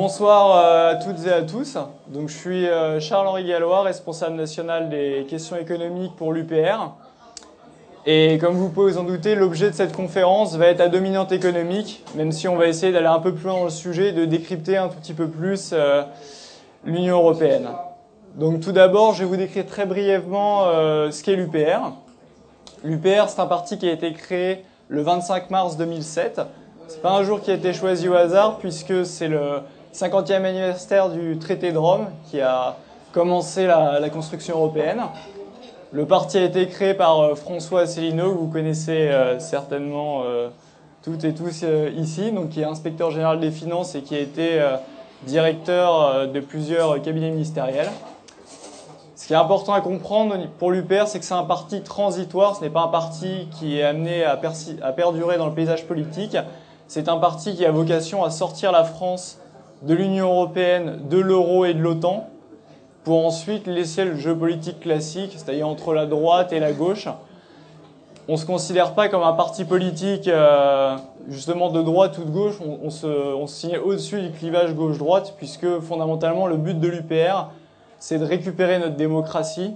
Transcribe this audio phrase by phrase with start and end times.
[0.00, 1.76] Bonsoir euh, à toutes et à tous.
[2.06, 6.92] Donc, je suis euh, Charles-Henri Gallois, responsable national des questions économiques pour l'UPR.
[8.06, 11.32] Et comme vous pouvez vous en douter, l'objet de cette conférence va être à dominante
[11.32, 14.12] économique, même si on va essayer d'aller un peu plus loin dans le sujet et
[14.12, 16.04] de décrypter un tout petit peu plus euh,
[16.84, 17.66] l'Union européenne.
[18.36, 20.66] Donc tout d'abord, je vais vous décrire très brièvement
[21.10, 21.90] ce qu'est l'UPR.
[22.84, 26.40] L'UPR, c'est un parti qui a été créé le 25 mars 2007.
[26.86, 29.60] C'est pas un jour qui a été choisi au hasard, puisque c'est le
[29.98, 32.76] 50e anniversaire du traité de Rome qui a
[33.12, 35.00] commencé la, construction européenne.
[35.90, 40.50] Le parti a été créé par euh, François Asselineau, que vous connaissez euh, certainement euh,
[41.02, 41.64] toutes et tous
[41.96, 44.60] ici, donc qui est inspecteur général des finances et qui a été
[45.26, 47.90] directeur de plusieurs cabinets ministériels.
[49.16, 52.60] Ce qui est important à comprendre pour l'UPR, c'est que c'est un parti transitoire, ce
[52.60, 54.38] n'est pas un parti qui est amené à,
[54.82, 56.36] à perdurer dans le paysage politique.
[56.88, 59.38] C'est un parti qui a vocation à sortir la France
[59.82, 62.28] de l'Union européenne, de l'euro et de l'OTAN,
[63.04, 67.08] pour ensuite laisser le jeu politique classique, c'est-à-dire entre la droite et la gauche.
[68.28, 70.96] On ne se considère pas comme un parti politique euh,
[71.28, 75.34] justement de droite ou de gauche, on, se, on se signe au-dessus du clivage gauche-droite,
[75.38, 77.48] puisque fondamentalement le but de l'UPR,
[77.98, 79.74] c'est de récupérer notre démocratie,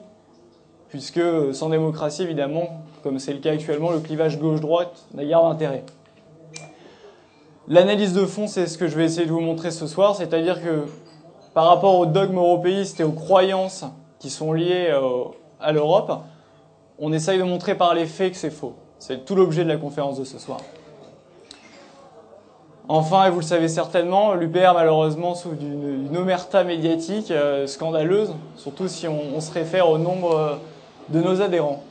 [0.88, 1.22] puisque
[1.52, 5.84] sans démocratie, évidemment, comme c'est le cas actuellement, le clivage gauche-droite n'a guère d'intérêt.
[7.68, 10.60] L'analyse de fond, c'est ce que je vais essayer de vous montrer ce soir, c'est-à-dire
[10.60, 10.86] que
[11.54, 13.84] par rapport aux dogmes européistes et aux croyances
[14.18, 15.24] qui sont liées euh,
[15.60, 16.22] à l'Europe,
[16.98, 18.74] on essaye de montrer par les faits que c'est faux.
[18.98, 20.58] C'est tout l'objet de la conférence de ce soir.
[22.88, 28.88] Enfin, et vous le savez certainement, l'UPR malheureusement souffre d'une omerta médiatique euh, scandaleuse, surtout
[28.88, 30.54] si on, se réfère au nombre euh,
[31.10, 31.84] de nos adhérents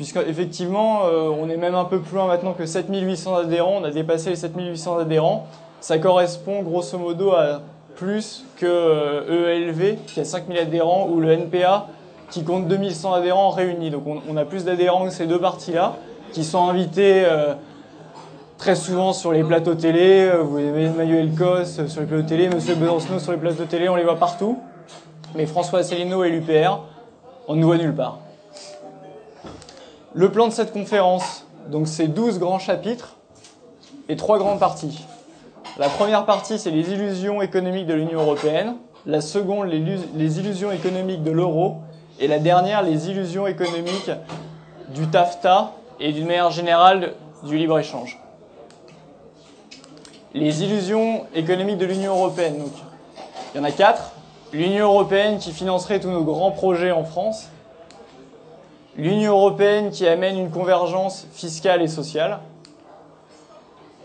[0.00, 3.90] puisqu'effectivement, euh, on est même un peu plus loin maintenant que 7800 adhérents, on a
[3.90, 5.46] dépassé les 7800 adhérents.
[5.82, 7.60] Ça correspond grosso modo à
[7.96, 8.66] plus que
[9.28, 11.88] EELV, e qui a 5000 adhérents, ou le NPA,
[12.30, 13.90] qui compte 2100 adhérents réunis.
[13.90, 15.96] Donc on, a plus d'adhérents que ces deux parties-là,
[16.32, 17.52] qui sont invités euh,
[18.56, 20.30] très souvent sur les plateaux télé.
[20.32, 23.90] Euh, vous avez Emmanuel Cos sur les plateaux télé, Monsieur Besancenot sur les plateaux télé,
[23.90, 24.60] on les voit partout.
[25.34, 26.84] Mais François Asselineau et l'UPR,
[27.48, 28.16] on ne nous voit nulle part.
[30.12, 33.16] Le plan de cette conférence, donc c'est 12 grands chapitres
[34.08, 35.06] et trois grandes parties.
[35.78, 38.74] La première partie, c'est les illusions économiques de l'Union européenne.
[39.06, 41.76] La seconde, les illusions économiques de l'euro.
[42.18, 44.10] Et la dernière, les illusions économiques
[44.88, 48.18] du TAFTA et d'une manière générale du libre-échange.
[50.34, 52.58] Les illusions économiques de l'Union européenne.
[52.58, 52.72] Donc,
[53.54, 54.10] il y en a quatre.
[54.52, 57.48] L'Union européenne qui financerait tous nos grands projets en France
[58.96, 62.40] l'Union européenne qui amène une convergence fiscale et sociale,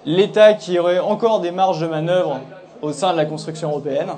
[0.05, 2.39] l'État qui aurait encore des marges de manœuvre
[2.81, 4.11] au sein de la construction européenne,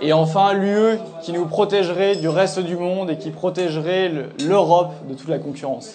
[0.00, 4.10] et enfin l'UE qui nous protégerait du reste du monde et qui protégerait
[4.46, 5.94] l'Europe de toute la concurrence.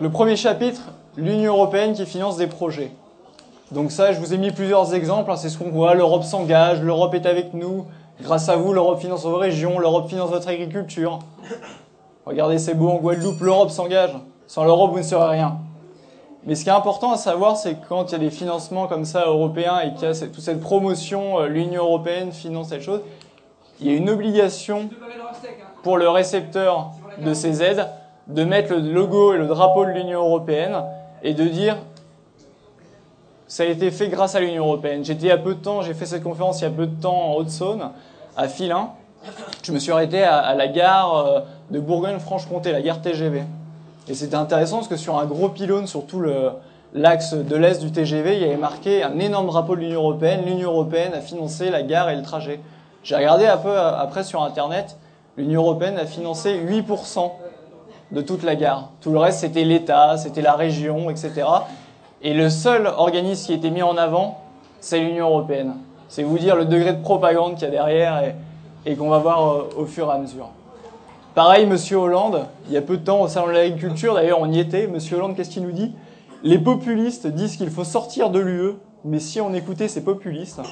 [0.00, 0.82] Le premier chapitre,
[1.16, 2.92] l'Union européenne qui finance des projets.
[3.72, 6.80] Donc ça, je vous ai mis plusieurs exemples, hein, c'est ce qu'on voit, l'Europe s'engage,
[6.80, 7.86] l'Europe est avec nous,
[8.22, 11.18] Grâce à vous, l'Europe finance vos régions, l'Europe finance votre agriculture.
[12.24, 14.16] Regardez, c'est beau en Guadeloupe, l'Europe s'engage.
[14.46, 15.58] Sans l'Europe, vous ne serez rien.
[16.46, 18.86] Mais ce qui est important à savoir, c'est que quand il y a des financements
[18.86, 22.82] comme ça européens et qu'il y a toute cette promotion, euh, l'Union européenne finance cette
[22.82, 23.00] chose,
[23.80, 24.88] il y a une obligation
[25.82, 27.86] pour le récepteur de ces aides
[28.28, 30.84] de mettre le logo et le drapeau de l'Union européenne
[31.22, 31.76] et de dire
[33.48, 35.04] ça a été fait grâce à l'Union européenne.
[35.04, 36.86] J'étais il y a peu de temps, j'ai fait cette conférence il y a peu
[36.86, 37.90] de temps en Haute-Saône,
[38.36, 38.90] à Filin.
[39.62, 41.40] Je me suis arrêté à, la gare euh,
[41.70, 43.42] de Bourgogne-Franche-Comté, la gare TGV.
[44.08, 46.22] Et c'était intéressant parce que sur un gros pylône sur tout
[46.94, 50.42] l'axe de l'est du TGV, il y avait marqué un énorme drapeau de l'Union européenne.
[50.46, 52.60] L'Union européenne a financé la gare et le trajet.
[53.02, 54.96] J'ai regardé un peu après sur Internet,
[55.36, 57.30] l'Union européenne a financé 8%
[58.12, 58.90] de toute la gare.
[59.00, 61.44] Tout le reste, c'était l'État, c'était la région, etc.
[62.22, 64.40] Et le seul organisme qui été mis en avant,
[64.80, 65.74] c'est l'Union européenne.
[66.08, 68.34] C'est vous dire le degré de propagande qu'il y a derrière
[68.86, 70.50] et, qu'on va voir euh, au fur et à mesure.
[71.34, 74.50] Pareil, Monsieur Hollande, il y a peu de temps au Salon de l'Agriculture, d'ailleurs on
[74.50, 75.92] y était, Monsieur Hollande, qu'est-ce qu'il nous dit?
[76.42, 78.74] Les populistes disent qu'il faut sortir de l'UE,
[79.04, 80.62] mais si on écoutait ces populistes,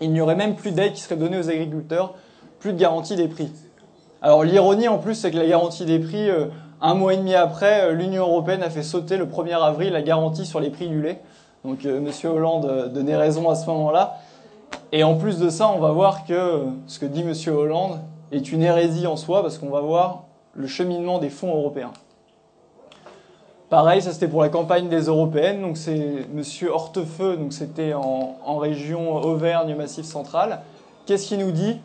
[0.00, 2.14] il n'y aurait même plus d'aide qui serait donnée aux agriculteurs,
[2.58, 3.52] plus de garantie des prix.
[4.22, 6.46] Alors l'ironie en plus, c'est que la garantie des prix, euh,
[6.84, 10.02] un mois et demi après, euh, l'Union européenne a fait sauter le 1er avril la
[10.02, 11.22] garantie sur les prix du lait.
[11.64, 12.30] Donc euh, M.
[12.30, 14.18] Hollande euh, donnait raison à ce moment-là.
[14.92, 17.32] Et en plus de ça, on va voir que ce que dit M.
[17.54, 18.00] Hollande
[18.32, 21.92] est une hérésie en soi, parce qu'on va voir le cheminement des fonds européens.
[23.70, 25.62] Pareil, ça c'était pour la campagne des européennes.
[25.62, 30.60] Donc c'est Monsieur Hortefeux, c'était en, en, région Auvergne, Massif Central.
[31.06, 31.80] Qu'est-ce qu'il nous dit?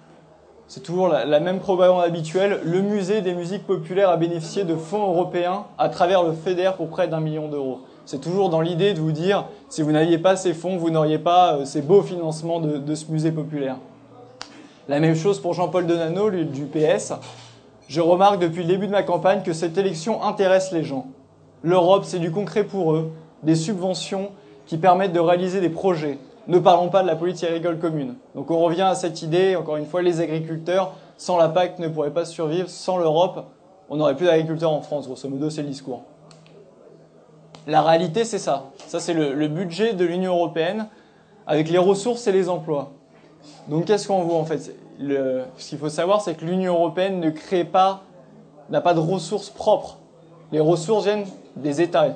[0.69, 2.59] C'est toujours la, même propagande habituelle.
[2.63, 6.89] Le musée des musiques populaires a bénéficié de fonds européens à travers le FEDER pour
[6.89, 7.79] près d'un million d'euros.
[8.05, 11.17] C'est toujours dans l'idée de vous dire, si vous n'aviez pas ces fonds, vous n'auriez
[11.17, 13.77] pas euh, ces beaux financements de, de, ce musée populaire.
[14.87, 17.13] La même chose pour Jean-Paul Denano, lui, du PS.
[17.87, 21.07] Je remarque depuis le début de ma campagne que cette élection intéresse les gens.
[21.63, 23.11] L'Europe, c'est du concret pour eux,
[23.41, 24.29] des subventions
[24.67, 26.19] qui permettent de réaliser des projets.
[26.49, 28.15] Ne parlons pas de la politique agricole commune.
[28.33, 31.87] Donc on revient à cette idée, encore une fois, les agriculteurs, sans la PAC, ne
[31.87, 32.67] pourraient pas survivre.
[32.67, 33.45] Sans l'Europe,
[33.87, 36.01] on n'aurait plus d'agriculteurs en France, grosso modo, c'est le discours.
[37.67, 38.71] La réalité, c'est ça.
[38.87, 40.87] Ça, c'est le, budget de l'Union européenne
[41.45, 42.93] avec les ressources et les emplois.
[43.67, 44.75] Donc qu'est-ce qu'on voit en fait?
[44.99, 48.01] Ce qu'il faut savoir, c'est que l'Union européenne ne crée pas,
[48.71, 49.99] n'a pas de ressources propres.
[50.51, 52.07] Les ressources viennent des États.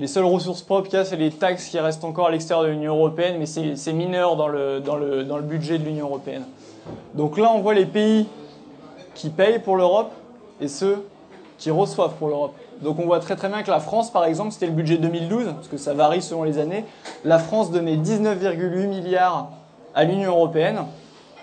[0.00, 2.64] Les seules ressources propres qu'il y a, c'est les taxes qui restent encore à l'extérieur
[2.64, 4.80] de l'Union européenne, mais c'est mineur dans le,
[5.42, 6.44] budget de l'Union européenne.
[7.14, 8.26] Donc là, on voit les pays
[9.14, 10.10] qui payent pour l'Europe
[10.58, 11.06] et ceux
[11.58, 12.54] qui reçoivent pour l'Europe.
[12.80, 15.52] Donc on voit très très bien que la France, par exemple, c'était le budget 2012,
[15.54, 16.86] parce que ça varie selon les années,
[17.26, 19.50] la France donnait 19,8 milliards
[19.94, 20.78] à l'Union européenne,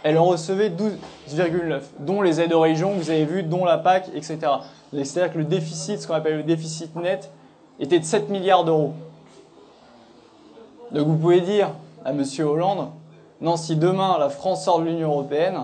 [0.01, 4.09] elle en recevait 12,9, dont les aides aux régions, vous avez vu, dont la PAC,
[4.15, 4.39] etc.
[4.91, 7.29] C'est-à-dire que le déficit, ce qu'on appelle le déficit net,
[7.79, 8.93] était de 7 milliards d'euros.
[10.91, 11.71] Donc vous pouvez dire
[12.05, 12.23] à M.
[12.39, 12.89] Hollande,
[13.41, 15.59] non, si demain la France sort de l'Union européenne,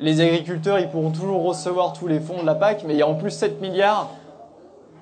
[0.00, 3.02] les agriculteurs ils pourront toujours recevoir tous les fonds de la PAC, mais il y
[3.02, 4.10] a en plus 7 milliards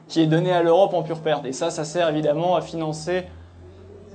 [0.09, 1.45] qui est donné à l'Europe en pure perte.
[1.47, 3.25] Et ça, ça sert évidemment à financer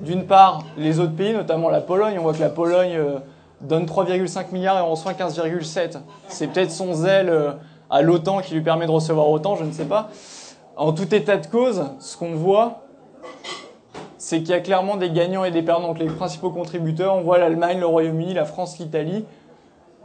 [0.01, 2.17] d'une part les autres pays, notamment la Pologne.
[2.19, 3.19] On voit que la Pologne euh,
[3.61, 5.97] donne 3,5 milliards et on reçoit 15,7.
[6.27, 7.51] C'est peut-être son zèle euh,
[7.89, 10.09] à l'OTAN qui lui permet de recevoir autant, je ne sais pas.
[10.79, 12.83] En tout état de cause, ce qu'on voit,
[14.17, 15.89] c'est qu'il y a clairement des gagnants et des perdants.
[15.89, 19.25] Donc les principaux contributeurs, on voit l'Allemagne, le Royaume-Uni, la France, l'Italie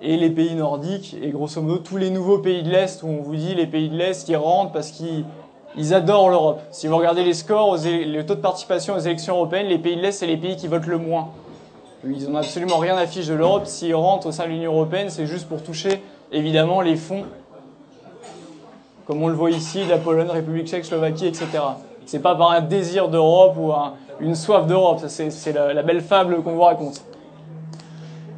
[0.03, 3.23] et les pays nordiques et grosso modo tous les nouveaux pays de l'Est où on
[3.23, 5.25] vous dit les pays de l'Est qui rentrent parce qu'ils
[5.76, 6.61] ils adorent l'Europe.
[6.73, 10.00] Si vous regardez les scores, le taux de participation aux élections européennes, les pays de
[10.00, 11.29] l'Est, c'est les pays qui votent le moins.
[12.05, 13.67] Ils n'ont absolument rien à fiche de l'Europe.
[13.67, 17.23] S'ils rentrent au sein de l'Union européenne, c'est juste pour toucher, évidemment, les fonds,
[19.06, 21.46] comme on le voit ici, la Pologne, République tchèque, Slovaquie, etc.
[22.06, 25.00] C'est pas par un désir d'Europe ou un, une soif d'Europe.
[25.08, 27.02] C'est la, belle fable qu'on vous raconte.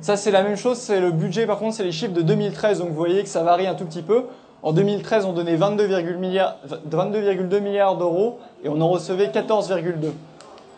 [0.00, 0.78] Ça, c'est la même chose.
[0.78, 2.78] C'est le budget, par contre, c'est les chiffres de 2013.
[2.78, 4.24] Donc, vous voyez que ça varie un tout petit peu.
[4.62, 10.10] En 2013, on donnait 22,2 milliards, 22 milliards d'euros et on en recevait 14,2.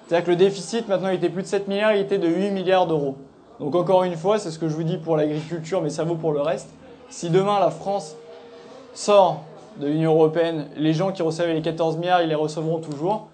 [0.07, 2.51] C'est-à-dire que le déficit, maintenant, il était plus de 7 milliards, il était de 8
[2.51, 3.17] milliards d'euros.
[3.61, 6.15] Donc encore une fois, c'est ce que je vous dis pour l'agriculture, mais ça vaut
[6.15, 6.69] pour le reste.
[7.09, 8.17] Si demain la France
[8.95, 9.43] sort
[9.79, 13.29] de l'Union européenne, les gens qui recevaient les 14 milliards, ils les recevront toujours.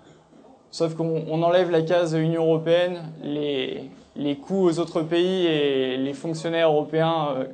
[0.70, 6.12] Sauf qu'on enlève la case Union européenne, les, les coûts aux autres pays et les
[6.12, 7.44] fonctionnaires européens euh,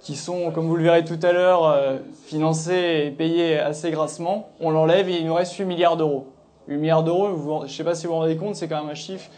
[0.00, 4.50] qui sont, comme vous le verrez tout à l'heure, euh, financés et payés assez grassement,
[4.60, 6.28] on l'enlève et il nous reste 8 milliards d'euros.
[6.68, 8.90] 8 milliards d'euros, je ne sais pas si vous vous rendez compte, c'est quand même
[8.90, 9.28] un chiffre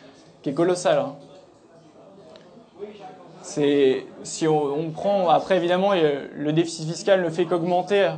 [0.42, 0.98] qui est colossal.
[0.98, 1.14] Hein.
[3.42, 8.10] C'est, si on, on, prend, après évidemment, le déficit fiscal ne fait qu'augmenter,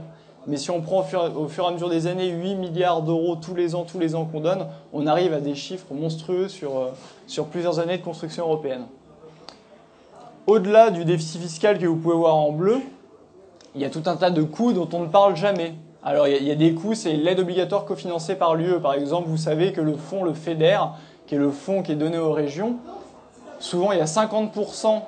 [0.47, 3.55] mais si on prend au fur, et à mesure des années 8 milliards d'euros tous
[3.55, 6.91] les ans, tous les ans qu'on donne, on arrive à des chiffres monstrueux sur, euh,
[7.27, 8.87] sur plusieurs années de construction européenne.
[10.47, 12.81] Au-delà du déficit fiscal que vous pouvez voir en bleu,
[13.75, 15.75] il y a tout un tas de coûts dont on ne parle jamais.
[16.03, 18.81] Alors il y a, des coûts, c'est l'aide obligatoire cofinancée par l'UE.
[18.81, 20.79] Par exemple, vous savez que le fonds, le FEDER,
[21.27, 22.77] qui est le fonds qui est donné aux régions,
[23.61, 25.03] souvent il y a 50%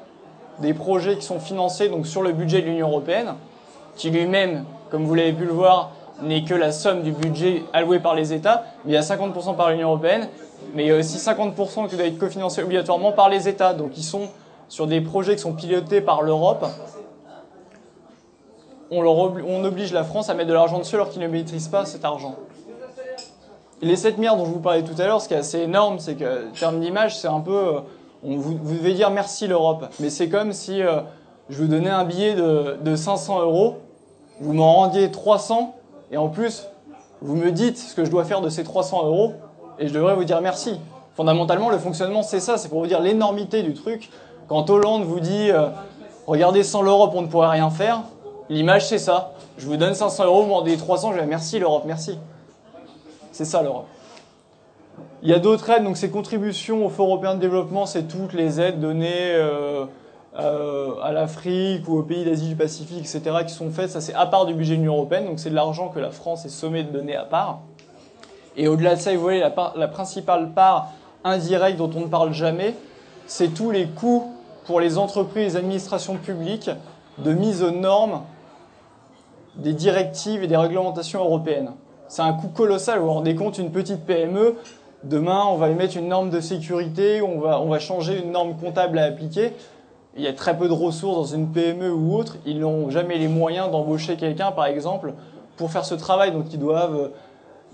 [0.61, 3.35] des projets qui sont financés donc sur le budget de l'Union européenne,
[3.97, 7.99] qui lui-même, comme vous l'avez pu le voir, n'est que la somme du budget alloué
[7.99, 10.29] par les États, il y a 50% par l'Union européenne,
[10.75, 13.75] mais il y a aussi 50% qui doit être cofinancé obligatoirement par les États.
[13.75, 14.29] Donc ils sont
[14.69, 16.65] sur des projets qui sont pilotés par l'Europe,
[18.91, 22.05] on, oblige la France à mettre de l'argent dessus alors qu'ils ne maîtrisent pas cet
[22.05, 22.37] argent.
[23.83, 25.99] Les 7 milliards dont je vous parlais tout à l'heure, ce qui est assez énorme,
[25.99, 27.57] c'est que, en termes d'image, c'est un peu.
[27.57, 27.81] Euh,
[28.23, 29.87] on, vous, vous, devez dire merci l'Europe.
[30.01, 31.01] Mais c'est comme si euh,
[31.51, 33.79] je vous donnais un billet de 500 euros,
[34.41, 35.75] vous m'en rendiez 300,
[36.11, 36.67] et en plus,
[37.21, 39.35] vous me dites ce que je dois faire de ces 300 euros,
[39.79, 40.79] et je devrais vous dire merci.
[41.15, 44.11] Fondamentalement, le fonctionnement, c'est ça, c'est pour vous dire l'énormité du truc.
[44.49, 45.69] Quand Hollande vous dit euh,
[46.27, 48.03] regardez, sans l'Europe, on ne pourrait rien faire,
[48.49, 49.33] l'image c'est ça.
[49.57, 52.19] Je vous donne 500 euros, vous m'en donnez 300, je vais merci l'Europe, merci.
[53.31, 53.87] C'est ça l'Europe.
[55.23, 58.33] Il y a d'autres aides, donc ces contributions au Fonds européen de développement, c'est toutes
[58.33, 59.87] les aides données euh,
[60.37, 64.15] euh, à l'Afrique ou aux pays d'Asie du Pacifique, etc., qui sont faites, ça c'est
[64.15, 66.49] à part du budget de l'Union européenne, donc c'est de l'argent que la France est
[66.49, 67.61] sommée de donner à part.
[68.57, 70.91] Et au-delà de ça, vous voyez, la, principale part
[71.23, 72.75] indirecte dont on ne parle jamais,
[73.27, 74.33] c'est tous les coûts
[74.67, 76.71] pour les entreprises et les administrations publiques
[77.19, 78.23] de mise aux normes
[79.55, 81.71] des directives et des réglementations européennes.
[82.09, 82.99] C'est un coût colossal.
[82.99, 84.57] Vous vous rendez compte, une petite PME,
[85.05, 89.05] demain, on va émettre une norme de sécurité, on va changer une norme comptable à
[89.05, 89.53] appliquer.
[90.17, 92.37] Il y a très peu de ressources dans une PME ou autre.
[92.47, 95.15] Ils n'ont jamais les moyens d'embaucher quelqu'un, par exemple,
[95.57, 96.33] pour faire ce travail.
[96.33, 97.11] Donc, ils doivent,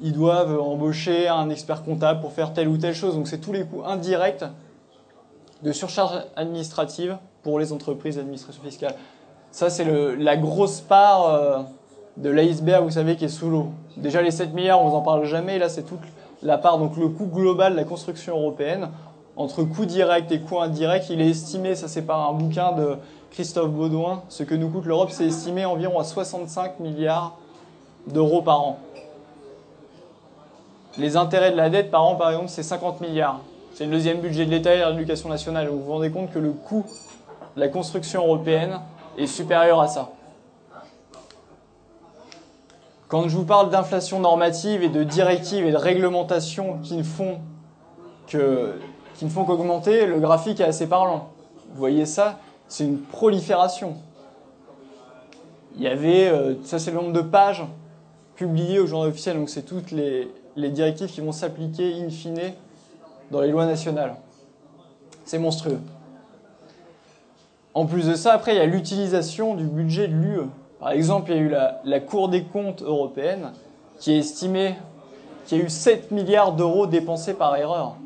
[0.01, 3.15] ils doivent embaucher un expert comptable pour faire telle ou telle chose.
[3.15, 4.45] Donc, c'est tous les coûts indirects
[5.63, 8.95] de surcharge administrative pour les entreprises d'administration fiscale.
[9.51, 9.85] Ça, c'est
[10.17, 11.59] la grosse part euh,
[12.17, 13.69] de l'iceberg, vous savez, qui est sous l'eau.
[13.97, 15.59] Déjà, les 7 milliards, on vous en parle jamais.
[15.59, 16.01] Là, c'est toute
[16.43, 18.89] la part, donc le coût global de la construction européenne.
[19.41, 22.99] Entre coûts directs et coûts indirects, il est estimé, ça c'est par un bouquin de
[23.31, 27.39] Christophe Baudouin, ce que nous coûte l'Europe, c'est estimé environ à 65 milliards
[28.07, 28.79] d'euros par an.
[30.99, 33.41] Les intérêts de la dette par an, par exemple, c'est 50 milliards.
[33.73, 35.69] C'est le deuxième budget de l'État et de l'éducation nationale.
[35.69, 36.85] Vous vous rendez compte que le coût
[37.57, 38.79] de la construction européenne
[39.17, 40.11] est supérieur à ça.
[43.09, 47.39] Quand je vous parle d'inflation normative et de directives et de réglementations qui ne font
[48.27, 48.75] que
[49.21, 51.29] qui ne font qu'augmenter, le graphique est assez parlant.
[51.73, 53.97] Vous voyez ça, c'est une prolifération.
[55.77, 57.63] Il y avait, euh, ça c'est le nombre de pages
[58.35, 62.55] publiées au journal officiel, donc c'est toutes les, directives qui vont s'appliquer in fine
[63.31, 64.15] dans les lois nationales.
[65.27, 65.81] C'est monstrueux.
[67.75, 70.49] En plus de ça, après, il y a l'utilisation du budget de l'UE.
[70.79, 73.53] Par exemple, il y a eu la, Cour des comptes européenne
[73.99, 74.77] qui a estimé
[75.45, 77.97] qu'il y a eu 7 milliards d'euros dépensés par erreur.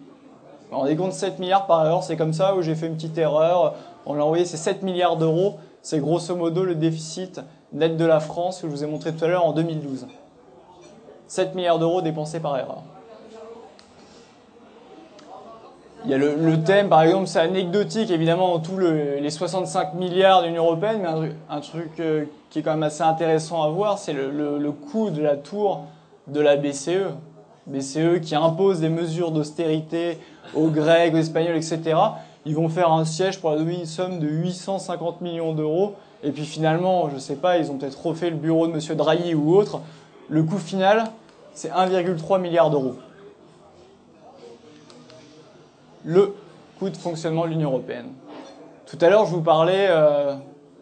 [0.74, 3.16] On rendez compte 7 milliards par erreur, c'est comme ça où j'ai fait une petite
[3.16, 3.74] erreur,
[4.06, 7.40] on l'a envoyé, c'est 7 milliards d'euros, c'est grosso modo le déficit
[7.72, 10.06] net de la France que je vous ai montré tout à l'heure en 2012.
[11.28, 12.82] 7 milliards d'euros dépensés par erreur.
[16.04, 20.42] Il y a le, thème, par exemple, c'est anecdotique, évidemment, dans tous les 65 milliards
[20.42, 23.96] de l'Union Européenne, mais un, truc euh, qui est quand même assez intéressant à voir,
[23.98, 25.86] c'est le, coût de la tour
[26.26, 27.14] de la BCE.
[27.66, 30.18] BCE qui impose des mesures d'austérité
[30.54, 31.80] aux Grecs, aux Espagnols, etc.
[32.44, 35.94] Ils vont faire un siège pour la une somme de 850 millions d'euros.
[36.22, 38.96] Et puis finalement, je ne sais pas, ils ont peut-être refait le bureau de M.
[38.96, 39.80] Draghi ou autre.
[40.28, 41.04] Le coût final,
[41.54, 42.96] c'est 1,3 milliard d'euros
[46.04, 46.34] le
[46.78, 48.08] coût de fonctionnement de l'Union européenne.
[48.86, 50.34] Tout à l'heure, je vous parlais euh,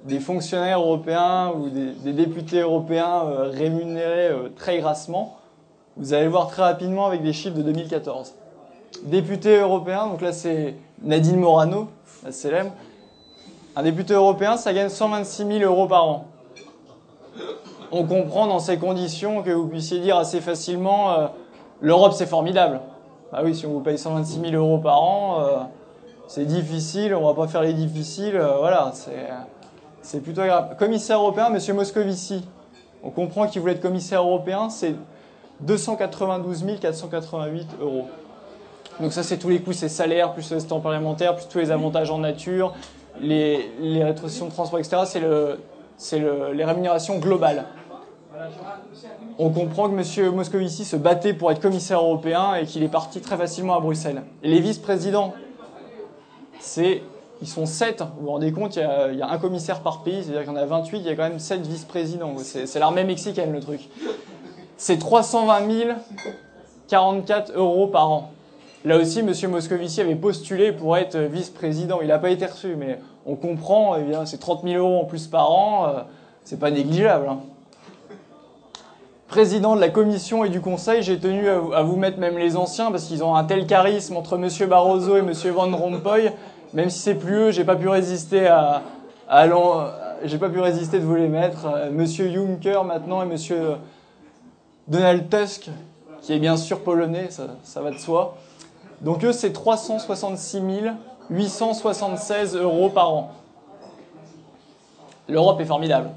[0.05, 5.37] des fonctionnaires européens ou des, députés européens euh, rémunérés euh, très grassement.
[5.97, 8.35] Vous allez le voir très rapidement avec des chiffres de 2014.
[9.05, 11.89] Député européen, donc là c'est Nadine Morano,
[12.25, 12.73] la célèbre.
[13.75, 16.27] Un député européen, ça gagne 126 000 euros par an.
[17.91, 21.31] On comprend dans ces conditions que vous puissiez dire assez facilement
[21.83, 22.81] l'Europe c'est formidable.
[23.33, 25.59] Ah oui, si on vous paye 126 000 euros par an, euh,
[26.29, 28.93] c'est difficile, on va pas faire les difficiles, euh, voilà,
[30.03, 30.77] c'est plutôt grave.
[30.79, 32.47] Commissaire européen, Monsieur Moscovici,
[33.03, 34.95] on comprend qu'il voulait être commissaire européen, c'est
[35.61, 38.07] 292 488 euros.
[39.01, 41.71] Donc ça, c'est tous les coûts, c'est salaire, plus le temps parlementaire, plus tous les
[41.71, 42.75] avantages en nature,
[43.21, 43.71] les,
[44.03, 45.03] rétrocessions de transport, etc.
[45.97, 47.65] C'est le, les rémunérations globales
[49.39, 50.35] on comprend que M.
[50.35, 54.23] Moscovici se battait pour être commissaire européen et qu'il est parti très facilement à Bruxelles.
[54.43, 55.35] Les vice-présidents,
[56.61, 57.03] c'est,
[57.41, 58.03] ils sont 7.
[58.17, 60.57] Vous vous rendez compte, il y, a, un commissaire par pays, c'est-à-dire qu'il y en
[60.57, 62.35] a 28, il y a quand même 7 vice-présidents.
[62.39, 63.89] C'est l'armée mexicaine le truc.
[64.77, 65.97] C'est 320
[66.89, 68.33] 044 euros par an.
[68.85, 69.33] Là aussi, M.
[69.51, 72.01] Moscovici avait postulé pour être vice-président.
[72.03, 75.29] Il n'a pas été reçu, mais on comprend, eh c'est 30 000 euros en plus
[75.29, 76.01] par an, euh,
[76.45, 77.29] c'est pas négligeable.
[77.29, 77.41] Hein
[79.33, 82.91] président de la commission et du conseil, j'ai tenu à vous mettre même les anciens
[82.91, 84.69] parce qu'ils ont un tel charisme entre M.
[84.69, 85.33] Barroso et M.
[85.55, 86.29] Van Rompuy.
[86.75, 88.83] Même si c'est plus eux, j'ai pas pu résister à,
[90.25, 91.67] j'ai pas pu résister de vous les mettre.
[91.89, 92.05] M.
[92.07, 93.79] Juncker maintenant et M.
[94.87, 95.71] Donald Tusk,
[96.21, 98.37] qui est bien sûr polonais, ça va de soi.
[99.03, 100.63] Donc eux, c'est 366
[101.31, 103.31] 876 euros par an.
[105.29, 106.11] L'Europe est formidable.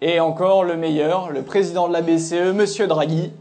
[0.00, 3.32] Et encore le meilleur, le président de la BCE, Monsieur Draghi,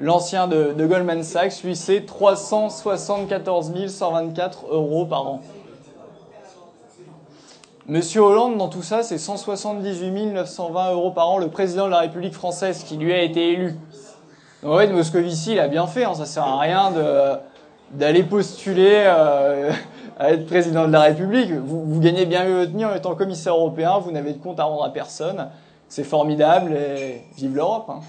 [0.00, 5.40] l'ancien de, Goldman Sachs, lui c'est 374 124 euros par an.
[7.86, 12.00] Monsieur Hollande, dans tout ça, c'est 178 920 euros par an, le président de la
[12.00, 13.74] République française qui lui a été élu.
[14.62, 16.92] Donc, en fait, Moscovici, il a bien fait, hein, ça sert à rien
[17.90, 19.72] d'aller postuler euh,
[20.18, 21.50] à être président de la République.
[21.52, 24.64] Vous, gagnez bien mieux votre vie en étant commissaire européen, vous n'avez de compte à
[24.64, 25.48] rendre à personne.
[25.88, 27.86] C'est formidable et vive l'Europe.
[27.88, 28.00] Hein.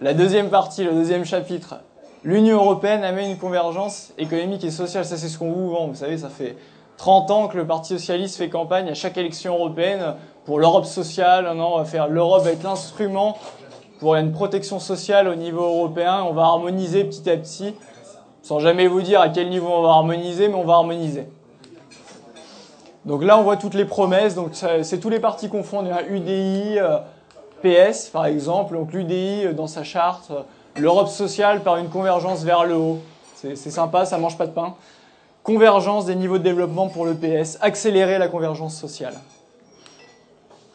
[0.00, 1.76] La deuxième partie, le deuxième chapitre.
[2.22, 5.04] L'Union européenne amène une convergence économique et sociale.
[5.04, 5.86] Ça, c'est ce qu'on vous vend.
[5.86, 6.56] Vous savez, ça fait
[6.98, 11.50] 30 ans que le Parti socialiste fait campagne à chaque élection européenne pour l'Europe sociale.
[11.56, 13.38] Non, on va faire l'Europe être l'instrument
[13.98, 16.22] pour une protection sociale au niveau européen.
[16.22, 17.74] On va harmoniser petit à petit,
[18.42, 21.26] sans jamais vous dire à quel niveau on va harmoniser, mais on va harmoniser.
[23.04, 24.34] Donc là, on voit toutes les promesses.
[24.34, 24.50] Donc
[24.82, 25.90] c'est tous les partis confondus.
[25.90, 26.02] Hein.
[26.08, 26.98] UDI, euh,
[27.62, 28.74] PS, par exemple.
[28.74, 30.42] Donc l'UDI euh, dans sa charte, euh,
[30.76, 32.98] l'Europe sociale par une convergence vers le haut.
[33.34, 34.74] C'est sympa, ça mange pas de pain.
[35.44, 37.56] Convergence des niveaux de développement pour le PS.
[37.60, 39.14] Accélérer la convergence sociale.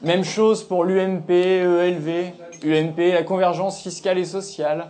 [0.03, 2.33] Même chose pour l'UMP, ELV,
[2.65, 4.89] UMP, la convergence fiscale et sociale.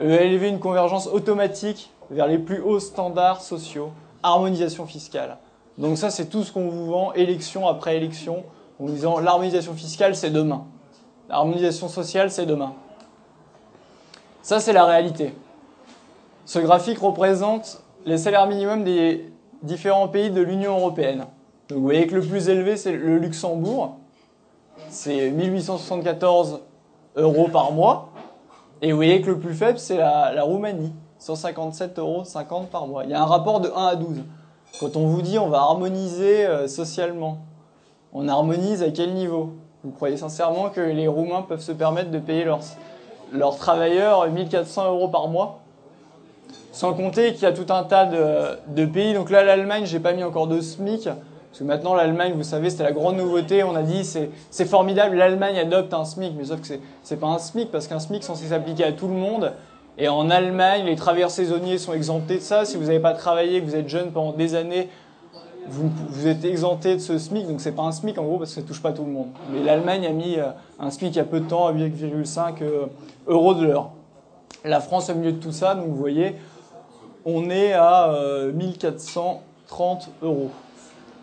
[0.00, 3.90] ELV, une convergence automatique vers les plus hauts standards sociaux.
[4.22, 5.38] Harmonisation fiscale.
[5.78, 8.44] Donc ça, c'est tout ce qu'on vous vend, élection après élection,
[8.80, 10.64] en disant l'harmonisation fiscale, c'est demain.
[11.28, 12.72] L'harmonisation sociale, c'est demain.
[14.42, 15.34] Ça, c'est la réalité.
[16.44, 19.28] Ce graphique représente les salaires minimums des
[19.64, 21.26] différents pays de l'Union européenne.
[21.68, 23.96] Donc vous voyez que le plus élevé, c'est le Luxembourg,
[24.96, 26.60] c'est 1874
[27.16, 28.08] euros par mois.
[28.82, 32.24] Et vous voyez que le plus faible, c'est la, Roumanie, 157,50 euros
[32.70, 33.04] par mois.
[33.04, 34.22] Il y a un rapport de 1 à 12.
[34.80, 37.38] Quand on vous dit on va harmoniser euh, socialement,
[38.12, 39.52] on harmonise à quel niveau?
[39.84, 42.60] Vous croyez sincèrement que les Roumains peuvent se permettre de payer leurs,
[43.32, 45.60] leurs travailleurs 1400 euros par mois?
[46.72, 49.14] Sans compter qu'il y a tout un tas de, de pays.
[49.14, 51.08] Donc là, l'Allemagne, j'ai pas mis encore de SMIC.
[51.56, 53.64] Parce que maintenant, l'Allemagne, vous savez, c'était la grande nouveauté.
[53.64, 56.34] On a dit, c'est formidable, l'Allemagne adopte un SMIC.
[56.36, 56.66] Mais sauf que
[57.02, 59.54] c'est pas un SMIC, parce qu'un SMIC censé s'appliquer à tout le monde.
[59.96, 62.66] Et en Allemagne, les travailleurs saisonniers sont exemptés de ça.
[62.66, 64.90] Si vous n'avez pas travaillé, que vous êtes jeune pendant des années,
[65.66, 67.48] vous, êtes exempté de ce SMIC.
[67.48, 69.28] Donc c'est pas un SMIC en gros, parce que ça touche pas tout le monde.
[69.50, 70.48] Mais l'Allemagne a mis euh,
[70.78, 72.84] un SMIC il y a peu de temps à 8,5 euh,
[73.28, 73.92] euros de l'heure.
[74.62, 76.36] La France au milieu de tout ça, donc vous voyez,
[77.24, 78.12] on est à
[78.52, 80.50] 1430 euh, euros.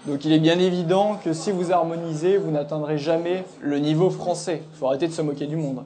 [0.05, 4.61] Donc il est bien évident que si vous harmonisez, vous n'atteindrez jamais le niveau français.
[4.73, 5.85] Il faut arrêter de se moquer du monde.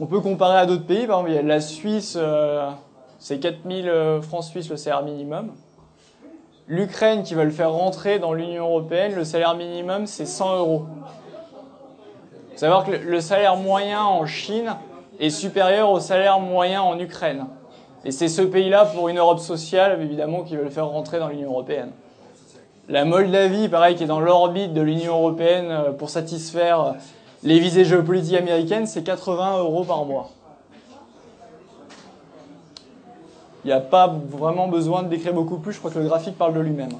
[0.00, 2.68] On peut comparer à d'autres pays, par exemple, la Suisse, euh,
[3.18, 5.52] c'est 4000 euh, francs suisses le salaire minimum.
[6.68, 10.86] L'Ukraine qui veut le faire rentrer dans l'Union européenne, le salaire minimum c'est 100 euros.
[12.52, 14.76] Faut savoir que le salaire moyen en Chine
[15.18, 17.46] est supérieur au salaire moyen en Ukraine.
[18.04, 21.28] Et c'est ce pays-là, pour une Europe sociale, évidemment, qui veut le faire rentrer dans
[21.28, 21.92] l'Union européenne.
[22.90, 26.92] La Moldavie, pareil, qui est dans l'orbite de l'Union européenne euh, pour satisfaire euh,
[27.44, 30.30] les visées géopolitiques américaines, c'est 80 euros par mois.
[33.64, 36.36] Il n'y a pas vraiment besoin de décrire beaucoup plus, je crois que le graphique
[36.36, 36.90] parle de lui-même.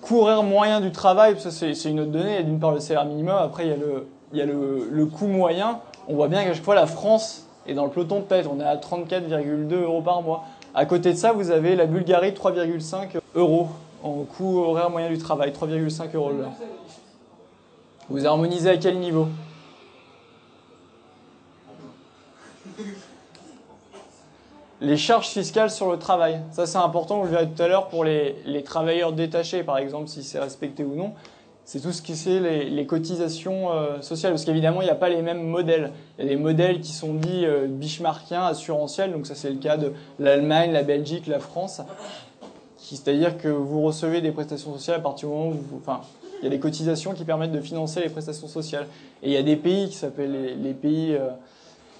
[0.00, 2.80] Courir moyen du travail, ça c'est une autre donnée, il y a d'une part le
[2.80, 5.80] salaire minimum, après il y a le, coût moyen.
[6.08, 8.58] On voit bien qu'à chaque fois la France est dans le peloton de tête, on
[8.60, 10.44] est à 34,2 euros par mois.
[10.74, 13.68] À côté de ça, vous avez la Bulgarie 3,5 euros
[14.02, 16.52] en coût horaire moyen du travail, 3,5 euros l'heure.
[18.08, 19.28] Vous harmonisez à quel niveau?
[24.80, 26.40] Les charges fiscales sur le travail.
[26.52, 30.08] Ça, c'est important, vous le verrez tout à l'heure, pour les, travailleurs détachés, par exemple,
[30.08, 31.14] si c'est respecté ou non.
[31.64, 34.32] C'est tout ce qui c'est les, cotisations euh, sociales.
[34.32, 35.92] Parce qu'évidemment, il n'y a pas les mêmes modèles.
[36.18, 39.12] Il y a des modèles qui sont dits euh, bichmarkiens, assurantiels.
[39.12, 41.82] Donc ça, c'est le cas de l'Allemagne, la Belgique, la France
[42.96, 46.00] c'est-à-dire que vous recevez des prestations sociales à partir du moment où vous, enfin,
[46.40, 48.86] il y a des cotisations qui permettent de financer les prestations sociales.
[49.22, 51.30] Et il y a des pays qui s'appellent les, pays euh,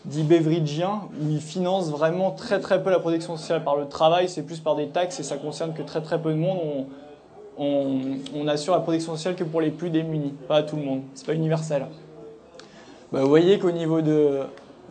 [0.04, 4.28] dits beveridgiens où ils financent vraiment très très peu la protection sociale par le travail,
[4.28, 6.86] c'est plus par des taxes et ça concerne que très très peu de monde.
[7.58, 11.02] On, assure la protection sociale que pour les plus démunis, pas à tout le monde,
[11.14, 11.86] c'est pas universel.
[13.12, 14.40] Bah, vous voyez qu'au niveau de,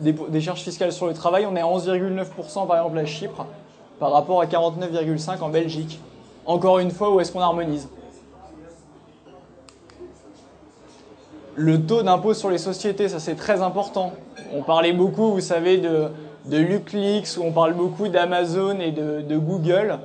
[0.00, 3.46] des, des charges fiscales sur le travail, on est à 11,9% par exemple à Chypre
[3.98, 6.00] par rapport à 49,5 en Belgique.
[6.46, 7.88] Encore une fois, où est-ce qu'on harmonise?
[11.56, 14.12] Le taux d'impôt sur les sociétés, ça c'est très important.
[14.54, 16.08] On parlait beaucoup, vous savez, de,
[16.46, 19.98] de LuxLeaks, où on parle beaucoup d'Amazon et de, de, Google,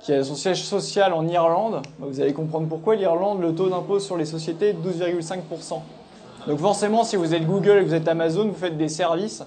[0.00, 1.82] qui a son siège social en Irlande.
[1.98, 5.80] Vous allez comprendre pourquoi l'Irlande, le taux d'impôt sur les sociétés est 12,5%.
[6.46, 9.44] Donc forcément, si vous êtes Google et que vous êtes Amazon, vous faites des services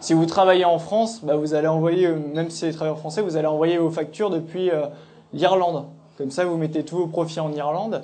[0.00, 2.98] si vous travaillez en France, bah, vous allez envoyer, euh, même si c'est des travailleurs
[2.98, 4.86] français, vous allez envoyer vos factures depuis euh,
[5.32, 5.84] l'Irlande.
[6.16, 8.02] Comme ça, vous mettez tous vos profits en Irlande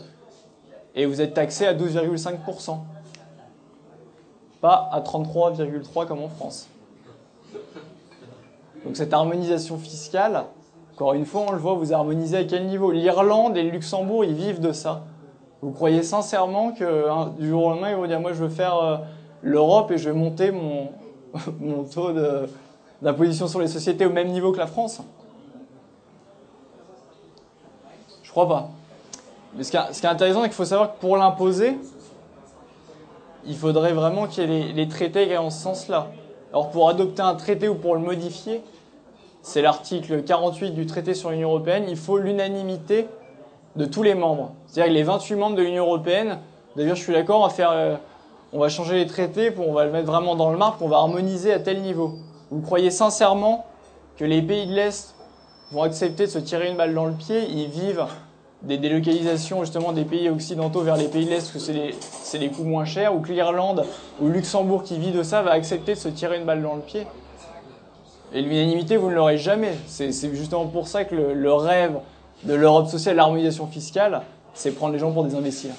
[0.95, 2.79] et vous êtes taxé à 12,5%.
[4.61, 6.69] Pas à 33,3% comme en France.
[8.85, 10.45] Donc cette harmonisation fiscale,
[10.95, 12.91] encore une fois, on le voit, vous harmonisez à quel niveau?
[12.91, 15.05] L'Irlande et le Luxembourg, ils vivent de ça.
[15.63, 18.51] Vous croyez sincèrement que hein, du jour au lendemain, ils vont dire, moi je veux
[18.51, 18.97] faire euh,
[19.43, 20.89] l'Europe et je vais monter mon,
[21.61, 22.11] mon taux
[23.03, 25.01] d'imposition sur les sociétés au même niveau que la France
[28.23, 28.69] Je crois pas.
[29.55, 31.79] Mais ce qui, est, intéressant, c'est qu'il faut savoir que pour l'imposer,
[33.47, 36.09] il faudrait vraiment qu'il y ait les, traités qui aient en ce sens-là.
[36.53, 38.63] Alors pour adopter un traité ou pour le modifier,
[39.43, 43.07] c'est l'article 48 du traité sur l'Union européenne, il faut l'unanimité
[43.77, 44.53] de tous les membres.
[44.67, 46.39] C'est-à-dire que les 28 membres de l'Union européenne,
[46.75, 47.97] d'ailleurs je suis d'accord, va faire, euh,
[48.57, 50.89] on va changer les traités, pour, on va le mettre vraiment dans le marbre, on
[50.89, 52.15] va harmoniser à tel niveau.
[52.51, 53.67] Vous croyez sincèrement
[54.17, 55.15] que les pays de l'Est
[55.73, 58.07] vont accepter de se tirer une balle dans le pied, ils vivent
[58.63, 62.65] des délocalisations justement des pays occidentaux vers les pays de l'Est, que c'est les, coûts
[62.65, 63.85] moins chers, ou que l'Irlande
[64.23, 66.81] ou Luxembourg qui vit de ça va accepter de se tirer une balle dans le
[66.81, 67.07] pied?
[68.33, 69.75] Et l'unanimité, vous ne l'aurez jamais.
[69.87, 71.99] C'est justement pour ça que le, rêve
[72.45, 74.23] de l'Europe sociale, l'harmonisation fiscale,
[74.55, 75.73] c'est prendre les gens pour des imbéciles.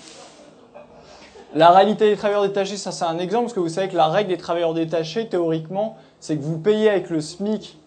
[1.56, 4.08] La réalité des travailleurs détachés, ça c'est un exemple, parce que vous savez que la
[4.08, 7.78] règle des travailleurs détachés, théoriquement, c'est que vous payez avec le SMIC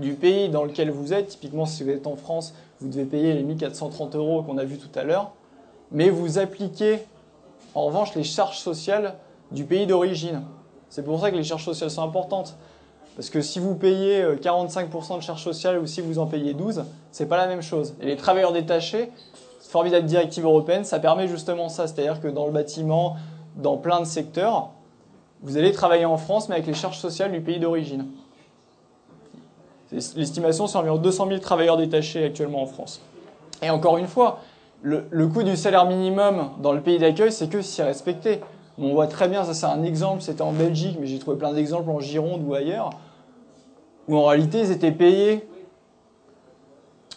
[0.00, 1.28] du pays dans lequel vous êtes.
[1.28, 4.78] Typiquement, si vous êtes en France, vous devez payer les 1430 euros qu'on a vu
[4.78, 5.30] tout à l'heure,
[5.92, 6.98] mais vous appliquez
[7.74, 9.14] en revanche les charges sociales
[9.52, 10.42] du pays d'origine.
[10.88, 12.56] C'est pour ça que les charges sociales sont importantes.
[13.16, 16.52] Parce que si vous payez 45% euh, de charges sociales ou si vous en payez
[16.52, 17.94] 12, c'est pas la même chose.
[18.02, 19.10] Et les travailleurs détachés,
[19.76, 21.86] formidable directive européenne, ça permet justement ça.
[21.86, 23.16] C'est-à-dire que dans le bâtiment,
[23.56, 24.70] dans plein de secteurs,
[25.42, 28.06] vous allez travailler en France, mais avec les charges sociales du pays d'origine.
[29.92, 33.02] L'estimation, c'est environ 200 000 travailleurs détachés actuellement en France.
[33.60, 34.38] Et encore une fois,
[34.80, 38.40] le, coût du salaire minimum dans le pays d'accueil, c'est que si respecté.
[38.78, 41.52] On voit très bien, ça c'est un exemple, c'était en Belgique, mais j'ai trouvé plein
[41.52, 42.90] d'exemples en Gironde ou ailleurs,
[44.08, 45.46] où en réalité ils étaient payés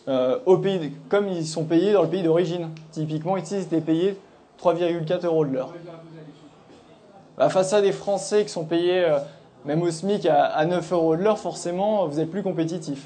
[0.10, 0.39] euh,
[1.08, 2.69] comme ils sont payés dans le pays d'origine.
[2.91, 4.17] Typiquement, ici, ils étaient payés
[4.62, 5.74] 3,4 euros de l'heure.
[7.50, 9.19] Face à des Français qui sont payés euh,
[9.65, 13.06] même au SMIC à, 9 euros de l'heure, forcément, vous êtes plus compétitif.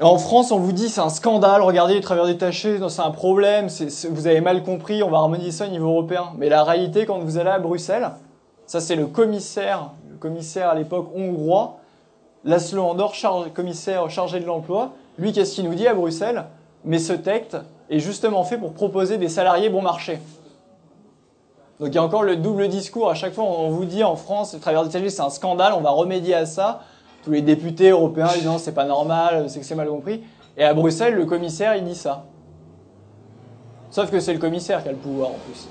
[0.00, 3.68] en France, on vous dit c'est un scandale, regardez les travailleurs détachés, c'est un problème,
[4.10, 6.32] vous avez mal compris, on va harmoniser ça au niveau européen.
[6.36, 8.10] Mais la réalité, quand vous allez à Bruxelles,
[8.66, 11.78] ça c'est le commissaire, le commissaire à l'époque hongrois,
[12.44, 13.14] Laszlo Andor,
[13.54, 16.44] commissaire chargé de l'emploi, lui qu'est-ce qu'il nous dit à Bruxelles?
[16.84, 17.56] Mais ce texte
[17.88, 20.18] est justement fait pour proposer des salariés bon marché.
[21.80, 23.10] Donc il y a encore le double discours.
[23.10, 25.80] À chaque fois, on vous dit en France, le travailleurs détachés, c'est un scandale, on
[25.80, 26.82] va remédier à ça.
[27.24, 30.22] Tous les députés européens disent non, c'est pas normal, c'est que c'est mal compris.
[30.56, 32.24] Et à Bruxelles, le commissaire, il dit ça.
[33.90, 35.66] Sauf que c'est le commissaire qui a le pouvoir en plus.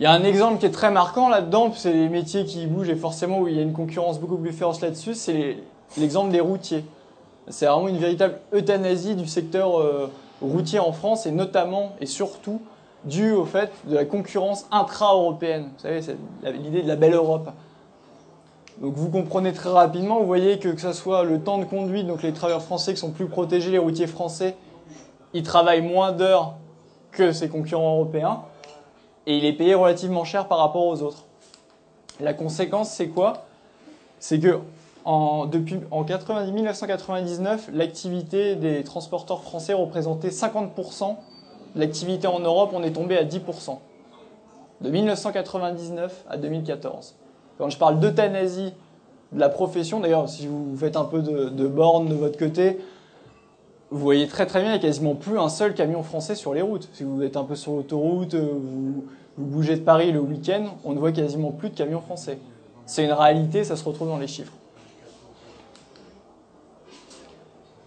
[0.00, 2.88] Il y a un exemple qui est très marquant là-dedans, c'est les métiers qui bougent
[2.88, 5.58] et forcément où il y a une concurrence beaucoup plus féroce là-dessus, c'est
[5.98, 6.86] l'exemple des routiers.
[7.48, 10.10] C'est vraiment une véritable euthanasie du secteur euh,
[10.40, 12.62] routier en France et notamment et surtout
[13.04, 15.64] dû au fait de la concurrence intra-européenne.
[15.76, 16.16] Vous savez, c'est
[16.50, 17.50] l'idée de la belle Europe.
[18.80, 22.06] Donc vous comprenez très rapidement, vous voyez que que ce soit le temps de conduite,
[22.06, 24.56] donc les travailleurs français qui sont plus protégés, les routiers français,
[25.34, 26.54] ils travaillent moins d'heures
[27.12, 28.40] que ces concurrents européens
[29.26, 31.24] et il est payé relativement cher par rapport aux autres.
[32.20, 33.44] La conséquence, c'est quoi?
[34.18, 34.60] C'est que
[35.50, 41.16] depuis, en 1999, l'activité des transporteurs français représentait 50%.
[41.76, 43.78] L'activité en Europe, on est tombé à 10%.
[44.80, 47.14] De 1999 à 2014.
[47.58, 48.72] Quand je parle d'euthanasie
[49.32, 52.78] de la profession, d'ailleurs, si vous faites un peu de, de borne de votre côté,
[53.90, 56.54] vous voyez très très bien, il n'y a quasiment plus un seul camion français sur
[56.54, 56.88] les routes.
[56.92, 59.04] Si vous êtes un peu sur l'autoroute, euh, vous,
[59.36, 62.38] vous, bougez de Paris le week-end, on ne voit quasiment plus de camions français.
[62.86, 64.52] C'est une réalité, ça se retrouve dans les chiffres.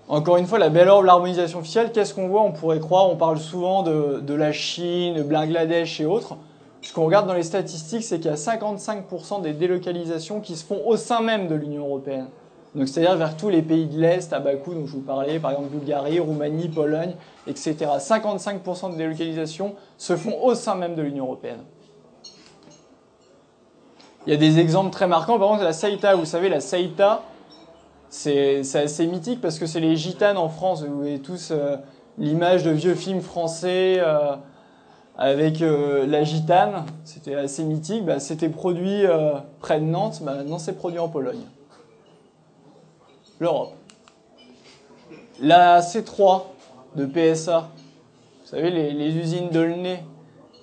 [0.10, 2.42] Encore une fois, la belle ordre, l'harmonisation fiscale, qu'est-ce qu'on voit?
[2.42, 6.36] On pourrait croire, on parle souvent de, la Chine, de Bangladesh et autres.
[6.82, 10.66] Ce qu'on regarde dans les statistiques, c'est qu'il y a 55% des délocalisations qui se
[10.66, 12.28] font au sein même de l'Union européenne.
[12.76, 15.52] Donc c'est-à-dire vers tous les pays de l'Est, à Bakou, dont je vous parlais, par
[15.52, 17.14] exemple Bulgarie, Roumanie, Pologne,
[17.46, 17.76] etc.
[18.00, 21.64] 55% de délocalisations se font au sein même de l'Union européenne.
[24.26, 27.24] Il y a des exemples très marquants, par exemple la Saïta, vous savez, la Saïta,
[28.14, 30.84] c'est assez mythique parce que c'est les gitanes en France.
[30.84, 31.78] Vous voyez tous euh,
[32.20, 34.36] l'image de vieux films français euh,
[35.18, 36.86] avec euh, la gitane.
[37.06, 38.06] C'était assez mythique.
[38.06, 39.04] Bah, c'était produit
[39.60, 40.22] près de Nantes.
[40.22, 41.42] Bah, maintenant, c'est produit en Pologne.
[43.44, 43.74] L'Europe.
[45.42, 46.44] La C3
[46.96, 47.68] de PSA.
[48.42, 50.02] Vous savez, les, usines d'Aulnay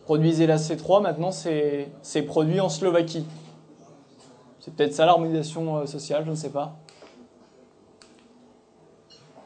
[0.06, 3.26] produisez la C3, maintenant c'est produit en Slovaquie.
[4.60, 6.78] C'est peut-être ça l'harmonisation euh, sociale, je ne sais pas.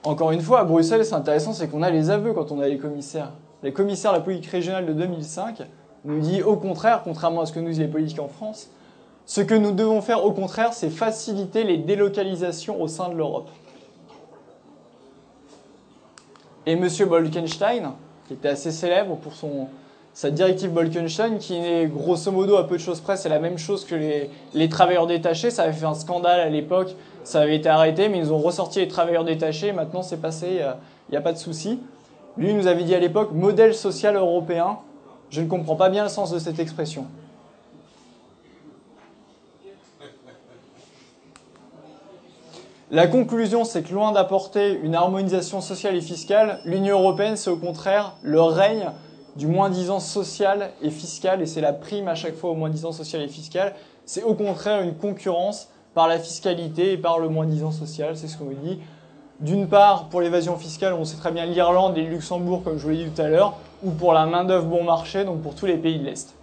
[0.05, 2.69] Encore une fois, à Bruxelles, c'est intéressant, c'est qu'on a les aveux quand on a
[2.69, 3.33] les commissaires.
[3.65, 5.61] Les commissaires de la politique régionale de 2005
[6.05, 8.71] nous dit au contraire, contrairement à ce que nous disent les politiques en France,
[9.27, 13.49] ce que nous devons faire au contraire, c'est faciliter les délocalisations au sein de l'Europe.
[16.67, 16.89] Et M.
[17.07, 17.93] Bolkenstein,
[18.27, 19.33] qui était assez célèbre pour
[20.15, 23.59] sa directive Bolkenstein, qui est grosso modo à peu de choses près, c'est la même
[23.59, 25.51] chose que les, les travailleurs détachés.
[25.51, 28.81] Ça avait fait un scandale à l'époque, ça avait été arrêté, mais ils ont ressorti
[28.81, 29.73] les travailleurs détachés.
[29.73, 30.61] Maintenant, c'est passé,
[31.09, 31.81] il n'y a, pas de souci.
[32.37, 34.79] Lui nous avait dit à l'époque modèle social européen.
[35.31, 37.07] Je ne comprends pas bien le sens de cette expression.
[42.91, 47.57] La conclusion, c'est que loin d'apporter une harmonisation sociale et fiscale, l'Union européenne, c'est au
[47.57, 48.91] contraire le règne
[49.37, 53.23] du moins-disant social et fiscal, et c'est la prime à chaque fois au moins-disant social
[53.23, 53.75] et fiscal.
[54.05, 58.37] C'est au contraire une concurrence par la fiscalité et par le moins-disant social, c'est ce
[58.37, 58.79] qu'on dit.
[59.41, 62.83] D'une part, pour l'évasion fiscale, on sait très bien l'Irlande et le Luxembourg, comme je
[62.83, 65.67] vous l'ai dit tout à l'heure, ou pour la main-d'œuvre bon marché, donc pour tous
[65.67, 66.35] les pays de l'Est.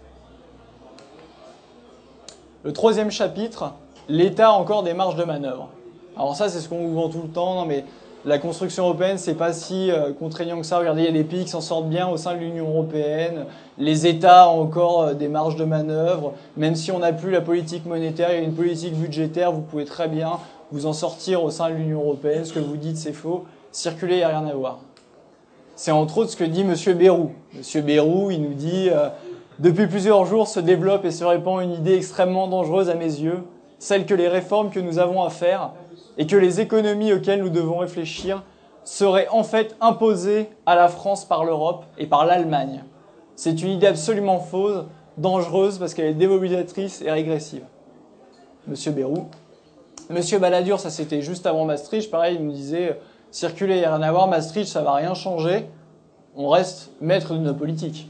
[2.63, 3.73] Le troisième chapitre,
[4.09, 5.69] l'État a encore des marges de manœuvre.
[6.15, 7.85] Alors ça, c'est ce qu'on vous vend tout le temps, non mais
[8.23, 10.77] la construction européenne, c'est pas si euh, contraignant que ça.
[10.77, 13.45] Regardez, il y a des pays qui s'en sortent bien au sein de l'Union européenne.
[13.79, 16.33] Les États ont encore euh, des marges de manœuvre.
[16.55, 19.61] Même si on n'a plus la politique monétaire, il y a une politique budgétaire, vous
[19.61, 20.33] pouvez très bien
[20.71, 22.45] vous en sortir au sein de l'Union européenne.
[22.45, 23.45] Ce que vous dites, c'est faux.
[23.71, 24.79] Circuler, il n'y a rien à voir.
[25.75, 26.75] C'est entre autres ce que dit M.
[26.95, 27.31] Bérou.
[27.55, 27.81] M.
[27.81, 29.09] Bérou, il nous dit euh,
[29.57, 33.39] Depuis plusieurs jours se développe et se répand une idée extrêmement dangereuse à mes yeux,
[33.79, 35.71] celle que les réformes que nous avons à faire
[36.21, 38.43] et que les économies auxquelles nous devons réfléchir
[38.83, 42.83] seraient en fait imposées à la France par l'Europe et par l'Allemagne.
[43.35, 44.85] C'est une idée absolument fausse,
[45.17, 47.63] dangereuse parce qu'elle est démobilisatrice et régressive.
[48.67, 49.29] Monsieur Bérou.
[50.11, 52.99] Monsieur Balladur, ça c'était juste avant Maastricht, pareil, il nous disait
[53.31, 55.65] circuler, il n'y a rien à voir, Maastricht, ça va rien changer,
[56.35, 58.07] on reste maître de nos politiques.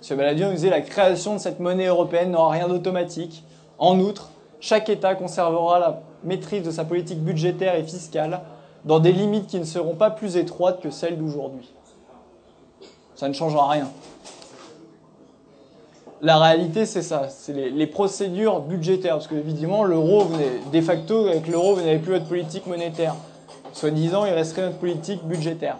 [0.00, 3.44] Monsieur Balladur nous disait la création de cette monnaie européenne n'aura rien d'automatique.
[3.78, 8.40] En outre, chaque État conservera la maîtrise de sa politique budgétaire et fiscale
[8.84, 11.70] dans des limites qui ne seront pas plus étroites que celles d'aujourd'hui.
[13.14, 13.88] Ça ne changera rien.
[16.20, 20.26] La réalité, c'est ça, c'est les, procédures budgétaires, parce que évidemment, l'euro
[20.72, 23.14] de facto, avec l'euro, vous n'avez plus votre politique monétaire.
[23.74, 25.76] Soit disant, il resterait notre politique budgétaire.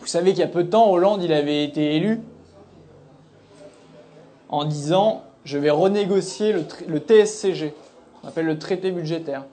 [0.00, 2.20] Vous savez qu'il y a peu de temps, Hollande, il avait été élu
[4.50, 7.72] en disant, je vais renégocier le, le TSCG,
[8.22, 9.44] on appelle le traité budgétaire.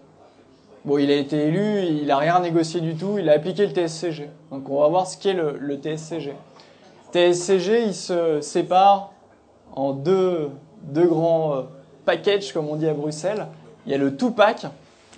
[0.83, 3.71] Bon, il a été élu, il n'a rien négocié du tout, il a appliqué le
[3.71, 4.29] TSCG.
[4.49, 6.33] Donc on va voir ce qu'est le, le TSCG.
[7.11, 9.11] TSCG, il se sépare
[9.73, 10.49] en deux,
[10.81, 11.61] deux grands euh,
[12.05, 13.45] packages, comme on dit à Bruxelles.
[13.85, 14.65] Il y a le two-pack.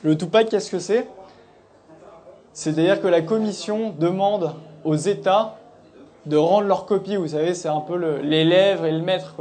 [0.03, 1.07] Le two-pack, qu'est-ce que c'est?
[2.51, 5.55] C'est-à-dire que la Commission demande aux États
[6.25, 7.15] de rendre leur copie.
[7.15, 9.35] Vous savez, c'est un peu l'élève et le maître.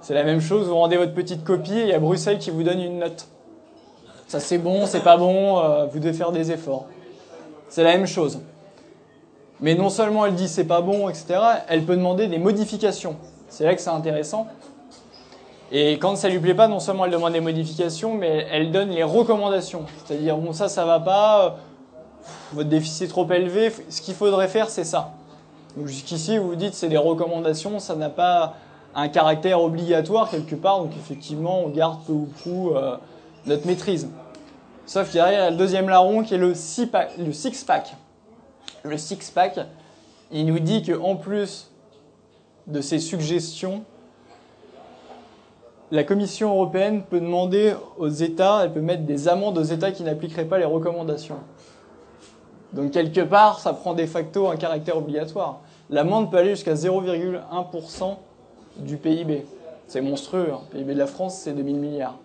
[0.00, 2.50] C'est la même chose, vous rendez votre petite copie et il y a Bruxelles qui
[2.50, 3.26] vous donne une note
[4.26, 6.86] ça c'est bon, c'est pas bon, euh, vous devez faire des efforts.
[7.68, 8.40] C'est la même chose.
[9.60, 13.16] Mais non seulement elle dit c'est pas bon, etc., elle peut demander des modifications.
[13.48, 14.46] C'est là que c'est intéressant.
[15.72, 18.90] Et quand ça lui plaît pas, non seulement elle demande des modifications, mais elle donne
[18.90, 19.84] les recommandations.
[20.04, 21.50] C'est-à-dire, bon, ça, ça va pas, euh,
[22.52, 25.12] votre déficit est trop élevé, ce qu'il faudrait faire, c'est ça.
[25.84, 28.54] Jusqu'ici, vous vous dites c'est des recommandations, ça n'a pas
[28.94, 32.96] un caractère obligatoire quelque part, donc effectivement, on garde peu ou prou euh,
[33.46, 34.08] notre maîtrise.
[34.86, 37.12] Sauf qu'il y a le deuxième larron qui est le six-pack.
[38.84, 39.60] Le six-pack,
[40.30, 41.70] il nous dit qu'en plus
[42.66, 43.82] de ces suggestions,
[45.90, 50.02] la Commission européenne peut demander aux États, elle peut mettre des amendes aux États qui
[50.02, 51.38] n'appliqueraient pas les recommandations.
[52.72, 55.60] Donc quelque part, ça prend de facto un caractère obligatoire.
[55.88, 58.16] L'amende peut aller jusqu'à 0,1%
[58.78, 59.46] du PIB.
[59.86, 60.48] C'est monstrueux.
[60.52, 60.60] Hein.
[60.72, 62.18] Le PIB de la France, c'est 2000 milliards.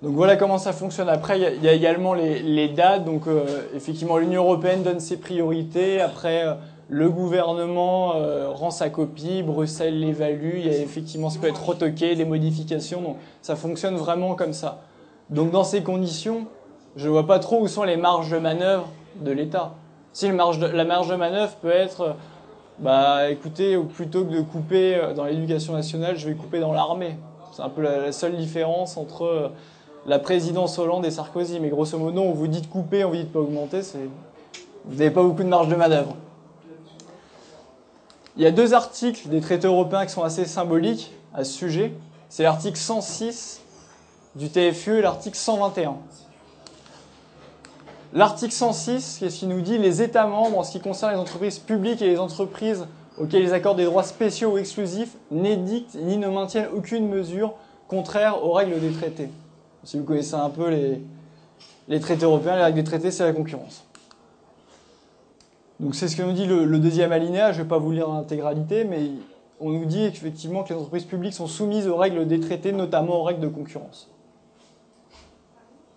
[0.00, 1.08] Donc voilà comment ça fonctionne.
[1.08, 3.04] Après, il y, a également les, dates.
[3.04, 6.00] Donc euh, effectivement, l'Union européenne donne ses priorités.
[6.00, 6.54] Après, euh,
[6.88, 10.58] le gouvernement euh, rend sa copie, Bruxelles l'évalue.
[10.58, 13.02] Il y a effectivement, ça peut être retoqué, des modifications.
[13.02, 14.82] Donc ça fonctionne vraiment comme ça.
[15.30, 16.46] Donc dans ces conditions,
[16.94, 18.88] je ne vois pas trop où sont les marges de manœuvre
[19.20, 19.74] de l'État.
[20.12, 22.14] Si la marge de manœuvre peut être,
[22.78, 27.16] bah écoutez, plutôt que de couper dans l'éducation nationale, je vais couper dans l'armée.
[27.52, 29.50] C'est un peu la seule différence entre
[30.08, 31.60] la présidence Hollande et Sarkozy.
[31.60, 33.82] Mais grosso modo, on vous dit de couper, on vous dit de pas augmenter,
[34.84, 36.16] vous n'avez pas beaucoup de marge de manœuvre.
[38.36, 41.92] Il y a deux articles des traités européens qui sont assez symboliques à ce sujet.
[42.28, 43.60] C'est l'article 106
[44.34, 45.96] du TFUE et l'article 121.
[48.14, 49.76] L'article 106, qu'est-ce qu'il nous dit?
[49.76, 52.86] Les États membres, en ce qui concerne les entreprises publiques et les entreprises
[53.18, 57.52] auxquelles ils accordent des droits spéciaux ou exclusifs, n'édictent ni ne maintiennent aucune mesure
[57.88, 59.28] contraire aux règles des traités.
[59.88, 60.68] Si vous connaissez un peu
[61.88, 63.86] les, traités européens, les règles des traités, c'est la concurrence.
[65.80, 68.06] Donc c'est ce que nous dit le, deuxième alinéa, je ne vais pas vous lire
[68.06, 69.12] l'intégralité, mais
[69.60, 73.20] on nous dit effectivement que les entreprises publiques sont soumises aux règles des traités, notamment
[73.20, 74.10] aux règles de concurrence.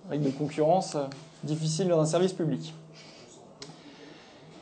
[0.09, 1.03] Règles de concurrence euh,
[1.43, 2.73] difficiles dans un service public.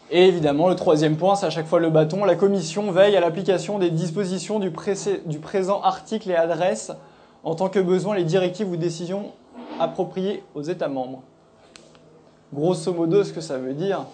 [0.10, 2.26] Et évidemment, le troisième point, c'est à chaque fois le bâton.
[2.26, 6.92] La Commission veille à l'application des dispositions du, présent article et adresse,
[7.44, 9.32] en tant que besoin, les directives ou décisions
[9.80, 11.22] appropriées aux États membres.
[12.54, 14.06] Grosso modo, ce que ça veut dire,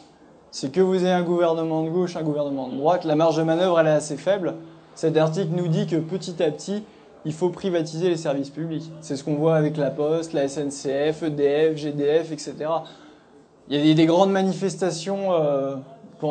[0.51, 3.43] c'est que vous ayez un gouvernement de gauche, un gouvernement de droite, la marge de
[3.43, 4.55] manœuvre elle est assez faible.
[4.93, 6.83] Cet article nous dit que petit à petit,
[7.25, 8.91] il faut privatiser les services publics.
[9.01, 12.53] C'est ce qu'on voit avec la Poste, la SNCF, EDF, GDF, etc.
[13.67, 15.75] Il y a des grandes manifestations, euh,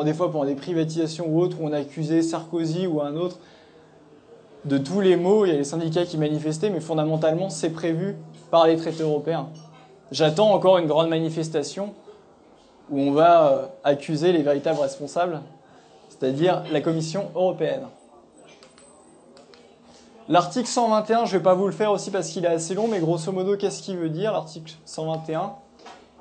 [0.04, 3.38] des fois pendant des privatisations ou autres, où on a accusé Sarkozy ou un autre
[4.64, 5.44] de tous les maux.
[5.44, 8.16] Il y a les syndicats qui manifestaient, mais fondamentalement, c'est prévu
[8.50, 9.48] par les traités européens.
[10.10, 11.94] J'attends encore une grande manifestation
[12.90, 15.40] où on va euh, accuser les véritables responsables,
[16.08, 17.86] c'est-à-dire la Commission européenne.
[20.28, 22.88] L'article 121, je ne vais pas vous le faire aussi parce qu'il est assez long,
[22.88, 25.52] mais grosso modo, qu'est-ce qu'il veut dire l'article 121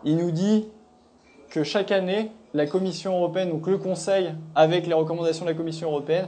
[0.03, 0.65] Il nous dit
[1.49, 5.89] que chaque année, la Commission européenne, donc le Conseil, avec les recommandations de la Commission
[5.89, 6.27] européenne,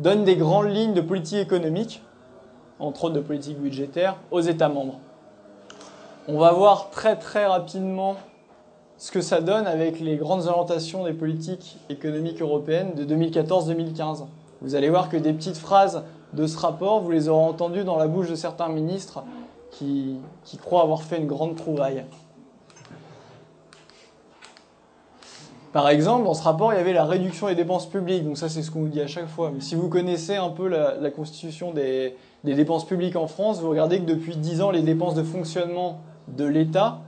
[0.00, 2.02] donne des grandes lignes de politique économique,
[2.78, 4.98] entre autres de politique budgétaire, aux États membres.
[6.26, 8.16] On va voir très très rapidement
[8.96, 14.24] ce que ça donne avec les grandes orientations des politiques économiques européennes de 2014-2015.
[14.62, 17.96] Vous allez voir que des petites phrases de ce rapport, vous les aurez entendues dans
[17.96, 19.22] la bouche de certains ministres
[19.70, 22.04] qui, qui croient avoir fait une grande trouvaille.
[25.72, 28.24] Par exemple, dans ce rapport, il y avait la réduction des dépenses publiques.
[28.24, 29.52] Donc ça, c'est ce qu'on vous dit à chaque fois.
[29.54, 33.70] Mais si vous connaissez un peu la, constitution des, des, dépenses publiques en France, vous
[33.70, 36.98] regardez que depuis 10 ans, les dépenses de fonctionnement de l'État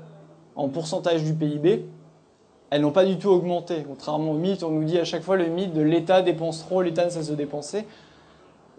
[0.55, 1.87] en pourcentage du PIB,
[2.71, 3.85] elles n'ont pas du tout augmenté.
[3.87, 6.83] Contrairement au mythe, on nous dit à chaque fois le mythe de l'État dépense trop,
[6.83, 7.85] l'État ne cesse de dépenser.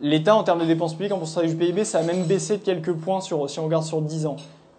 [0.02, 2.64] L'État, en termes de dépenses publiques, en pourcentage du PIB, ça a même baissé de
[2.64, 4.38] quelques points sur, si on regarde sur 10 ans.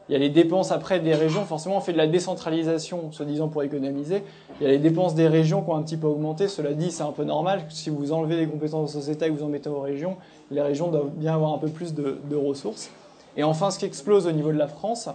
[0.08, 3.48] Il y a les dépenses après des régions, forcément on fait de la décentralisation, soi-disant
[3.48, 4.22] pour économiser.
[4.60, 6.90] Il y a les dépenses des régions qui ont un petit peu augmenté, cela dit
[6.90, 9.70] c'est un peu normal, si vous enlevez des compétences aux États et vous en mettez
[9.70, 10.16] aux régions,
[10.50, 12.90] les régions doivent bien avoir un peu plus de, de ressources.
[13.36, 15.08] Et enfin ce qui explose au niveau de la France,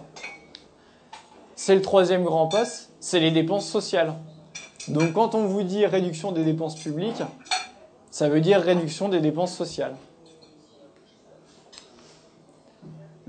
[1.54, 4.14] c'est le troisième grand poste, c'est les dépenses sociales.
[4.88, 7.22] Donc quand on vous dit réduction des dépenses publiques,
[8.10, 9.94] ça veut dire réduction des dépenses sociales.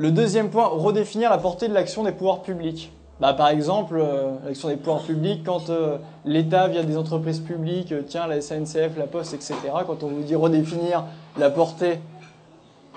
[0.01, 2.91] Le deuxième point, redéfinir la portée de l'action des pouvoirs publics.
[3.19, 7.91] Bah, par exemple, euh, l'action des pouvoirs publics, quand euh, l'État, via des entreprises publiques,
[7.91, 9.53] euh, tient la SNCF, la Poste, etc.,
[9.85, 11.03] quand on vous dit redéfinir
[11.37, 11.99] la portée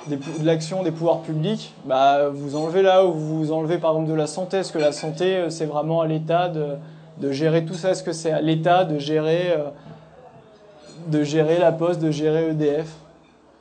[0.08, 4.14] de l'action des pouvoirs publics, bah, vous enlevez là où vous enlevez par exemple de
[4.14, 4.56] la santé.
[4.56, 7.90] Est-ce que la santé, c'est vraiment à l'État de, gérer tout ça?
[7.90, 9.54] Est-ce que c'est à l'État de gérer,
[11.08, 12.94] de gérer la poste, de gérer EDF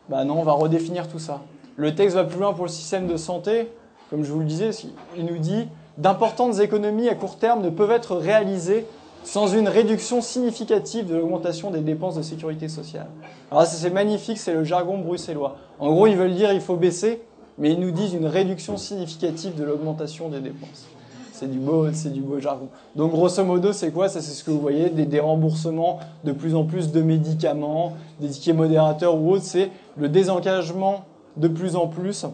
[0.07, 1.41] Bah non, on va redéfinir tout ça.
[1.75, 3.67] Le texte va plus loin pour le système de santé.
[4.09, 4.69] Comme je vous le disais,
[5.17, 8.85] il nous dit d'importantes économies à court terme ne peuvent être réalisées
[9.23, 13.07] sans une réduction significative de l'augmentation des dépenses de sécurité sociale.
[13.51, 15.57] Alors ça c'est magnifique, c'est le jargon bruxellois.
[15.79, 17.21] En gros, ils veulent dire il faut baisser,
[17.57, 20.87] mais ils nous disent une réduction significative de l'augmentation des dépenses.
[21.31, 22.67] C'est du beau, c'est du beau jargon.
[22.95, 24.07] Donc grosso modo, c'est quoi?
[24.07, 27.93] Ça, c'est ce que vous voyez, des, des, remboursements de plus en plus de médicaments,
[28.19, 29.43] des tickets modérateurs ou autres.
[29.43, 31.05] C'est le désengagement
[31.37, 32.25] de plus en plus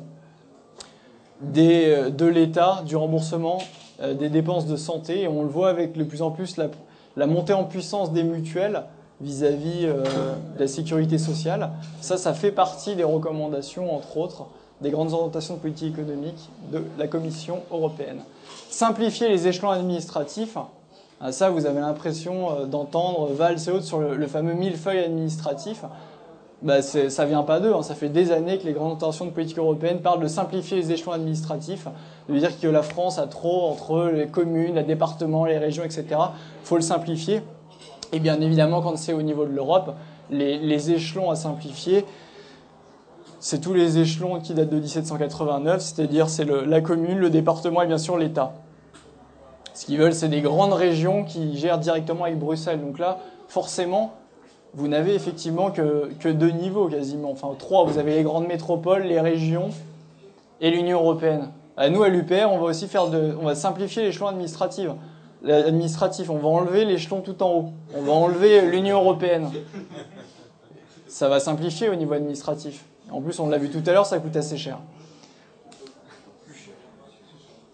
[1.58, 3.60] euh, de l'État du remboursement
[4.02, 5.28] euh, des dépenses de santé.
[5.28, 8.84] On le voit avec de plus en plus la, montée en puissance des mutuelles
[9.22, 10.04] vis-à-vis euh,
[10.56, 11.72] de la sécurité sociale.
[12.02, 14.48] Ça, ça fait partie des recommandations, entre autres,
[14.82, 18.20] des grandes orientations de politique économique de la Commission européenne.
[18.70, 20.58] Simplifier les échelons administratifs.
[21.22, 25.84] Ah, ça, vous avez l'impression d'entendre Valls et autres sur le fameux millefeuille administratif
[26.62, 27.74] bah ça vient pas d'eux.
[27.74, 27.84] Hein.
[27.84, 30.92] Ça fait des années que les grandes intentions de politique européenne parlent de simplifier les
[30.92, 31.88] échelons administratifs,
[32.28, 36.06] de dire que la France a trop entre les communes, les départements, les régions, etc.
[36.64, 37.42] faut le simplifier.
[38.12, 39.96] Et bien évidemment, quand c'est au niveau de l'Europe,
[40.32, 42.06] les, échelons à simplifier,
[43.40, 47.88] c'est tous les échelons qui datent de 1789, c'est-à-dire c'est la commune, le département et
[47.88, 48.54] bien sûr l'État.
[49.74, 52.82] Ce qu'ils veulent, c'est des grandes régions qui gèrent directement avec Bruxelles.
[52.82, 54.14] Donc là, forcément,
[54.74, 57.32] vous n'avez effectivement que, que deux niveaux quasiment.
[57.32, 57.86] Enfin, trois.
[57.86, 59.70] Vous avez les grandes métropoles, les régions
[60.62, 61.50] et l'Union européenne.
[61.78, 64.90] À nous, à l'UPR, on va aussi faire de, on va simplifier l'échelon administratif.
[65.48, 67.70] Administratif, on va enlever l'échelon tout en haut.
[67.96, 69.50] On va enlever l'Union européenne.
[71.08, 72.86] Ça va simplifier au niveau administratif.
[73.10, 74.80] En plus, on l'a vu tout à l'heure, ça coûte assez cher.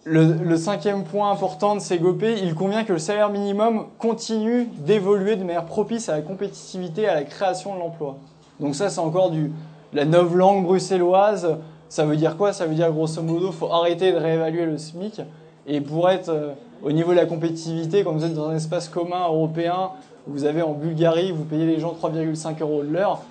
[0.08, 5.34] Le, cinquième point important de ces GOP, il convient que le salaire minimum continue d'évoluer
[5.34, 8.16] de manière propice à la compétitivité et à la création de l'emploi.
[8.60, 9.50] Donc ça, c'est encore du,
[9.92, 11.56] la neuve langue bruxelloise.
[11.88, 12.52] Ça veut dire quoi?
[12.52, 15.22] Ça veut dire grosso modo, faut arrêter de réévaluer le SMIC.
[15.66, 16.52] Et pour être euh,
[16.84, 19.90] au niveau de la compétitivité, quand vous êtes dans un espace commun européen,
[20.28, 23.22] vous avez en Bulgarie, vous payez les gens 3,5 euros de l'heure,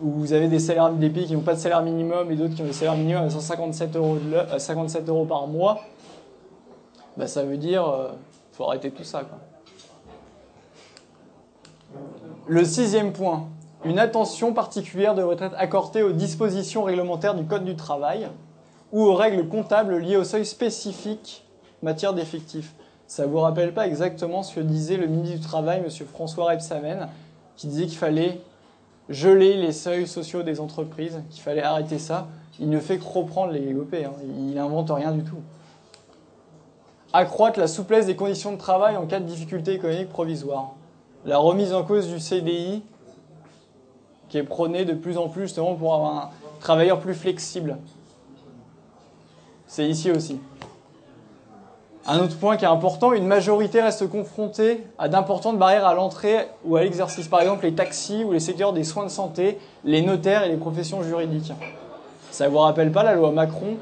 [0.00, 2.54] où vous avez des salaires des pays qui n'ont pas de salaire minimum et d'autres
[2.54, 5.80] qui ont des salaires minimums à 157 euros, de 57 euros par mois
[7.16, 8.10] bah, ça veut dire euh,
[8.52, 9.22] faut arrêter tout ça.
[9.24, 9.38] Quoi.
[12.46, 13.48] Le sixième point,
[13.84, 18.28] une attention particulière devrait être accordée aux dispositions réglementaires du Code du travail
[18.92, 21.44] ou aux règles comptables liées au seuil spécifique
[21.82, 22.74] matière d'effectifs.
[23.06, 25.90] Ça ne vous rappelle pas exactement ce que disait le ministre du Travail, M.
[26.06, 27.08] François Rebsamen,
[27.56, 28.40] qui disait qu'il fallait
[29.08, 32.26] geler les seuils sociaux des entreprises, qu'il fallait arrêter ça.
[32.58, 34.12] Il ne fait que reprendre les GOP, hein.
[34.24, 35.38] il n'invente rien du tout
[37.12, 40.72] accroître la souplesse des conditions de travail en cas de difficultés économiques provisoires.
[41.24, 42.82] La remise en cause du CDI,
[44.28, 46.30] qui est prônée de plus en plus justement pour avoir un
[46.60, 47.78] travailleur plus flexible.
[49.66, 50.40] C'est ici aussi.
[52.08, 56.46] Un autre point qui est important, une majorité reste confrontée à d'importantes barrières à l'entrée
[56.64, 57.26] ou à l'exercice.
[57.26, 60.56] Par exemple, les taxis ou les secteurs des soins de santé, les notaires et les
[60.56, 61.52] professions juridiques.
[62.30, 63.76] Ça ne vous rappelle pas la loi Macron?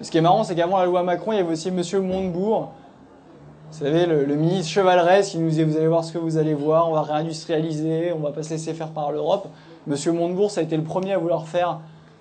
[0.00, 1.82] Ce qui est marrant, c'est qu'avant la loi Macron, il y avait aussi M.
[2.02, 2.72] Montebourg,
[3.70, 6.54] vous savez, le, ministre Chevalrès qui nous disait Vous allez voir ce que vous allez
[6.54, 9.48] voir, on va réindustrialiser, on va pas se laisser faire par l'Europe.
[9.88, 10.14] M.
[10.14, 11.80] Montebourg, ça a été le premier à vouloir faire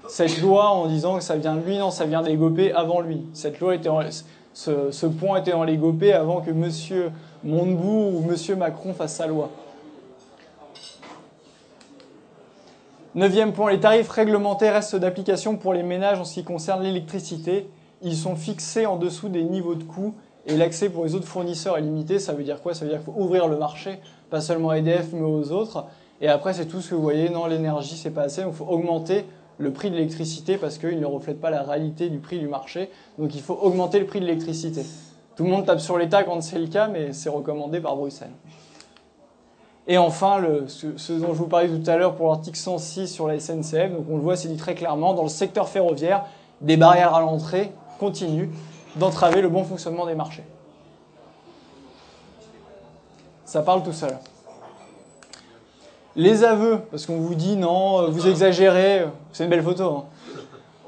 [0.09, 3.01] cette loi en disant que ça vient de lui, non, ça vient des Gopé avant
[3.01, 3.25] lui.
[3.33, 3.89] Cette loi était
[4.53, 7.11] ce, point était dans les Gopé avant que M.
[7.43, 8.57] Montebourg ou M.
[8.57, 9.49] Macron fasse sa loi.
[13.17, 17.67] Neuvième point, les tarifs réglementés restent d'application pour les ménages en ce qui concerne l'électricité.
[18.03, 20.13] Ils sont fixés en dessous des niveaux de coûts
[20.45, 22.19] et l'accès pour les autres fournisseurs est limité.
[22.19, 22.75] Ça veut dire quoi?
[22.75, 23.97] Ça veut dire qu'il faut ouvrir le marché,
[24.29, 25.85] pas seulement à EDF mais aux autres.
[26.21, 28.57] Et après, c'est tout ce que vous voyez, non, l'énergie, c'est pas assez, donc il
[28.57, 29.25] faut augmenter
[29.57, 32.91] le prix de l'électricité parce qu'il ne reflète pas la réalité du prix du marché.
[33.17, 34.85] Donc il faut augmenter le prix de l'électricité.
[35.35, 38.29] Tout le monde tape sur l'État quand c'est le cas, mais c'est recommandé par Bruxelles.
[39.87, 43.39] Et enfin, ce, dont je vous parlais tout à l'heure pour l'article 106 sur la
[43.39, 46.25] SNCF, donc on le voit, c'est dit très clairement, dans le secteur ferroviaire,
[46.59, 48.49] des barrières à l'entrée continuent
[48.97, 50.43] d'entraver le bon fonctionnement des marchés.
[53.45, 54.17] Ça parle tout seul.
[56.17, 59.83] Les aveux, parce qu'on vous dit non, vous exagérez, c'est une belle photo.
[59.83, 60.03] Hein.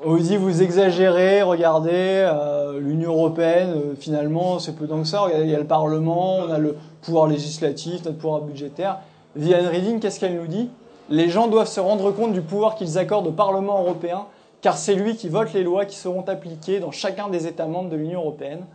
[0.03, 5.07] On vous dit vous exagérez, regardez, euh, l'Union européenne, euh, finalement, c'est peu tant que
[5.07, 5.25] ça.
[5.33, 8.99] il y a le Parlement, on a le pouvoir législatif, notre pouvoir budgétaire.
[9.35, 10.69] Viviane Reading, qu'est-ce qu'elle nous dit?
[11.09, 14.25] Les gens doivent se rendre compte du pouvoir qu'ils accordent au Parlement européen,
[14.61, 17.89] car c'est lui qui vote les lois qui seront appliquées dans chacun des États membres
[17.89, 18.65] de l'Union européenne.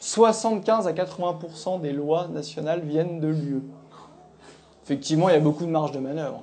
[0.00, 3.62] 75 à 80% des lois nationales viennent de l'UE.
[4.84, 6.42] Effectivement, il y a beaucoup de marge de manœuvre.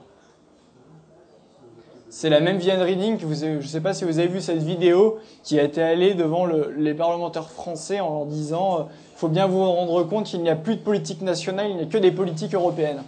[2.09, 4.39] C'est la même Viviane Reading que vous, je ne sais pas si vous avez vu
[4.39, 8.83] cette vidéo qui a été allée devant les parlementaires français en leur disant euh,
[9.17, 11.81] il faut bien vous rendre compte qu'il n'y a plus de politique nationale, il n'y
[11.81, 13.01] a que des politiques européennes.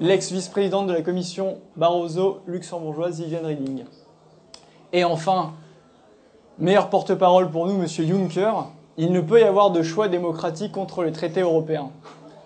[0.00, 3.84] L'ex-vice-présidente de la commission Barroso, luxembourgeoise, Viviane Reding.
[4.94, 5.52] Et enfin,
[6.58, 8.52] meilleur porte-parole pour nous, Monsieur Juncker,
[8.96, 11.90] il ne peut y avoir de choix démocratique contre les traités européens.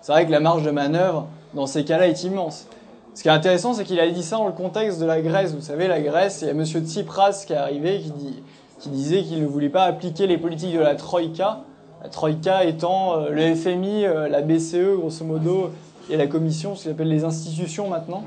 [0.02, 2.66] C'est vrai que la marge de manœuvre, dans ces cas-là, est immense.
[3.14, 5.54] Ce qui est intéressant, c'est qu'il a dit ça dans le contexte de la Grèce.
[5.54, 6.64] Vous savez, la Grèce, il y a M.
[6.64, 8.42] Tsipras qui est arrivé, qui dit
[8.78, 11.64] qui disait qu'il ne voulait pas appliquer les politiques de la Troïka,
[12.02, 15.70] la Troïka étant euh, le FMI, euh, la BCE, grosso modo,
[16.10, 18.24] et la Commission, ce qu'il appelle les institutions maintenant.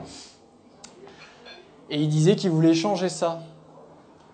[1.90, 3.42] Et il disait qu'il voulait changer ça.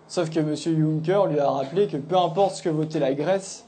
[0.08, 0.56] Sauf que M.
[0.56, 3.66] Juncker lui a rappelé que peu importe ce que votait la Grèce,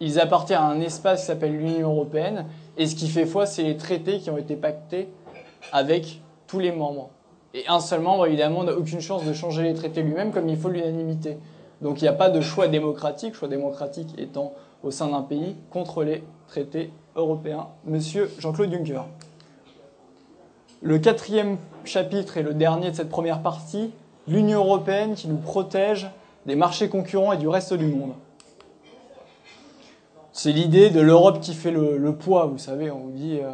[0.00, 2.46] ils appartiennent à un espace qui s'appelle l'Union européenne,
[2.76, 5.08] et ce qui fait foi, c'est les traités qui ont été pactés
[5.72, 7.10] avec tous les membres.
[7.54, 10.56] Et un seul membre, évidemment, n'a aucune chance de changer les traités lui-même, comme il
[10.56, 11.38] faut l'unanimité.
[11.82, 14.52] Donc il n'y a pas de choix démocratique, choix démocratique étant
[14.84, 17.66] au sein d'un pays contre les traités européens.
[17.84, 19.02] Monsieur Jean-Claude Juncker.
[20.80, 23.92] Le quatrième chapitre et le dernier de cette première partie,
[24.28, 26.08] l'Union européenne qui nous protège
[26.46, 28.12] des marchés concurrents et du reste du monde.
[30.32, 33.50] C'est l'idée de l'Europe qui fait le, poids, vous savez, on vous dit, euh,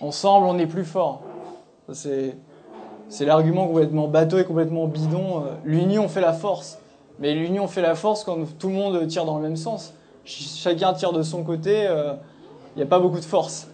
[0.00, 1.22] Ensemble, on est plus fort.
[1.92, 2.34] C'est
[3.20, 5.44] l'argument complètement bateau et complètement bidon.
[5.64, 6.79] L'union fait la force.
[7.20, 9.92] Mais l'union fait la force quand tout le monde tire dans le même sens.
[10.24, 13.68] Chacun tire de son côté, il n'y a pas beaucoup de force.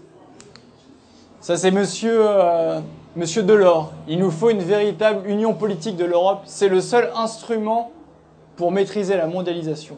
[1.46, 2.80] Ça, c'est monsieur, euh,
[3.14, 3.92] monsieur Delors.
[4.08, 6.40] Il nous faut une véritable union politique de l'Europe.
[6.44, 7.92] C'est le seul instrument
[8.56, 9.96] pour maîtriser la mondialisation.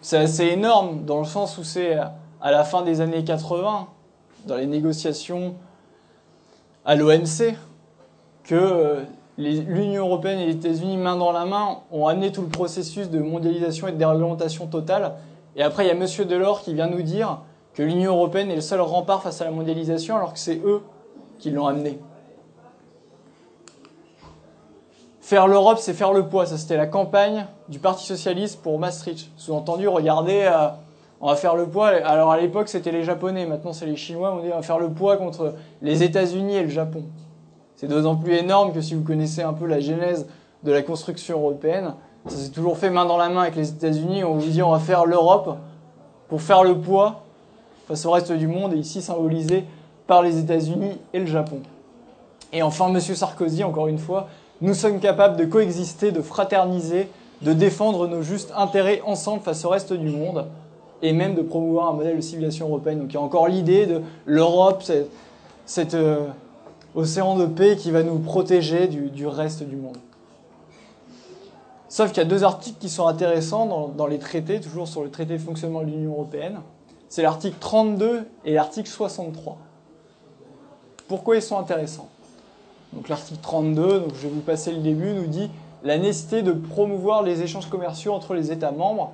[0.00, 1.96] C'est assez énorme dans le sens où c'est
[2.40, 3.88] à la fin des années 80,
[4.46, 5.56] dans les négociations
[6.84, 7.56] à l'OMC,
[8.44, 9.02] que euh,
[9.40, 13.18] l'Union européenne et les États-Unis, main dans la main, ont amené tout le processus de
[13.18, 15.14] mondialisation et de déréglementation totale.
[15.56, 16.06] Et après, il y a M.
[16.28, 17.38] Delors qui vient nous dire
[17.74, 20.82] que l'Union européenne est le seul rempart face à la mondialisation alors que c'est eux
[21.38, 21.98] qui l'ont amené.
[25.20, 26.44] Faire l'Europe, c'est faire le poids.
[26.44, 29.30] Ça, c'était la campagne du Parti socialiste pour Maastricht.
[29.36, 30.68] Sous-entendu, regardez, euh,
[31.20, 31.88] on va faire le poids.
[31.88, 33.46] Alors à l'époque, c'était les Japonais.
[33.46, 34.34] Maintenant, c'est les Chinois.
[34.34, 37.04] On dit on va faire le poids contre les États-Unis et le Japon.
[37.80, 40.26] C'est d'autant plus énorme que si vous connaissez un peu la genèse
[40.64, 41.94] de la construction européenne,
[42.26, 44.22] ça s'est toujours fait main dans la main avec les États-Unis.
[44.22, 45.56] On vous dit on va faire l'Europe
[46.28, 47.22] pour faire le poids
[47.88, 49.64] face au reste du monde, et ici symbolisé
[50.06, 51.60] par les États-Unis et le Japon.
[52.52, 53.00] Et enfin, M.
[53.00, 54.28] Sarkozy, encore une fois,
[54.60, 57.08] nous sommes capables de coexister, de fraterniser,
[57.40, 60.44] de défendre nos justes intérêts ensemble face au reste du monde,
[61.00, 62.98] et même de promouvoir un modèle de civilisation européenne.
[62.98, 64.84] Donc il y a encore l'idée de l'Europe,
[65.64, 66.26] cet euh,
[66.94, 69.98] océan de paix qui va nous protéger du, reste du monde.
[71.88, 75.02] Sauf qu'il y a deux articles qui sont intéressants dans, dans les traités, toujours sur
[75.02, 76.60] le traité de fonctionnement de l'Union européenne
[77.10, 79.58] c'est l'article 32 et l'article 63.
[81.08, 82.08] Pourquoi ils sont intéressants?
[82.92, 85.50] Donc l'article 32, donc je vais vous passer le début, nous dit
[85.82, 89.12] la nécessité de promouvoir les échanges commerciaux entre les États membres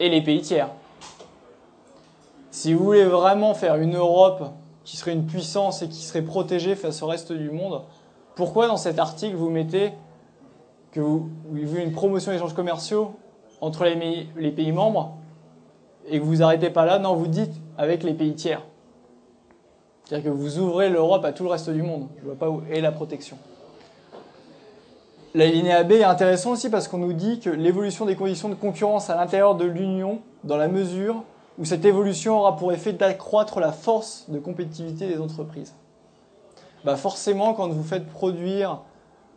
[0.00, 0.68] et les pays tiers.
[2.50, 4.50] Si vous voulez vraiment faire une Europe
[4.84, 7.82] qui serait une puissance et qui serait protégée face au reste du monde,
[8.34, 9.92] pourquoi dans cet article vous mettez
[10.90, 13.14] que vous, voulez une promotion des échanges commerciaux
[13.60, 15.16] entre les pays membres
[16.08, 18.62] et que vous arrêtez pas là, non, vous dites avec les pays tiers.
[20.04, 22.08] C'est-à-dire que vous ouvrez l'Europe à tout le reste du monde.
[22.16, 23.38] Je ne vois pas où est la protection.
[25.34, 28.54] La ligne AB est intéressant aussi parce qu'on nous dit que l'évolution des conditions de
[28.54, 31.24] concurrence à l'intérieur de l'Union, dans la mesure
[31.62, 35.76] où cette évolution aura pour effet d'accroître la force de compétitivité des entreprises.
[36.84, 38.80] Bah forcément, quand vous faites produire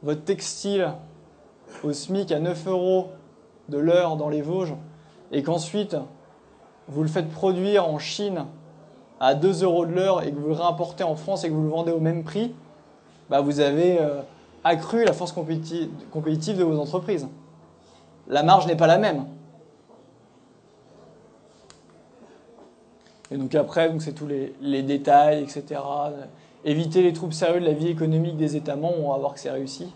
[0.01, 0.91] votre textile
[1.83, 3.09] au SMIC à 9 euros
[3.69, 4.73] de l'heure dans les Vosges,
[5.31, 5.95] et qu'ensuite
[6.87, 8.45] vous le faites produire en Chine
[9.19, 11.61] à 2 euros de l'heure et que vous le réimportez en France et que vous
[11.61, 12.55] le vendez au même prix,
[13.29, 14.21] bah vous avez euh,
[14.63, 17.27] accru la force compétitive de vos entreprises.
[18.27, 19.27] La marge n'est pas la même.
[23.35, 25.81] Et donc après, c'est tous les, détails, etc.
[26.63, 29.41] Éviter les troubles sérieux de la vie économique des États membres, on va voir que
[29.41, 29.91] c'est réussi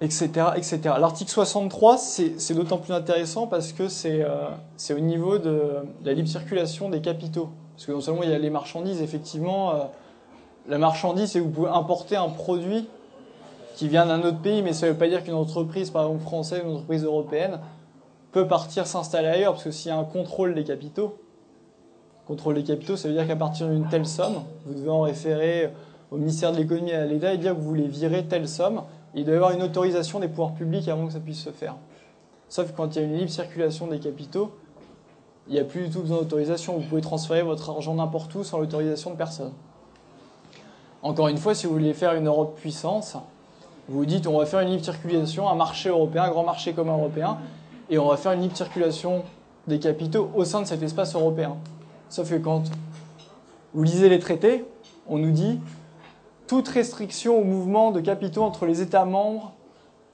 [0.00, 0.28] etc.
[0.56, 0.80] etc.
[0.98, 4.48] L'article 63, c'est d'autant plus intéressant parce que c'est euh,
[4.96, 7.50] au niveau de, la libre circulation des capitaux.
[7.74, 9.78] Parce que non seulement il y a les marchandises, effectivement, euh,
[10.68, 12.88] la marchandise, c'est que vous pouvez importer un produit
[13.74, 16.22] qui vient d'un autre pays, mais ça ne veut pas dire qu'une entreprise, par exemple
[16.22, 17.58] française une entreprise européenne,
[18.32, 21.18] peut partir s'installer ailleurs, parce que s'il y a un contrôle des capitaux,
[22.30, 25.70] contrôle des capitaux, ça veut dire qu'à partir d'une telle somme, vous devez en référer
[26.12, 28.82] au ministère de l'économie et à l'État et dire que vous voulez virer telle somme,
[29.16, 31.74] il doit y avoir une autorisation des pouvoirs publics avant que ça puisse se faire.
[32.48, 34.52] Sauf quand il y a une libre circulation des capitaux,
[35.48, 36.74] il n'y a plus du tout besoin d'autorisation.
[36.74, 39.50] Vous pouvez transférer votre argent n'importe où sans l'autorisation de personne.
[41.02, 43.16] Encore une fois, si vous voulez faire une Europe puissance,
[43.88, 46.74] vous vous dites on va faire une libre circulation, un marché européen, un grand marché
[46.74, 47.38] commun européen,
[47.88, 49.24] et on va faire une libre circulation
[49.66, 51.56] des capitaux au sein de cet espace européen.
[52.10, 52.64] Sauf que quand
[53.72, 54.64] vous lisez les traités,
[55.08, 55.60] on nous dit
[56.48, 59.52] toute restriction au mouvement de capitaux entre les États membres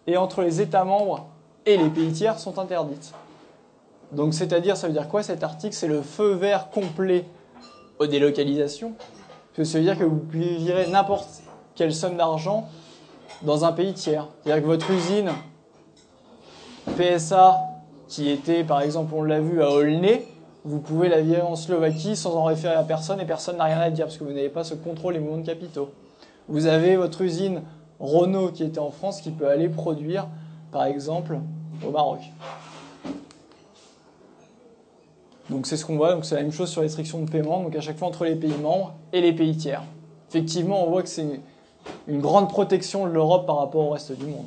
[0.07, 1.27] et entre les États membres
[1.65, 3.15] et les pays tiers sont interdites.
[4.13, 5.75] Donc c'est-à-dire, ça veut dire quoi cet article?
[5.75, 7.25] C'est le feu vert complet
[7.99, 8.93] aux délocalisations.
[9.57, 11.43] Ça veut dire que vous pouvez virer n'importe
[11.75, 12.69] quelle somme d'argent
[13.41, 14.29] dans un pays tiers.
[14.45, 15.31] C'est-à-dire que votre usine
[16.99, 17.59] PSA,
[18.07, 20.29] qui était par exemple, on l'a vu à Aulnay,
[20.67, 23.79] vous pouvez la virer en Slovaquie sans en référer à personne et personne n'a rien
[23.79, 25.91] à dire parce que vous n'avez pas ce contrôle des mouvements de capitaux.
[26.49, 27.63] Vous avez votre usine
[28.01, 30.27] Renault qui était en France qui peut aller produire,
[30.73, 31.39] par exemple,
[31.87, 32.19] au Maroc.
[35.51, 37.77] Donc c'est ce qu'on voit, c'est la même chose sur les restrictions de paiement, donc
[37.77, 39.85] à chaque fois entre les pays membres et les pays tiers.
[40.31, 41.41] Effectivement, on voit que c'est
[42.09, 44.47] une grande protection de l'Europe par rapport au reste du monde.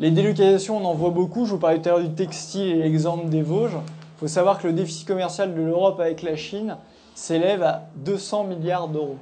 [0.00, 1.44] Les délocalisations, on en voit beaucoup.
[1.44, 3.76] Je vous parlais tout à l'heure du textile et l'exemple des Vosges.
[3.76, 6.76] Il faut savoir que le déficit commercial de l'Europe avec la Chine
[7.14, 9.16] s'élève à 200 milliards d'euros.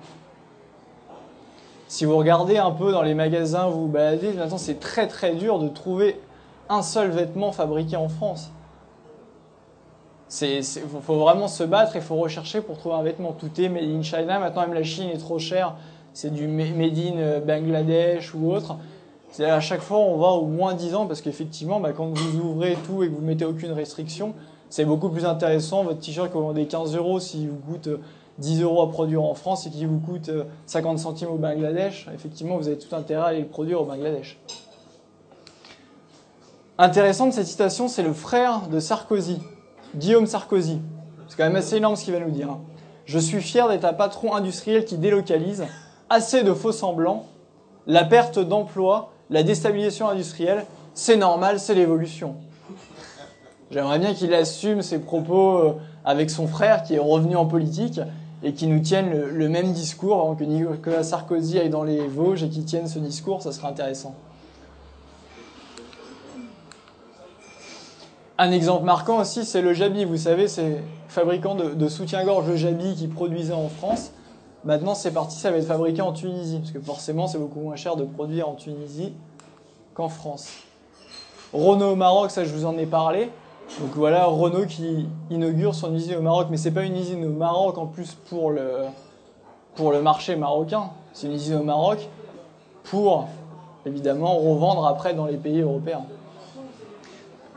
[1.89, 5.35] Si vous regardez un peu dans les magasins, vous vous baladez, maintenant c'est très très
[5.35, 6.19] dur de trouver
[6.71, 8.51] un seul vêtement fabriqué en France.
[10.41, 10.63] Il
[11.03, 13.33] faut vraiment se battre et il faut rechercher pour trouver un vêtement.
[13.33, 14.39] Tout est made in China.
[14.39, 15.75] Maintenant, même la Chine est trop chère.
[16.15, 18.77] C'est du made in euh, Bangladesh ou autre.
[19.33, 22.39] C'est à chaque fois, on va au moins 10 ans parce qu'effectivement, bah, quand vous
[22.39, 24.35] ouvrez tout et que vous mettez aucune restriction,
[24.69, 25.85] c'est beaucoup plus intéressant.
[25.85, 27.89] Votre t-shirt que vous vendez 15 euros, s'il vous coûte
[28.39, 30.31] 10 euh, euros à produire en France et qu'il vous coûte
[30.67, 33.87] 50 euh, centimes au Bangladesh, effectivement, vous avez tout intérêt à aller le produire au
[33.87, 34.39] Bangladesh.
[36.77, 39.39] Intéressant de cette citation, c'est le frère de Sarkozy,
[39.97, 40.79] Guillaume Sarkozy.
[41.29, 42.51] C'est quand même assez énorme ce qu'il va nous dire.
[42.51, 42.61] Hein.
[43.07, 45.65] Je suis fier d'être un patron industriel qui délocalise.
[46.11, 47.25] Assez de faux semblants.
[47.87, 50.65] La perte d'emploi, la déstabilisation industrielle,
[50.95, 52.37] c'est normal, c'est l'évolution.
[53.71, 55.73] J'aimerais bien qu'il assume ses propos euh,
[56.05, 58.01] avec son frère qui est revenu en politique
[58.43, 62.43] et qui nous tienne le, même discours avant que Nicolas Sarkozy aille dans les Vosges
[62.43, 64.15] et qu'il tienne ce discours, ça serait intéressant.
[68.37, 70.05] Un exemple marquant aussi, c'est le Jabi.
[70.05, 74.11] Vous savez, c'est fabricant de, soutien-gorge de Jabi qui produisait en France.
[74.65, 77.77] Maintenant, c'est parti, ça va être fabriqué en Tunisie, parce que forcément, c'est beaucoup moins
[77.77, 79.13] cher de produire en Tunisie
[79.95, 80.51] qu'en France.
[81.53, 83.31] Renault au Maroc, ça, je vous en ai parlé.
[83.81, 87.31] Donc voilà, Renault qui inaugure son usine au Maroc, mais c'est pas une usine au
[87.31, 88.85] Maroc en plus pour le,
[89.75, 92.09] pour le marché marocain, c'est une usine au Maroc
[92.85, 93.29] pour
[93.87, 96.05] évidemment revendre après dans les pays européens.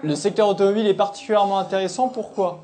[0.04, 2.10] Le secteur automobile est particulièrement intéressant.
[2.10, 2.60] Pourquoi?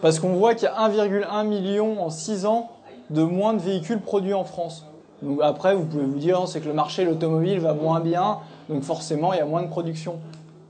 [0.00, 2.70] Parce qu'on voit qu'il y a 1,1 million en 6 ans
[3.10, 4.86] de moins de véhicules produits en France.
[5.22, 8.38] Donc après, vous pouvez vous dire, c'est que le marché de l'automobile va moins bien,
[8.68, 10.16] donc forcément, il y a moins de production.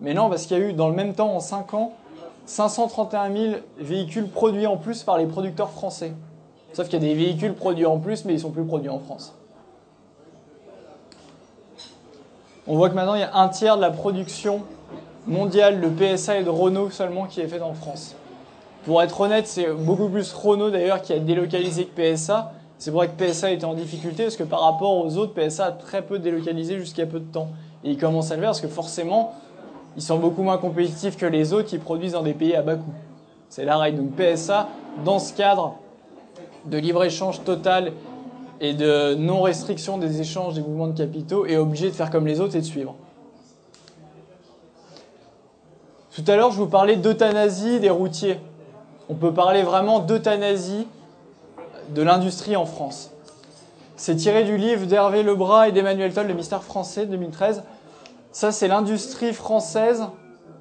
[0.01, 1.93] Mais non, parce qu'il y a eu, dans le même temps, en 5 ans,
[2.47, 6.13] 531 000 véhicules produits en plus par les producteurs français.
[6.73, 8.99] Sauf qu'il y a des véhicules produits en plus, mais ils sont plus produits en
[8.99, 9.35] France.
[12.69, 14.63] On voit que maintenant, il y a un tiers de la production
[15.27, 18.15] mondial, le PSA et de Renault seulement qui est fait en France.
[18.87, 22.53] Pour être honnête, c'est beaucoup plus Renault d'ailleurs qui a délocalisé que PSA.
[22.79, 25.73] C'est vrai que PSA était en difficulté parce que par rapport aux autres, PSA a
[25.73, 27.49] très peu délocalisé jusqu'à peu de temps.
[27.83, 29.35] Et ils commencent à le faire parce que forcément,
[29.97, 32.77] ils sont beaucoup moins compétitifs que les autres qui produisent dans des pays à bas
[32.77, 32.95] coût.
[33.49, 34.05] C'est la règle.
[34.05, 34.69] Donc PSA,
[35.05, 35.75] dans ce cadre
[36.67, 37.93] de libre-échange total
[38.61, 42.41] et de non-restriction des échanges des mouvements de capitaux, est obligé de faire comme les
[42.41, 42.95] autres et de suivre.
[46.15, 48.39] Tout à l'heure, je vous parlais d'euthanasie des routiers.
[49.09, 50.87] On peut parler vraiment d'euthanasie
[51.91, 53.11] de l'industrie en France.
[53.97, 57.63] C'est tiré du livre d'Hervé Lebras et d'Emmanuel Toll, Le mystère français, 2013.
[58.33, 60.05] Ça, c'est l'industrie française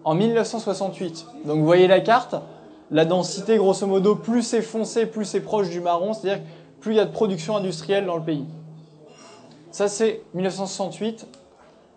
[0.03, 1.25] en 1968.
[1.45, 2.35] Donc vous voyez la carte,
[2.91, 6.43] la densité, grosso modo, plus c'est foncé, plus c'est proche du marron, c'est-à-dire
[6.79, 8.45] plus il y a de production industrielle dans le pays.
[9.71, 11.27] Ça, c'est 1968,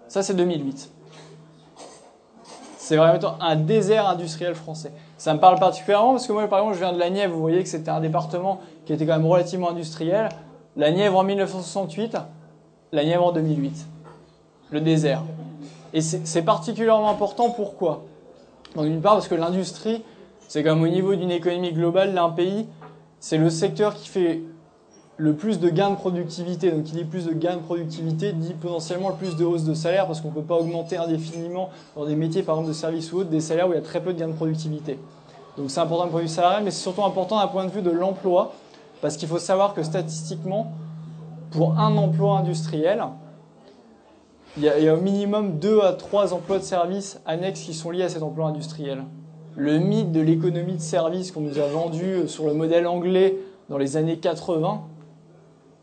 [0.08, 0.90] ça, c'est 2008.
[2.78, 4.90] C'est vraiment un désert industriel français.
[5.18, 7.34] Ça me parle particulièrement parce que moi, par exemple, je viens de la Nièvre.
[7.34, 10.28] Vous voyez que c'était un département qui était quand même relativement industriel.
[10.76, 12.16] La Nièvre en 1968,
[12.92, 13.86] la Nièvre en 2008.
[14.70, 15.22] Le désert.
[15.92, 17.50] Et c'est particulièrement important.
[17.50, 18.04] Pourquoi?
[18.76, 20.04] D'une part, parce que l'industrie,
[20.46, 22.68] c'est comme au niveau d'une économie globale d'un pays,
[23.18, 24.42] c'est le secteur qui fait
[25.18, 26.70] le plus de gains de productivité.
[26.70, 29.74] Donc, il dit plus de gains de productivité dit potentiellement le plus de hausse de
[29.74, 33.12] salaire parce qu'on ne peut pas augmenter indéfiniment dans des métiers, par exemple, de services
[33.12, 34.96] ou autres, des salaires où il y a très peu de gains de productivité.
[35.56, 37.70] Donc, c'est important d'un point de vue salarial, mais c'est surtout important d'un point de
[37.70, 38.52] vue de l'emploi
[39.02, 40.72] parce qu'il faut savoir que statistiquement,
[41.50, 43.02] pour un emploi industriel,
[44.56, 47.60] il y, a, il y a au minimum deux à trois emplois de services annexes
[47.60, 49.02] qui sont liés à cet emploi industriel.
[49.56, 53.36] Le mythe de l'économie de service qu'on nous a vendu sur le modèle anglais
[53.68, 54.82] dans les années 80,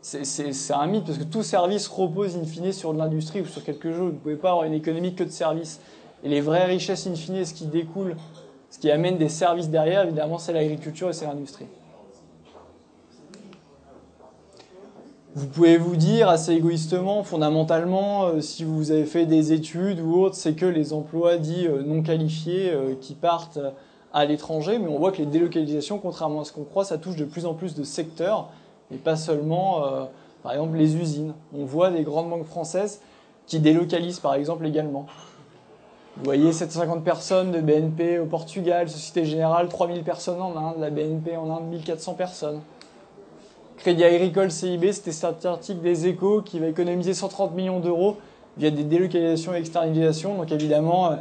[0.06, 3.64] c'est un mythe parce que tout service repose in fine sur de l'industrie ou sur
[3.64, 3.98] quelque chose.
[3.98, 5.80] Vous ne pouvez pas avoir une économie que de services.
[6.22, 8.14] Et les vraies richesses in fine, ce qui découle,
[8.70, 11.66] ce qui amène des services derrière, évidemment, c'est l'agriculture et c'est l'industrie.
[15.34, 20.20] Vous pouvez vous dire assez égoïstement, fondamentalement, euh, si vous avez fait des études ou
[20.20, 23.58] autre, c'est que les emplois dits euh, non qualifiés euh, qui partent
[24.14, 27.16] à l'étranger, mais on voit que les délocalisations, contrairement à ce qu'on croit, ça touche
[27.16, 28.50] de plus en plus de secteurs
[28.92, 30.04] et pas seulement, euh,
[30.42, 31.34] par exemple, les usines.
[31.56, 33.00] On voit des grandes banques françaises
[33.46, 35.06] qui délocalisent, par exemple, également.
[36.16, 40.90] Vous voyez 750 personnes de BNP au Portugal, Société Générale, 3000 personnes en Inde, la
[40.90, 42.60] BNP en Inde, 1400 personnes.
[43.76, 48.16] Crédit Agricole CIB, c'était cet article des échos qui va économiser 130 millions d'euros
[48.56, 50.36] via des délocalisations et externalisations.
[50.36, 51.16] Donc évidemment, euh,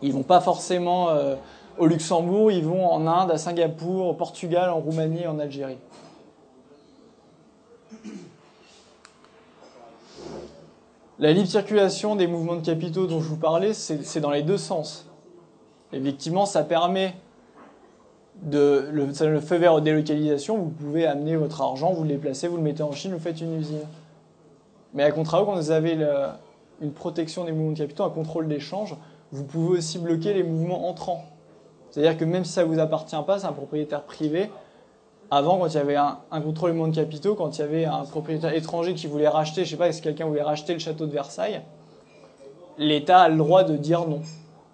[0.00, 1.34] ils vont pas forcément euh,
[1.78, 5.78] au Luxembourg, ils vont en Inde, à Singapour, au Portugal, en Roumanie, en Algérie.
[11.20, 14.56] La libre circulation des mouvements de capitaux dont je vous parlais, c'est dans les deux
[14.56, 15.06] sens.
[15.92, 17.14] Effectivement, ça permet
[18.40, 20.56] de le, feu vert aux délocalisations.
[20.56, 23.42] Vous pouvez amener votre argent, vous le déplacez, vous le mettez en Chine, vous faites
[23.42, 23.82] une usine.
[24.94, 25.98] Mais à contrario, quand vous avez
[26.80, 28.96] une protection des mouvements de capitaux, un contrôle d'échange,
[29.30, 31.26] vous pouvez aussi bloquer les mouvements entrants.
[31.90, 34.50] C'est-à-dire que même si ça ne vous appartient pas, c'est un propriétaire privé.
[35.30, 37.84] Avant, quand il y avait un, contrôle des mouvements de capitaux, quand il y avait
[37.84, 41.06] un propriétaire étranger qui voulait racheter, je sais pas, si quelqu'un voulait racheter le château
[41.06, 41.60] de Versailles,
[42.78, 44.22] l'État a le droit de dire non.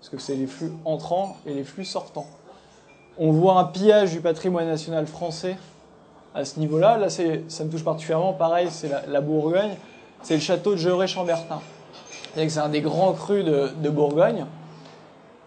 [0.00, 2.26] Parce que c'est les flux entrants et les flux sortants.
[3.18, 5.56] On voit un pillage du patrimoine national français
[6.34, 6.98] à ce niveau-là.
[6.98, 8.32] Là, ça me touche particulièrement.
[8.32, 9.76] Pareil, c'est la Bourgogne
[10.22, 11.60] c'est le château de Geray-Chambertin.
[12.34, 14.44] C'est un des grands crus de, Bourgogne.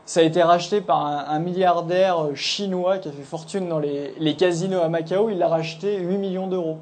[0.09, 4.79] Ça a été racheté par un, milliardaire chinois qui a fait fortune dans les, casinos
[4.79, 5.29] à Macao.
[5.29, 6.77] Il l'a racheté 8 millions d'euros.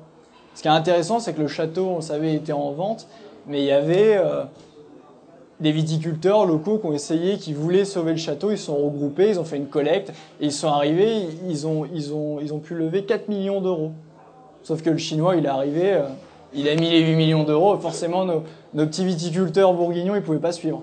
[0.56, 3.10] Ce qui est intéressant, c'est que le château, on savait, était en vente,
[3.46, 4.46] mais il y avait euh,
[5.60, 8.50] des viticulteurs locaux qui ont essayé, qui voulaient sauver le château.
[8.50, 11.84] Ils se sont regroupés, ils ont fait une collecte, et ils sont arrivés, ils ont,
[11.84, 13.92] ils ont, ils ont pu lever 4 millions d'euros.
[14.64, 16.04] Sauf que le chinois, il est arrivé, euh,
[16.54, 20.40] il a mis les 8 millions d'euros, forcément nos, petits viticulteurs bourguignons, ils ne pouvaient
[20.40, 20.82] pas suivre.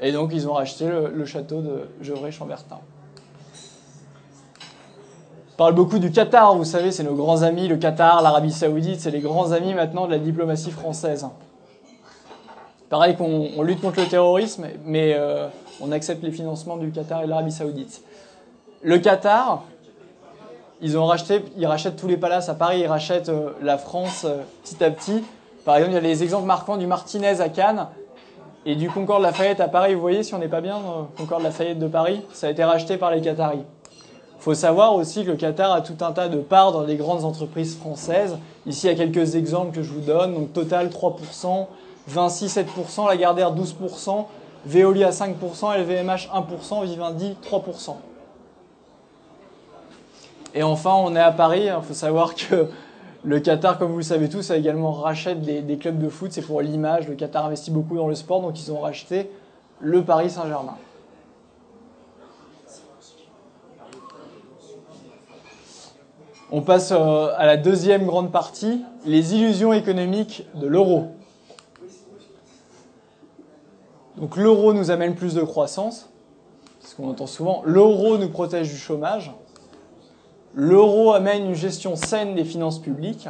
[0.00, 2.78] Et donc ils ont racheté le, château de Gevrey-Chambertin.
[5.52, 9.00] On parle beaucoup du Qatar, vous savez, c'est nos grands amis, le Qatar, l'Arabie Saoudite,
[9.00, 11.26] c'est les grands amis maintenant de la diplomatie française.
[12.90, 15.48] Pareil qu'on lutte contre le terrorisme, mais euh,
[15.80, 18.02] on accepte les financements du Qatar et de l'Arabie Saoudite.
[18.82, 19.64] Le Qatar,
[20.82, 24.24] ils ont racheté, ils rachètent tous les palaces à Paris, ils rachètent euh, la France
[24.24, 25.24] euh, petit à petit.
[25.64, 27.88] Par exemple, il y a les exemples marquants du Martinez à Cannes
[28.66, 29.94] et du Concorde Lafayette à Paris.
[29.94, 32.64] Vous voyez, si on n'est pas bien, euh, Concorde Lafayette de Paris, ça a été
[32.64, 33.62] racheté par les Qataris.
[34.40, 37.24] Faut savoir aussi que le Qatar a tout un tas de parts dans les grandes
[37.24, 38.36] entreprises françaises.
[38.66, 40.34] Ici, il y a quelques exemples que je vous donne.
[40.34, 41.66] Donc, Total 3%,
[42.08, 44.26] Vinci 7%, Lagardère 12%,
[44.66, 47.94] Veolia 5%, LVMH 1%, Vivendi 3%.
[50.54, 51.66] Et enfin, on est à Paris.
[51.66, 52.68] Il faut savoir que
[53.26, 56.30] le Qatar, comme vous le savez tous, a également rachète des, clubs de foot.
[56.30, 57.08] C'est pour l'image.
[57.08, 59.28] Le Qatar investit beaucoup dans le sport, donc ils ont racheté
[59.80, 60.76] le Paris Saint-Germain.
[66.52, 71.08] On passe euh, à la deuxième grande partie, les illusions économiques de l'euro.
[74.16, 76.08] Donc l'euro nous amène plus de croissance,
[76.78, 77.62] ce qu'on entend souvent.
[77.66, 79.32] L'euro nous protège du chômage.
[80.58, 83.28] L'euro amène une gestion saine des finances publiques.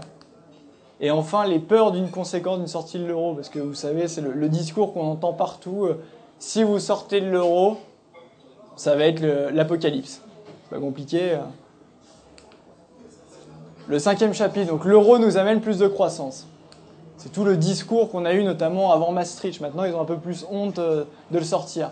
[1.01, 4.21] Et enfin, les peurs d'une conséquence d'une sortie de l'euro, parce que vous savez, c'est
[4.21, 5.87] le, discours qu'on entend partout.
[5.87, 6.01] Euh,
[6.39, 7.79] si vous sortez de l'euro,
[8.77, 9.21] ça va être
[9.53, 10.23] l'apocalypse.
[10.71, 11.35] Pas compliqué.
[11.35, 11.49] Hein.
[13.89, 16.47] Le cinquième chapitre, donc l'euro nous amène plus de croissance.
[17.19, 19.61] C'est tout le discours qu'on a eu notamment avant Maastricht.
[19.61, 21.91] Maintenant, ils ont un peu plus honte euh, de le sortir.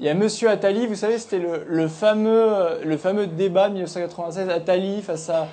[0.00, 1.38] Il y a Monsieur Attali, vous savez, c'était
[1.68, 5.46] le, fameux, le fameux débat de 1996, Attali face à,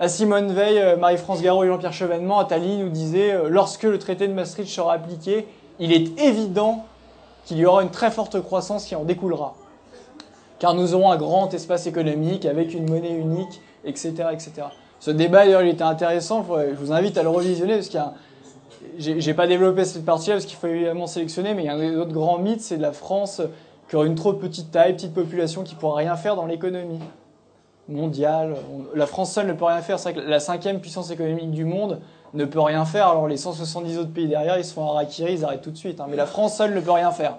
[0.00, 2.40] à Simone Veil, euh, Marie-France Garot et Jean-Pierre Chevènement.
[2.40, 5.46] Attali nous disait, euh, lorsque le traité de Maastricht sera appliqué,
[5.78, 6.84] il est évident
[7.44, 9.54] qu'il y aura une très forte croissance qui en découlera.
[10.58, 14.12] Car nous aurons un grand espace économique avec une monnaie unique, etc.
[14.32, 14.52] etc.
[14.98, 16.44] Ce débat, d'ailleurs, il était intéressant.
[16.44, 18.12] Je vous invite à le revisionner parce qu'il y a
[18.98, 21.96] j'ai pas développé cette partie-là parce qu'il faut évidemment sélectionner, mais il y a un
[21.96, 23.42] autre grand mythe, c'est de la France
[23.88, 27.00] qui aurait une trop petite taille, petite population, qui pourra rien faire dans l'économie
[27.88, 28.54] mondiale.
[28.94, 29.98] La France seule ne peut rien faire.
[29.98, 32.00] C'est vrai que la cinquième puissance économique du monde
[32.32, 33.08] ne peut rien faire.
[33.08, 36.00] Alors les 170 autres pays derrière, ils se font harakiri, ils arrêtent tout de suite.
[36.00, 36.06] Hein.
[36.08, 37.38] Mais la France seule ne peut rien faire.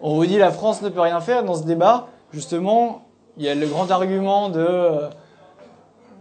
[0.00, 1.44] On vous dit la France ne peut rien faire.
[1.44, 3.02] Dans ce débat, justement,
[3.36, 5.00] il y a le grand argument de,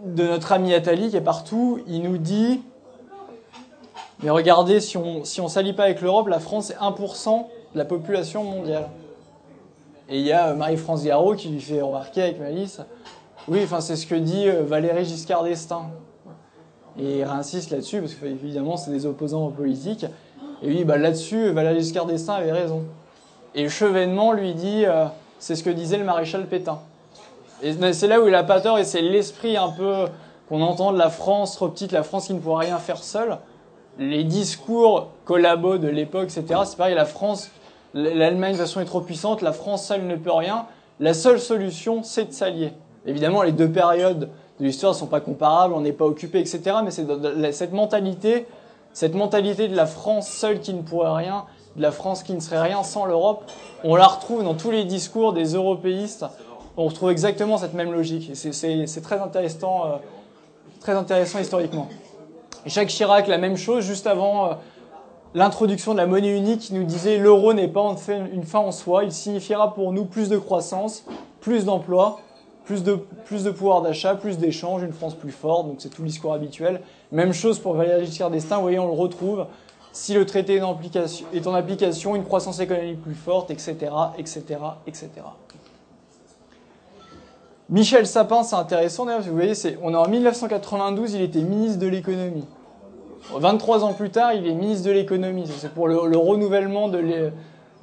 [0.05, 1.79] de notre ami Attali qui est partout.
[1.87, 2.61] Il nous dit
[4.23, 7.77] mais regardez, si on si on s'allie pas avec l'Europe, la France est 1% de
[7.77, 8.89] la population mondiale.
[10.09, 12.81] Et il y a euh, Marie-France Garot qui lui fait remarquer avec Malice,
[13.47, 15.89] oui, enfin c'est ce que dit euh, Valéry Giscard d'Estaing.
[16.99, 20.05] Et il réinsiste là-dessus, parce qu'évidemment c'est des opposants politiques.
[20.63, 22.83] Et oui, bah, là-dessus, Valéry Giscard d'Estaing avait raison.
[23.53, 25.05] Et Chevènement lui dit, euh,
[25.39, 26.79] c'est ce que disait le maréchal Pétain.
[27.61, 30.05] Et c'est là où il a pas tort, et c'est l'esprit un peu
[30.49, 33.37] qu'on entend de la France trop petite, la France qui ne pourra rien faire seule
[33.99, 36.61] les discours collabos de l'époque, etc.
[36.65, 37.49] C'est pareil, la France,
[37.93, 40.65] l'Allemagne de toute façon est trop puissante, la France seule ne peut rien.
[40.99, 42.73] La seule solution, c'est de s'allier.
[43.05, 44.29] Évidemment, les deux périodes
[44.59, 46.77] de l'histoire ne sont pas comparables, on n'est pas occupé, etc.
[46.83, 47.05] Mais c'est
[47.51, 48.47] cette mentalité,
[48.93, 51.45] cette mentalité de la France seule qui ne pourrait rien,
[51.75, 53.43] de la France qui ne serait rien sans l'Europe,
[53.83, 56.25] on la retrouve dans tous les discours des européistes.
[56.75, 58.31] On retrouve exactement cette même logique.
[58.33, 59.89] C'est très intéressant, euh,
[60.79, 61.87] très intéressant historiquement.
[62.65, 64.53] Jacques Chirac, la même chose, juste avant euh,
[65.33, 69.03] l'introduction de la monnaie unique, qui nous disait l'euro n'est pas une fin en soi,
[69.03, 71.05] il signifiera pour nous plus de croissance,
[71.39, 72.19] plus d'emplois,
[72.65, 72.95] plus de,
[73.25, 76.33] plus de pouvoir d'achat, plus d'échanges, une France plus forte, donc c'est tout le discours
[76.33, 76.81] habituel.
[77.11, 79.45] Même chose pour Valéry Giscard d'Estaing, vous voyez, on le retrouve.
[79.93, 83.75] Si le traité est en application, une croissance économique plus forte, etc.,
[84.17, 84.43] etc.,
[84.85, 85.09] etc.
[87.69, 89.53] Michel Sapin, c'est intéressant d'ailleurs, vous voyez,
[89.83, 92.45] on est en 1992, il était ministre de l'économie.
[93.35, 95.45] 23 ans plus tard, il est ministre de l'économie.
[95.57, 97.33] C'est pour le, le, renouvellement de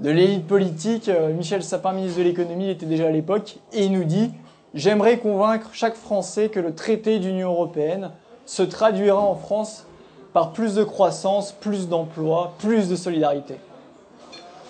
[0.00, 1.10] l'élite politique.
[1.10, 4.30] Euh, Michel Sapin, ministre de l'économie, il était déjà à l'époque, et il nous dit
[4.72, 8.10] J'aimerais convaincre chaque Français que le traité d'Union européenne
[8.46, 9.86] se traduira en France
[10.32, 13.56] par plus de croissance, plus d'emplois, plus de solidarité.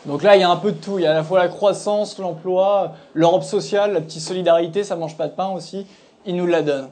[0.07, 0.99] Donc là, il y a un peu de tout.
[0.99, 4.97] Il y a à la fois la croissance, l'emploi, l'Europe sociale, la petite solidarité, ça
[4.97, 5.87] mange pas de pain aussi.
[6.27, 6.89] Il nous la donne.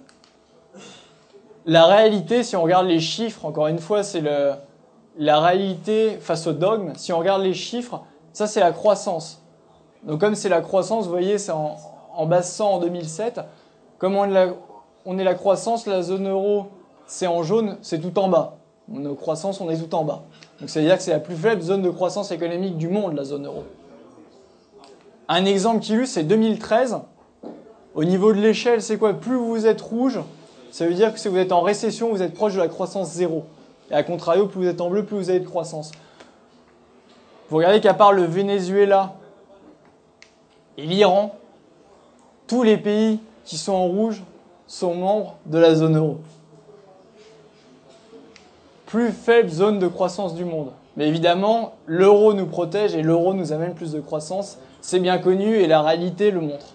[1.67, 4.23] La réalité, si on regarde les chiffres, encore une fois, c'est
[5.19, 6.93] la réalité face au dogme.
[6.97, 8.01] Si on regarde les chiffres,
[8.33, 9.43] ça c'est la croissance.
[10.05, 11.77] Donc comme c'est la croissance, vous voyez, c'est en,
[12.15, 13.41] en bassant en 2007.
[13.99, 14.49] Comme on est, la,
[15.05, 16.67] on est la croissance, la zone euro,
[17.07, 18.57] c'est en jaune, c'est tout en bas.
[18.89, 20.23] Nos croissances, on est tout en bas.
[20.63, 23.47] Donc c'est-à-dire que c'est la plus faible zone de croissance économique du monde, la zone
[23.47, 23.65] euro.
[25.27, 26.99] Un exemple qui illustre, c'est 2013.
[27.97, 29.13] Au niveau de l'échelle, c'est quoi?
[29.13, 30.21] Plus vous êtes rouge,
[30.71, 33.11] ça veut dire que si vous êtes en récession, vous êtes proche de la croissance
[33.11, 33.43] zéro.
[33.91, 35.91] Et à contrario, plus vous êtes en bleu, plus vous avez de croissance.
[37.51, 39.15] Vous regardez qu'à part le Venezuela
[40.79, 41.35] et l'Iran,
[42.47, 44.23] tous les pays qui sont en rouge
[44.69, 46.19] sont membres de la zone euro.
[48.93, 50.68] Plus faible zone de croissance du monde.
[50.99, 54.59] Mais évidemment, l'euro nous protège et l'euro nous amène plus de croissance.
[54.82, 56.66] C'est bien connu et la réalité le montre.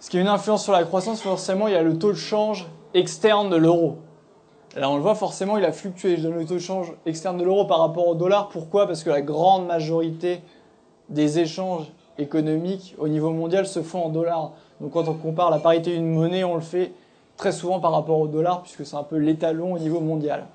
[0.00, 2.16] Ce qui a une influence sur la croissance, forcément, il y a le taux de
[2.16, 3.98] change externe de l'euro.
[4.76, 6.16] Là, on le voit, forcément, il a fluctué.
[6.16, 8.48] Le taux de change externe de l'euro par rapport au dollar.
[8.48, 8.86] Pourquoi?
[8.86, 10.40] Parce que la grande majorité
[11.10, 14.52] des échanges économiques au niveau mondial se font en dollars.
[14.80, 16.92] Donc quand on compare la parité d'une monnaie, on le fait
[17.42, 20.46] très souvent par rapport au dollar, puisque c'est un peu l'étalon au niveau mondial.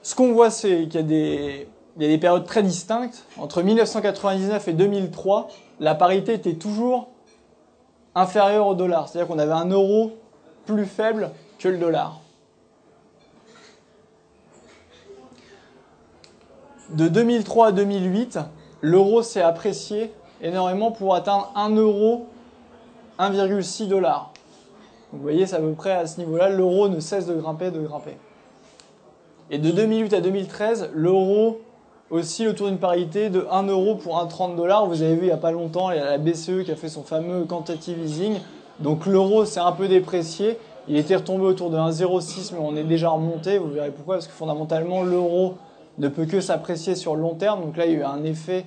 [0.00, 3.26] Ce qu'on voit, c'est qu'il y, a des, périodes très distinctes.
[3.36, 5.48] Entre 1999 et 2003,
[5.80, 7.08] la parité était toujours
[8.14, 9.06] inférieure au dollar.
[9.06, 10.12] C'est-à-dire qu'on avait un euro
[10.64, 12.18] plus faible que le dollar.
[16.88, 18.38] De 2003 à 2008,
[18.80, 22.28] l'euro s'est apprécié énormément pour atteindre 1 euro
[23.18, 24.32] 1,6 dollars.
[25.12, 27.80] Vous voyez, c'est à peu près à ce niveau-là, l'euro ne cesse de grimper, de
[27.80, 28.16] grimper.
[29.50, 31.60] Et de 2008 à 2013, l'euro
[32.10, 34.86] aussi autour d'une parité de 1 euro pour 1,30 dollars.
[34.86, 36.76] Vous avez vu il n'y a pas longtemps, il y a la BCE qui a
[36.76, 38.38] fait son fameux quantitative easing.
[38.80, 40.58] Donc l'euro s'est un peu déprécié.
[40.88, 43.58] Il était retombé autour de 1,06, mais on est déjà remonté.
[43.58, 45.54] Vous verrez pourquoi, parce que fondamentalement, l'euro
[45.98, 47.62] ne peut que s'apprécier sur le long terme.
[47.62, 48.64] Donc là, il y a eu un effet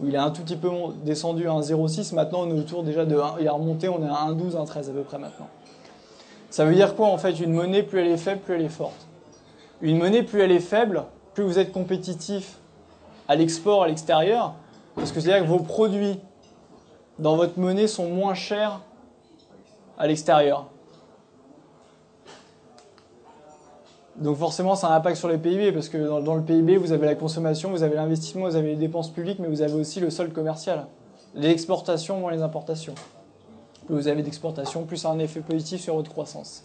[0.00, 0.68] où il a un tout petit peu
[1.04, 2.14] descendu à 1,06.
[2.14, 4.90] Maintenant, on est autour déjà de 1, il a remonté, on est à 1,12, 1,13
[4.90, 5.46] à peu près maintenant.
[6.54, 7.40] Ça veut dire quoi en fait?
[7.40, 9.08] Une monnaie, plus elle est faible, plus elle est forte.
[9.82, 11.02] Une monnaie, plus elle est faible,
[11.34, 12.58] plus vous êtes compétitif
[13.26, 14.54] à l'export, à l'extérieur,
[14.94, 16.20] parce que c'est-à-dire que vos produits
[17.18, 18.80] dans votre monnaie sont moins chers
[19.98, 20.68] à l'extérieur.
[24.14, 26.92] Donc forcément, ça a un impact sur les PIB, parce que dans, le PIB, vous
[26.92, 29.98] avez la consommation, vous avez l'investissement, vous avez les dépenses publiques, mais vous avez aussi
[29.98, 30.86] le solde commercial.
[31.34, 32.94] Les exportations moins les importations.
[33.86, 36.64] Plus vous avez d'exportations, plus ça a un effet positif sur votre croissance.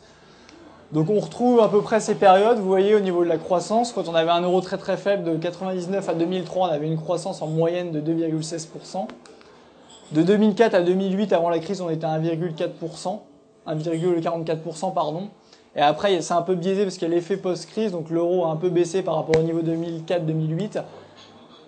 [0.91, 3.91] Donc on retrouve à peu près ces périodes, vous voyez au niveau de la croissance,
[3.91, 6.97] quand on avait un euro très très faible de 99 à 2003, on avait une
[6.97, 9.07] croissance en moyenne de 2,16%.
[10.13, 13.19] De 2004 à 2008, avant la crise, on était à 1,4%,
[13.67, 15.27] 1,44% pardon.
[15.75, 18.49] Et après, c'est un peu biaisé parce qu'il y a l'effet post-crise, donc l'euro a
[18.49, 20.81] un peu baissé par rapport au niveau 2004-2008.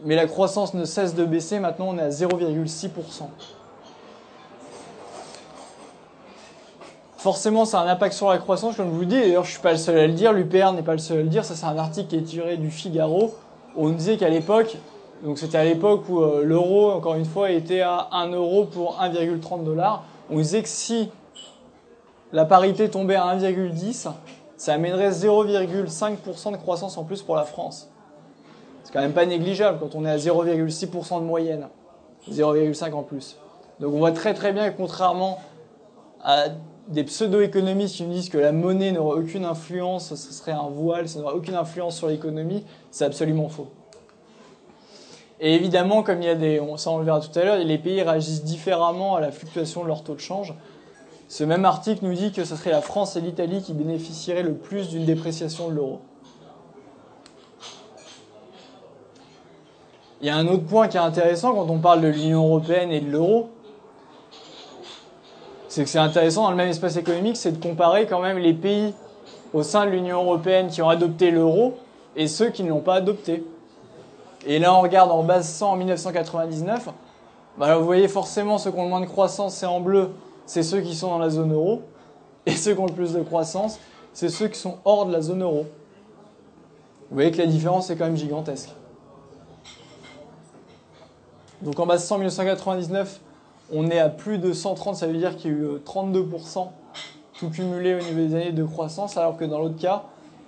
[0.04, 2.90] Mais la croissance ne cesse de baisser, maintenant on est à 0,6%.
[7.22, 9.20] Forcément, ça a un impact sur la croissance, comme je vous dis.
[9.20, 11.22] D'ailleurs, je suis pas le seul à le dire, l'UPR n'est pas le seul à
[11.22, 11.46] le dire.
[11.46, 13.36] Ça, c'est un article qui est tiré du Figaro.
[13.78, 14.76] On disait qu'à l'époque,
[15.24, 19.00] donc c'était à l'époque où euh, l'euro, encore une fois, était à 1 euro pour
[19.00, 20.04] 1,30 dollars.
[20.32, 21.12] On disait que si
[22.34, 24.10] la parité tombait à 1,10,
[24.58, 27.92] ça amènerait 0,5% de croissance en plus pour la France.
[28.84, 31.68] C'est quand même pas négligeable quand on est à 0,6% de moyenne.
[32.32, 33.38] 0,5 en plus.
[33.80, 35.38] Donc on voit très très bien que contrairement
[36.24, 36.46] à
[36.88, 41.08] des pseudo-économistes qui nous disent que la monnaie n'aura aucune influence, ce serait un voile,
[41.08, 43.68] ça n'aura aucune influence sur l'économie, c'est absolument faux.
[45.40, 47.78] Et évidemment, comme il y a des, ça on le verra tout à l'heure, les
[47.78, 50.54] pays réagissent différemment à la fluctuation de leur taux de change.
[51.28, 54.54] Ce même article nous dit que ce serait la France et l'Italie qui bénéficieraient le
[54.54, 56.02] plus d'une dépréciation de l'euro.
[60.22, 62.92] Il y a un autre point qui est intéressant quand on parle de l'Union européenne
[62.92, 63.50] et de l'euro,
[65.72, 68.54] c'est que c'est intéressant dans le même espace économique, c'est de comparer quand même les
[68.54, 68.94] pays
[69.54, 71.78] au sein de l'Union européenne qui ont adopté l'euro
[72.18, 73.46] et ceux qui ne l'ont pas adopté.
[74.46, 76.90] Et là, on regarde en base 100 en 1999.
[77.58, 80.10] Bah, vous voyez forcément ceux qui ont le moins de croissance, c'est en bleu,
[80.46, 81.84] c'est ceux qui sont dans la zone euro.
[82.46, 83.80] Et ceux qui ont le plus de croissance,
[84.12, 85.68] c'est ceux qui sont hors de la zone euro.
[87.10, 88.72] Vous voyez que la différence est quand même gigantesque.
[91.62, 93.22] Donc en base 100 1999,
[93.72, 96.62] on est à plus de 130, ça veut dire qu'il y a eu 32% euh,
[97.40, 100.04] tout cumulé au niveau des années de croissance, alors que dans l'autre cas,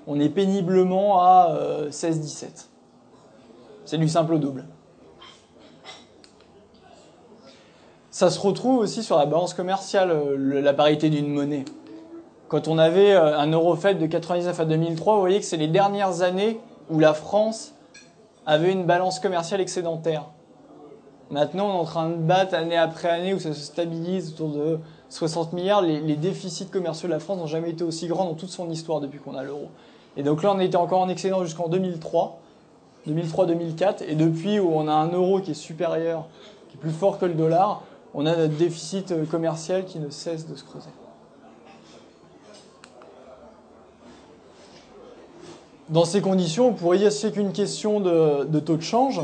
[0.07, 1.57] on est péniblement à
[1.89, 2.43] 16-17.
[2.43, 2.47] Euh,
[3.85, 4.65] c'est du simple au double.
[8.11, 11.65] Ça se retrouve aussi sur la balance commerciale, euh, la parité d'une monnaie.
[12.47, 15.67] Quand on avait un euro fait de 99 à 2003, vous voyez que c'est les
[15.67, 16.59] dernières années
[16.91, 17.73] où la France
[18.45, 20.29] avait une balance commerciale excédentaire.
[21.33, 24.49] Maintenant, on est en train de battre année après année où ça se stabilise autour
[24.49, 24.77] de
[25.09, 25.81] 60 milliards.
[25.81, 29.01] Les, déficits commerciaux de la France n'ont jamais été aussi grands dans toute son histoire
[29.01, 29.69] depuis qu'on a l'euro.
[30.15, 32.39] Et donc là, on était encore en excédent jusqu'en 2003,
[33.09, 34.03] 2003-2004.
[34.07, 36.27] Et depuis où on a un euro qui est supérieur,
[36.69, 37.81] qui est plus fort que le dollar,
[38.13, 40.91] on a notre déficit commercial qui ne cesse de se creuser.
[45.89, 49.19] Dans ces conditions, on pourrait dire c'est qu'une question de taux de change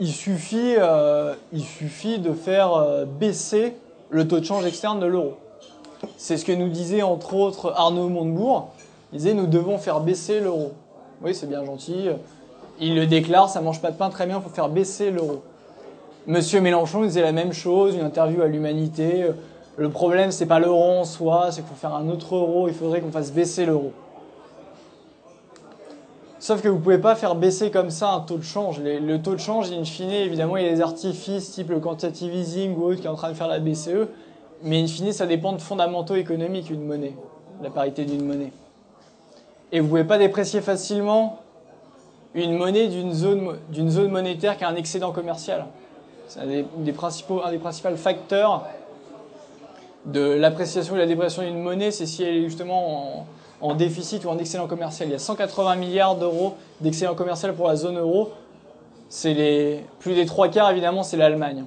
[0.00, 3.74] il suffit, euh, il suffit de faire euh, baisser
[4.10, 5.34] le taux de change externe de l'euro.
[6.16, 8.70] C'est ce que nous disait entre autres Arnaud Montebourg.
[9.12, 10.72] Il disait nous devons faire baisser l'euro.
[11.22, 12.08] Oui, c'est bien gentil.
[12.80, 15.42] Il le déclare, ça mange pas de pain très bien, il faut faire baisser l'euro.
[16.26, 19.26] Monsieur Mélenchon disait la même chose, une interview à l'humanité.
[19.76, 22.74] Le problème, c'est pas l'euro en soi, c'est qu'il faut faire un autre euro, il
[22.74, 23.92] faudrait qu'on fasse baisser l'euro.
[26.42, 28.80] Sauf que vous ne pouvez pas faire baisser comme ça un taux de change.
[28.80, 32.34] le taux de change, in fine, évidemment, il y a des artifices type le quantitative
[32.34, 34.08] easing ou autre qui est en train de faire la BCE.
[34.64, 37.14] Mais in fine, ça dépend de fondamentaux économiques, une monnaie,
[37.62, 38.50] la parité d'une monnaie.
[39.70, 41.38] Et vous pouvez pas déprécier facilement
[42.34, 45.66] une monnaie d'une zone, d'une zone monétaire qui a un excédent commercial.
[46.26, 48.66] C'est un des, principaux, un des principaux facteurs
[50.06, 53.26] de l'appréciation et la dépréciation d'une monnaie, c'est si elle est justement en,
[53.62, 55.08] en déficit ou en excédent commercial.
[55.08, 58.30] Il y a 180 milliards d'euros d'excédent commercial pour la zone euro.
[59.08, 61.64] C'est les plus des trois quarts, évidemment, c'est l'Allemagne.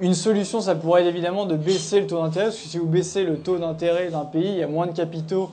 [0.00, 2.86] Une solution, ça pourrait être évidemment de baisser le taux d'intérêt, parce que si vous
[2.86, 5.50] baissez le taux d'intérêt d'un pays, il y a moins de capitaux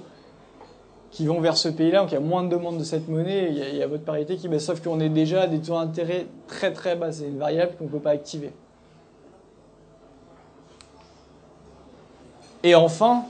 [1.09, 3.47] qui vont vers ce pays-là, donc il y a moins de demandes de cette monnaie,
[3.49, 5.47] il y a, il y a votre parité qui baisse, sauf qu'on est déjà à
[5.47, 8.51] des taux d'intérêt très très bas, c'est une variable qu'on ne peut pas activer.
[12.66, 13.26] Et enfin,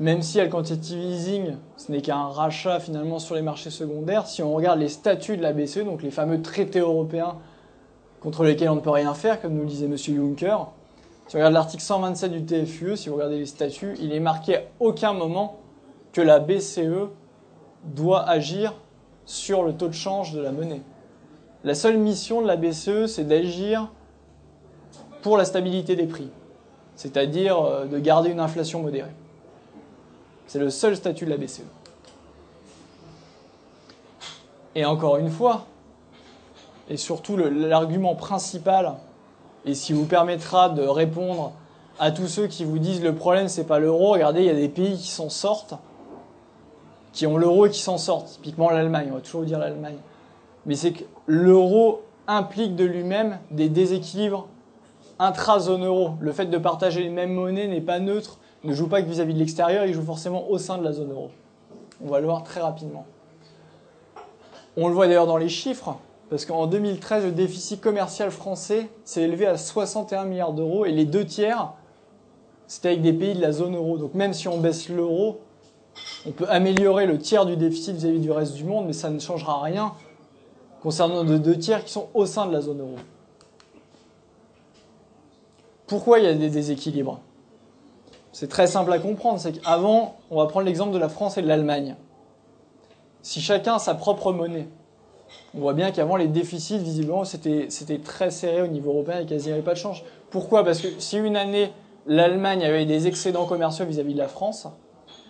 [0.00, 4.42] même si le quantitative easing, ce n'est qu'un rachat finalement sur les marchés secondaires, si
[4.42, 7.36] on regarde les statuts de la BCE, donc les fameux traités européens
[8.22, 9.98] contre lesquels on ne peut rien faire, comme nous le disait M.
[9.98, 10.56] Juncker,
[11.28, 14.56] si on regarde l'article 127 du TFUE, si vous regardez les statuts, il est marqué
[14.56, 15.58] à aucun moment
[16.14, 17.10] que la BCE
[17.84, 18.72] doit agir
[19.26, 20.80] sur le taux de change de la monnaie.
[21.64, 23.92] La seule mission de la BCE, c'est d'agir
[25.20, 26.30] pour la stabilité des prix
[26.96, 29.10] c'est-à-dire euh, de garder une inflation modérée.
[30.46, 31.62] C'est le seul statut de la BCE.
[34.74, 35.66] Et encore une fois,
[36.88, 38.94] et surtout l'argument principal,
[39.64, 41.52] et ce qui vous permettra de répondre
[41.98, 44.54] à tous ceux qui vous disent le problème c'est pas l'euro, regardez, il y a
[44.54, 45.74] des pays qui s'en sortent,
[47.12, 49.96] qui ont l'euro et qui s'en sortent, typiquement l'Allemagne, on va toujours dire l'Allemagne.
[50.66, 54.48] Mais c'est que l'euro implique de lui-même des déséquilibres
[55.18, 56.12] intra-zone euro.
[56.20, 59.34] Le fait de partager les mêmes monnaies n'est pas neutre, ne joue pas que vis-à-vis
[59.34, 61.30] de l'extérieur, il joue forcément au sein de la zone euro.
[62.04, 63.06] On va le voir très rapidement.
[64.76, 65.96] On le voit d'ailleurs dans les chiffres,
[66.30, 71.04] parce qu'en 2013, le déficit commercial français s'est élevé à 61 milliards d'euros, et les
[71.04, 71.72] deux tiers,
[72.66, 73.98] c'était avec des pays de la zone euro.
[73.98, 75.40] Donc même si on baisse l'euro,
[76.26, 79.18] on peut améliorer le tiers du déficit vis-à-vis du reste du monde, mais ça ne
[79.18, 79.92] changera rien
[80.82, 82.96] concernant les deux tiers qui sont au sein de la zone euro.
[85.86, 87.20] Pourquoi il y a des déséquilibres?
[88.32, 89.38] C'est très simple à comprendre.
[89.38, 91.96] C'est qu'avant, on va prendre l'exemple de la France et de l'Allemagne.
[93.22, 94.68] Si chacun a sa propre monnaie,
[95.54, 99.60] On voit bien qu'avant, les déficits, visiblement, c'était très serré au niveau européen et quasiment
[99.62, 100.04] pas de change.
[100.30, 100.64] Pourquoi?
[100.64, 101.72] Parce que si une année,
[102.06, 104.66] l'Allemagne avait des excédents commerciaux vis-à-vis de la France,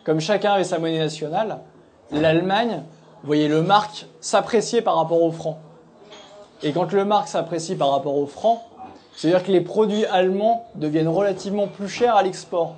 [0.04, 1.60] comme chacun avait sa monnaie nationale,
[2.10, 2.82] l'Allemagne,
[3.22, 5.58] voyez le marque s'apprécier par rapport au franc.
[6.62, 8.62] Et quand le marque s'apprécie par rapport au franc,
[9.16, 12.74] c'est-à-dire que les produits allemands deviennent relativement plus chers à l'export.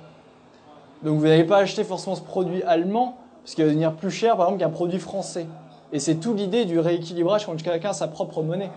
[1.03, 4.35] Donc vous n'allez pas acheter forcément ce produit allemand, parce qu'il va devenir plus cher
[4.37, 5.45] par exemple qu'un produit français.
[5.93, 8.71] Et c'est tout l'idée du rééquilibrage quand chacun a sa propre monnaie.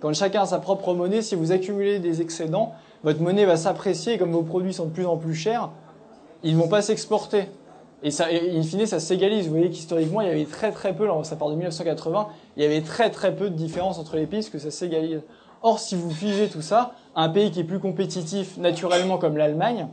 [0.00, 2.72] Quand chacun a sa propre monnaie, si vous accumulez des excédents,
[3.04, 5.70] votre monnaie va s'apprécier et comme vos produits sont de plus en plus chers,
[6.42, 7.48] ils ne vont pas s'exporter.
[8.04, 9.46] Et ça, in fine, ça s'égalise.
[9.46, 12.66] Vous voyez qu'historiquement, il y avait très très peu, ça part de 1980, il y
[12.66, 15.20] avait très très peu de différence entre les pays, parce que ça s'égalise.
[15.62, 19.86] Or, si vous figez tout ça, un pays qui est plus compétitif naturellement comme l'Allemagne,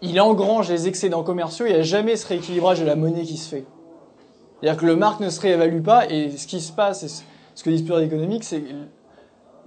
[0.00, 3.36] il engrange les excédents commerciaux, il n'y a jamais ce rééquilibrage de la monnaie qui
[3.36, 3.66] se fait.
[4.60, 7.08] C'est-à-dire que le marque ne se réévalue pas, et ce qui se passe, et
[7.54, 8.62] ce que disent plusieurs économiques, c'est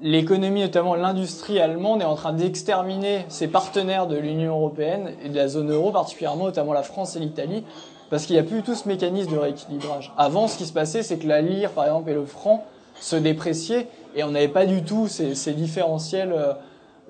[0.01, 5.35] l'économie, notamment l'industrie allemande, est en train d'exterminer ses partenaires de l'Union européenne et de
[5.35, 7.63] la zone euro, particulièrement notamment la France et l'Italie,
[8.09, 10.13] parce qu'il n'y a plus tout ce mécanisme de rééquilibrage.
[10.17, 12.65] Avant, ce qui se passait, c'est que la lire, par exemple, et le franc
[12.99, 16.53] se dépréciaient, et on n'avait pas du tout ces, différentiels euh,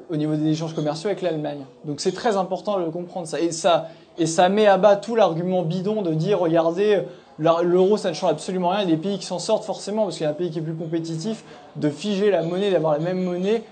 [0.09, 1.65] au niveau des échanges commerciaux avec l'Allemagne.
[1.85, 3.39] Donc c'est très important de comprendre ça.
[3.39, 7.03] Et ça, et ça met à bas tout l'argument bidon de dire, regardez,
[7.39, 10.03] l'euro ça ne change absolument rien, il y a des pays qui s'en sortent forcément,
[10.03, 11.43] parce qu'il y a un pays qui est plus compétitif,
[11.75, 13.63] de figer la monnaie, d'avoir la même monnaie,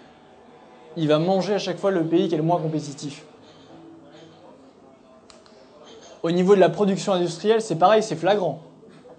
[0.98, 3.24] il va manger à chaque fois le pays qui est le moins compétitif.
[6.24, 8.60] Au niveau de la production industrielle, c'est pareil, c'est flagrant.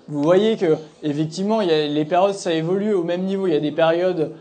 [0.08, 3.46] Vous voyez que effectivement, il y a, les périodes ça évolue au même niveau.
[3.46, 4.32] Il y a des périodes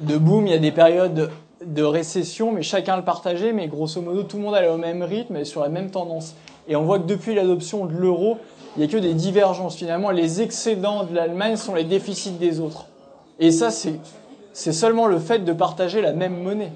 [0.00, 1.30] de boom, il y a des périodes
[1.64, 5.02] de récession, mais chacun le partageait, mais grosso modo, tout le monde allait au même
[5.02, 6.34] rythme et sur la même tendance.
[6.68, 8.36] Et on voit que depuis l'adoption de l'euro,
[8.76, 9.76] il n'y a que des divergences.
[9.76, 12.86] Finalement, les excédents de l'Allemagne sont les déficits des autres.
[13.40, 16.72] Et ça, c'est seulement le fait de partager la même monnaie.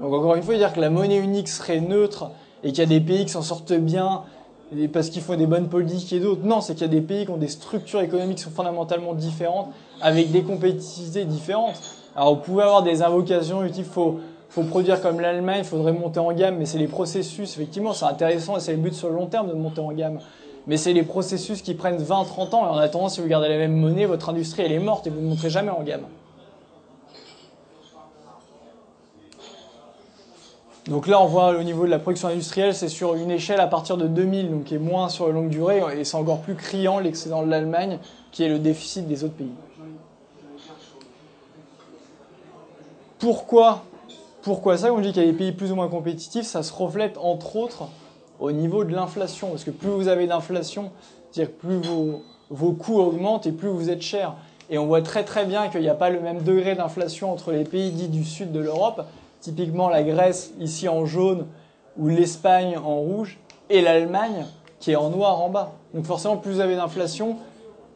[0.00, 2.30] Donc encore une fois, dire que la monnaie unique serait neutre
[2.64, 4.22] et qu'il y a des pays qui s'en sortent bien
[4.92, 6.44] parce qu'ils font des bonnes politiques et d'autres.
[6.44, 9.14] Non, c'est qu'il y a des pays qui ont des structures économiques qui sont fondamentalement
[9.14, 9.68] différentes,
[10.00, 11.80] avec des compétitivités différentes.
[12.16, 14.20] Alors vous pouvez avoir des invocations type faut,
[14.50, 18.04] faut produire comme l'Allemagne, il faudrait monter en gamme, mais c'est les processus, effectivement, c'est
[18.04, 20.18] intéressant et c'est le but sur le long terme de monter en gamme.
[20.66, 23.58] Mais c'est les processus qui prennent 20-30 ans et en attendant, si vous gardez la
[23.58, 26.04] même monnaie, votre industrie elle est morte et vous ne monterez jamais en gamme.
[30.88, 33.68] Donc là, on voit au niveau de la production industrielle, c'est sur une échelle à
[33.68, 36.56] partir de 2000, donc qui est moins sur la longue durée, et c'est encore plus
[36.56, 37.98] criant l'excédent de l'Allemagne,
[38.32, 39.52] qui est le déficit des autres pays.
[43.20, 43.84] Pourquoi,
[44.42, 44.92] pourquoi ça?
[44.92, 47.54] On dit qu'il y a des pays plus ou moins compétitifs, ça se reflète entre
[47.54, 47.84] autres
[48.40, 50.90] au niveau de l'inflation, parce que plus vous avez d'inflation,
[51.30, 54.34] c'est-à-dire plus vos, vos coûts augmentent et plus vous êtes cher.
[54.68, 57.52] Et on voit très très bien qu'il n'y a pas le même degré d'inflation entre
[57.52, 59.06] les pays dits du sud de l'Europe,
[59.42, 61.46] typiquement la Grèce ici en jaune
[61.98, 63.38] ou l'Espagne en rouge,
[63.68, 64.46] et l'Allemagne
[64.80, 65.72] qui est en noir en bas.
[65.92, 67.36] Donc forcément, plus vous avez d'inflation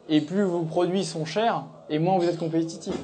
[0.09, 2.95] et plus vos produits sont chers, et moins vous êtes compétitif.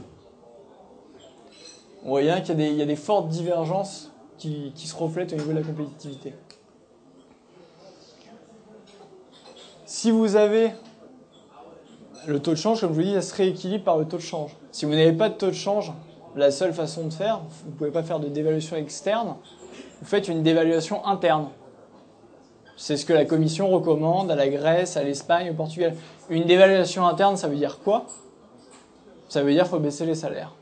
[2.05, 5.57] On voit bien qu'il y, a des fortes divergences qui, se reflètent au niveau de
[5.57, 6.33] la compétitivité.
[9.85, 10.71] Si vous avez
[12.27, 14.21] le taux de change, comme je vous dit, ça se rééquilibre par le taux de
[14.21, 14.55] change.
[14.71, 15.93] Si vous n'avez pas de taux de change,
[16.35, 19.35] la seule façon de faire, vous ne pouvez pas faire de dévaluation externe,
[20.01, 21.47] vous faites une dévaluation interne.
[22.75, 25.95] C'est ce que la Commission recommande à la Grèce, à l'Espagne, au Portugal.
[26.29, 28.07] Une dévaluation interne, ça veut dire quoi?
[29.29, 30.53] Ça veut dire qu'il faut baisser les salaires.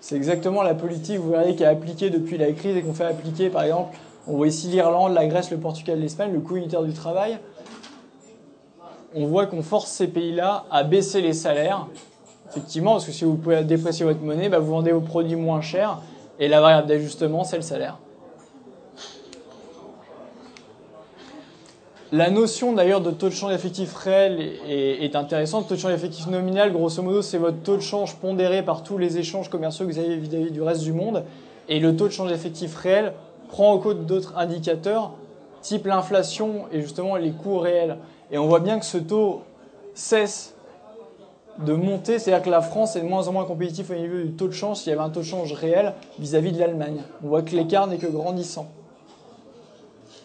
[0.00, 3.04] C'est exactement la politique, vous voyez, qui est appliquée depuis la crise et qu'on fait
[3.04, 3.96] appliquer, par exemple,
[4.26, 7.38] on voit ici l'Irlande, la Grèce, le Portugal, l'Espagne, le coût unitaire du travail.
[9.14, 11.86] On voit qu'on force ces pays-là à baisser les salaires.
[12.50, 15.60] Effectivement, parce que si vous pouvez déprécier votre monnaie, bah, vous vendez vos produits moins
[15.60, 15.98] chers
[16.40, 17.98] et la variable d'ajustement, c'est le salaire.
[22.12, 25.64] La notion d'ailleurs de taux de change effectif réel est, intéressante.
[25.64, 28.82] Le taux de change effectif nominal, grosso modo, c'est votre taux de change pondéré par
[28.82, 31.22] tous les échanges commerciaux que vous avez vis-à-vis du reste du monde.
[31.68, 33.12] Et le taux de change effectif réel
[33.48, 35.12] prend en compte d'autres indicateurs,
[35.62, 37.98] type l'inflation et justement les coûts réels.
[38.32, 39.42] Et on voit bien que ce taux
[39.94, 40.56] cesse
[41.64, 44.32] de monter, c'est-à-dire que la France est de moins en moins compétitive au niveau du
[44.32, 47.02] taux de change s'il y avait un taux de change réel vis-à-vis -vis de l'Allemagne.
[47.22, 48.68] On voit que l'écart n'est que grandissant.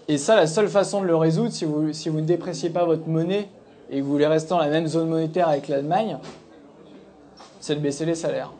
[0.07, 2.85] Et ça, la seule façon de le résoudre, si vous, si vous ne dépréciez pas
[2.85, 3.49] votre monnaie
[3.89, 6.17] et que vous voulez rester dans la même zone monétaire avec l'Allemagne,
[7.59, 8.51] c'est de baisser les salaires.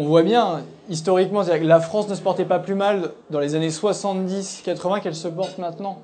[0.00, 3.70] on voit bien, historiquement, la France ne se portait pas plus mal dans les années
[3.70, 6.00] 70-80 qu'elle se porte maintenant.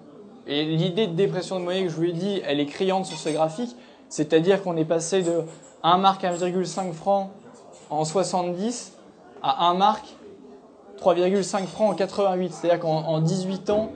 [0.47, 3.19] Et l'idée de dépression de monnaie que je vous ai dit, elle est criante sur
[3.19, 3.77] ce graphique,
[4.09, 5.43] c'est-à-dire qu'on est passé de
[5.83, 7.31] 1 mark 1,5 francs
[7.91, 8.93] en 70
[9.43, 10.05] à 1 mark
[11.01, 12.53] 3,5 francs en 88.
[12.53, 13.91] C'est-à-dire qu'en 18 ans,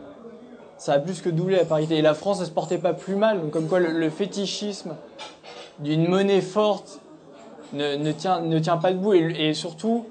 [0.77, 1.99] ça a plus que doublé la parité.
[1.99, 3.41] Et la France ne se portait pas plus mal.
[3.41, 4.97] Donc comme quoi le, fétichisme
[5.79, 7.01] d'une monnaie forte
[7.73, 9.15] ne tient pas debout.
[9.15, 10.07] Et, surtout,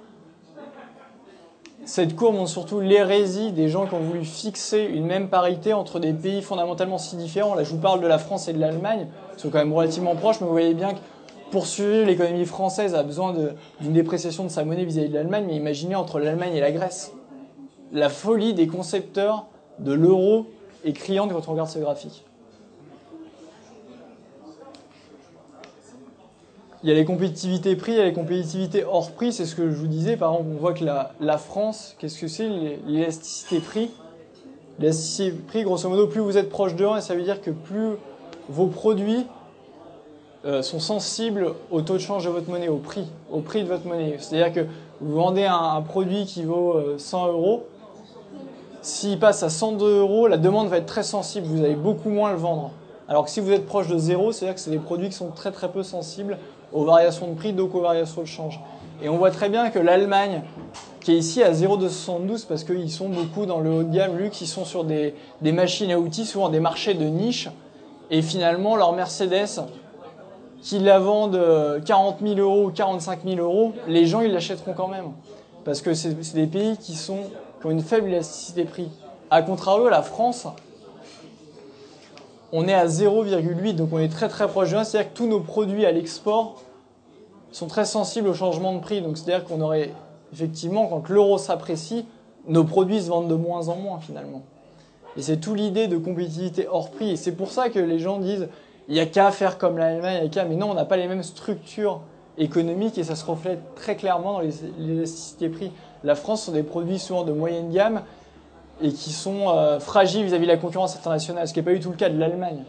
[1.85, 5.99] cette courbe montre surtout l'hérésie des gens qui ont voulu fixer une même parité entre
[5.99, 7.55] des pays fondamentalement si différents.
[7.55, 10.15] Là, je vous parle de la France et de l'Allemagne, qui sont quand même relativement
[10.15, 10.99] proches, mais vous voyez bien que
[11.51, 13.33] poursuivre l'économie française a besoin
[13.81, 17.13] d'une dépréciation de sa monnaie vis-à-vis de l'Allemagne, mais imaginez entre l'Allemagne et la Grèce.
[17.91, 19.47] La folie des concepteurs
[19.79, 20.45] de l'euro
[20.85, 22.23] est criante quand on regarde ce graphique.
[26.81, 29.53] Il y a les compétitivités prix, il y a les compétitivités hors prix, c'est ce
[29.53, 30.15] que je vous disais.
[30.15, 32.47] Par exemple, on voit que la, France, qu'est-ce que c'est
[32.87, 33.91] L'élasticité prix?
[34.79, 37.51] L'élasticité prix, grosso modo, plus vous êtes proche de 1, et ça veut dire que
[37.51, 37.97] plus
[38.47, 39.25] vos produits
[40.45, 43.67] euh, sont sensibles au taux de change de votre monnaie, au prix, au prix de
[43.67, 44.15] votre monnaie.
[44.19, 44.65] C'est-à-dire que
[45.01, 47.67] vous vendez un, produit qui vaut 100 euh, euros,
[48.81, 52.31] s'il passe à 102 euros, la demande va être très sensible, vous allez beaucoup moins
[52.31, 52.71] le vendre.
[53.09, 55.31] Alors que si vous êtes proche de zéro, c'est-à-dire que c'est des produits qui sont
[55.31, 56.37] très très peu sensibles
[56.73, 58.59] aux variations de prix, donc aux variations de change.
[59.01, 60.43] Et on voit très bien que l'Allemagne,
[60.99, 64.41] qui est ici à 0,272 parce qu'ils sont beaucoup dans le haut de gamme luxe,
[64.41, 67.49] ils sont sur des, machines à outils, souvent des marchés de niche,
[68.11, 69.61] et finalement leur Mercedes
[70.61, 71.39] qu'ils la vendent
[71.85, 75.11] 40 euh, 000 euros ou 45 000 euros, les gens ils l'achèteront quand même.
[75.63, 77.19] Parce que c'est des pays qui, sont,
[77.61, 78.89] qui ont une faible élasticité prix.
[79.31, 80.47] A contrario, la France,
[82.51, 84.83] on est à 0,8, donc on est très très proche de 1.
[84.83, 86.61] C'est-à-dire que tous nos produits à l'export
[87.51, 89.01] sont très sensibles au changement de prix.
[89.01, 89.91] Donc c'est-à-dire qu'on aurait,
[90.33, 92.05] effectivement, quand l'euro s'apprécie,
[92.47, 94.41] nos produits se vendent de moins en moins finalement.
[95.17, 97.11] Et c'est tout l'idée de compétitivité hors prix.
[97.11, 98.47] Et c'est pour ça que les gens disent
[98.87, 100.45] il n'y a qu'à faire comme l'Allemagne, il n'y a qu'à.
[100.45, 102.01] Mais non, on n'a pas les mêmes structures
[102.39, 105.71] économiques et ça se reflète très clairement dans les, élasticités prix.
[106.03, 108.01] La France sont des produits souvent de moyenne gamme
[108.81, 111.79] et qui sont euh, fragiles vis-à-vis de la concurrence internationale, ce qui n'est pas du
[111.79, 112.63] tout le cas de l'Allemagne.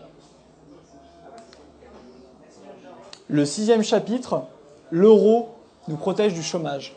[3.28, 4.43] Le sixième chapitre,
[4.91, 5.51] l'euro
[5.87, 6.97] nous protège du chômage.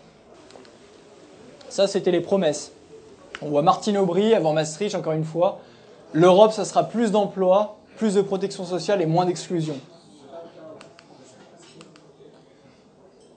[1.69, 2.71] Ça, c'était les promesses.
[3.41, 5.59] On voit Martine Aubry avant Maastricht, encore une fois.
[6.13, 9.75] L'Europe, ça sera plus d'emplois, plus de protection sociale et moins d'exclusion.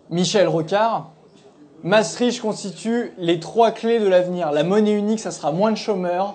[0.08, 1.10] Michel Rocard,
[1.82, 4.50] Maastricht constitue les trois clés de l'avenir.
[4.52, 6.34] La monnaie unique, ça sera moins de chômeurs,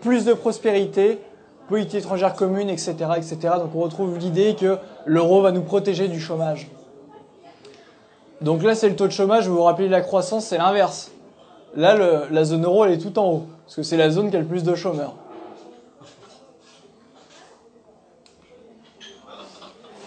[0.00, 1.18] plus de prospérité,
[1.68, 3.38] politique étrangère commune, etc., etc.
[3.58, 6.68] Donc on retrouve l'idée que l'euro va nous protéger du chômage.
[8.40, 9.48] Donc là, c'est le taux de chômage.
[9.48, 11.10] Vous vous rappelez la croissance, c'est l'inverse.
[11.74, 14.36] Là, la zone euro, elle est tout en haut, parce que c'est la zone qui
[14.36, 15.14] a le plus de chômeurs.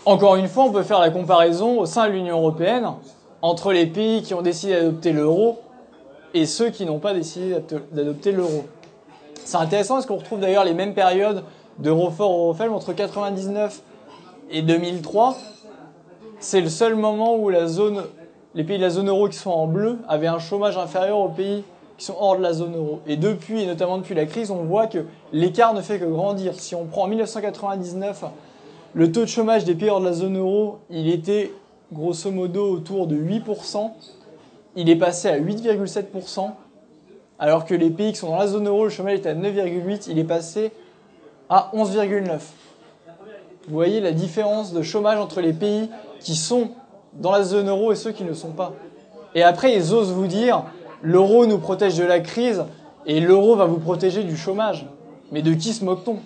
[0.05, 2.85] Encore une fois, on peut faire la comparaison au sein de l'Union européenne
[3.45, 5.59] entre les pays qui ont décidé d'adopter l'euro
[6.33, 7.55] et ceux qui n'ont pas décidé
[7.91, 8.65] d'adopter l'euro.
[9.35, 11.43] C'est intéressant parce qu'on retrouve d'ailleurs les mêmes périodes
[11.77, 13.83] d'euro fort, euro faible entre 99
[14.49, 15.37] et 2003.
[16.39, 19.99] C'est le seul moment où les pays de la zone euro qui sont en bleu
[20.07, 21.63] avaient un chômage inférieur aux pays
[21.99, 23.01] qui sont hors de la zone euro.
[23.05, 26.55] Et depuis, et notamment depuis la crise, on voit que l'écart ne fait que grandir.
[26.55, 28.23] Si on prend en 1999
[28.95, 31.51] le taux de chômage des pays hors de la zone euro, il était
[31.91, 33.91] grosso modo autour de 8%.
[34.75, 36.49] Il est passé à 8,7%,
[37.39, 40.07] alors que les pays qui sont dans la zone euro, le chômage était à 9,8%,
[40.09, 40.71] il est passé
[41.49, 42.39] à 11,9%.
[43.67, 45.89] Vous voyez la différence de chômage entre les pays
[46.19, 46.69] qui sont
[47.13, 48.73] dans la zone euro et ceux qui ne sont pas.
[49.33, 50.63] Et après, ils osent vous dire,
[51.01, 52.63] l'euro nous protège de la crise
[53.05, 54.85] et l'euro va vous protéger du chômage.
[55.31, 56.17] Mais de qui se moque-t-on?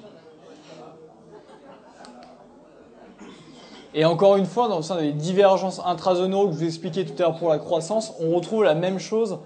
[3.96, 7.14] Et encore une fois, dans le sein des divergences intrazonaux que je vous expliquais tout
[7.18, 9.40] à l'heure pour la croissance, on retrouve la même chose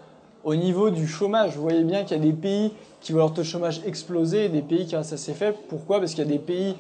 [0.44, 1.56] au niveau du chômage.
[1.56, 4.50] Vous voyez bien qu'il y a des pays qui voient leur taux de chômage exploser
[4.50, 5.58] des pays qui restent assez faibles.
[5.70, 6.00] Pourquoi?
[6.00, 6.76] Parce qu'il y a des pays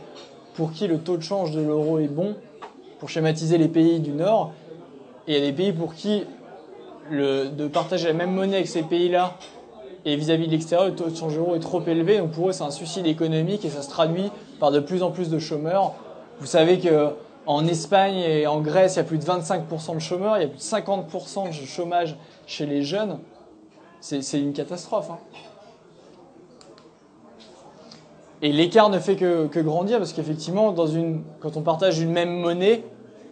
[0.55, 2.35] pour qui le taux de change de l'euro est bon,
[2.99, 4.51] pour schématiser les pays du Nord,
[5.27, 6.25] et il y a des pays pour qui
[7.11, 9.33] de partager la même monnaie avec ces pays-là
[10.05, 12.17] et vis-à-vis -vis de l'extérieur, le taux de change de l'euro est trop élevé.
[12.17, 15.11] Donc pour eux, c'est un suicide économique et ça se traduit par de plus en
[15.11, 15.93] plus de chômeurs.
[16.39, 17.09] Vous savez que
[17.45, 20.45] en Espagne et en Grèce, il y a plus de 25% de chômeurs, il y
[20.45, 22.15] a plus de 50% de chômage
[22.47, 23.19] chez les jeunes.
[23.99, 25.09] C'est une catastrophe.
[25.11, 25.19] Hein.
[28.41, 30.75] Et l'écart ne fait que, grandir parce qu'effectivement,
[31.39, 32.83] quand on partage une même monnaie,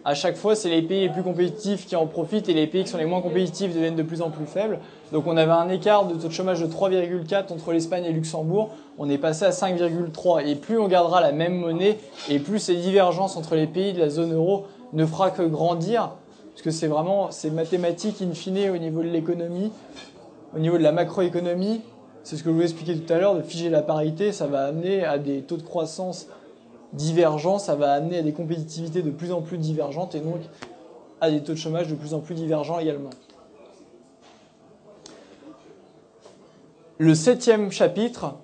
[0.04, 2.84] à chaque fois, c'est les pays les plus compétitifs qui en profitent et les pays
[2.84, 4.80] qui sont les moins compétitifs deviennent de plus en plus faibles.
[5.12, 8.70] Donc on avait un écart de taux de chômage de 3,4 entre l'Espagne et Luxembourg.
[8.98, 10.46] On est passé à 5,3.
[10.46, 11.98] Et plus on gardera la même monnaie
[12.30, 14.64] et plus ces divergences entre les pays de la zone euro
[14.94, 16.12] ne fera que grandir.
[16.52, 19.70] Parce que c'est vraiment, c'est mathématique in fine au niveau de l'économie,
[20.56, 21.82] au niveau de la macroéconomie.
[22.24, 24.64] C'est ce que je vous expliquais tout à l'heure, de figer la parité, ça va
[24.66, 26.28] amener à des taux de croissance
[26.92, 30.40] divergents, ça va amener à des compétitivités de plus en plus divergentes et donc
[31.20, 33.10] à des taux de chômage de plus en plus divergents également.
[36.98, 38.34] Le septième chapitre,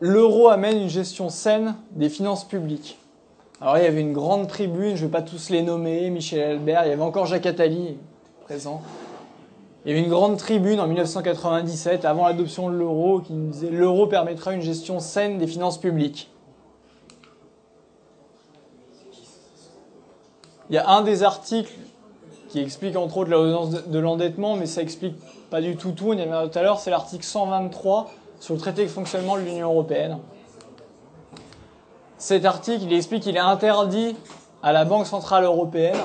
[0.00, 2.98] l'euro amène une gestion saine des finances publiques.
[3.60, 6.50] Alors il y avait une grande tribune, je ne vais pas tous les nommer, Michel
[6.50, 7.96] Albert, il y avait encore Jacques Attali
[8.44, 8.82] présent.
[9.84, 13.70] Il y avait une grande tribune en 1997, avant l'adoption de l'euro, qui nous disait
[13.70, 16.30] l'euro permettra une gestion saine des finances publiques.
[20.68, 21.72] Il y a un des articles
[22.56, 25.14] qui explique entre autres la de l'endettement, mais ça explique
[25.50, 26.06] pas du tout tout.
[26.08, 28.10] On y avait tout à l'heure, c'est l'article 123
[28.40, 30.16] sur le traité de fonctionnement de l'Union européenne.
[32.16, 34.16] Cet article, il explique qu'il est interdit
[34.62, 35.98] à la Banque centrale européenne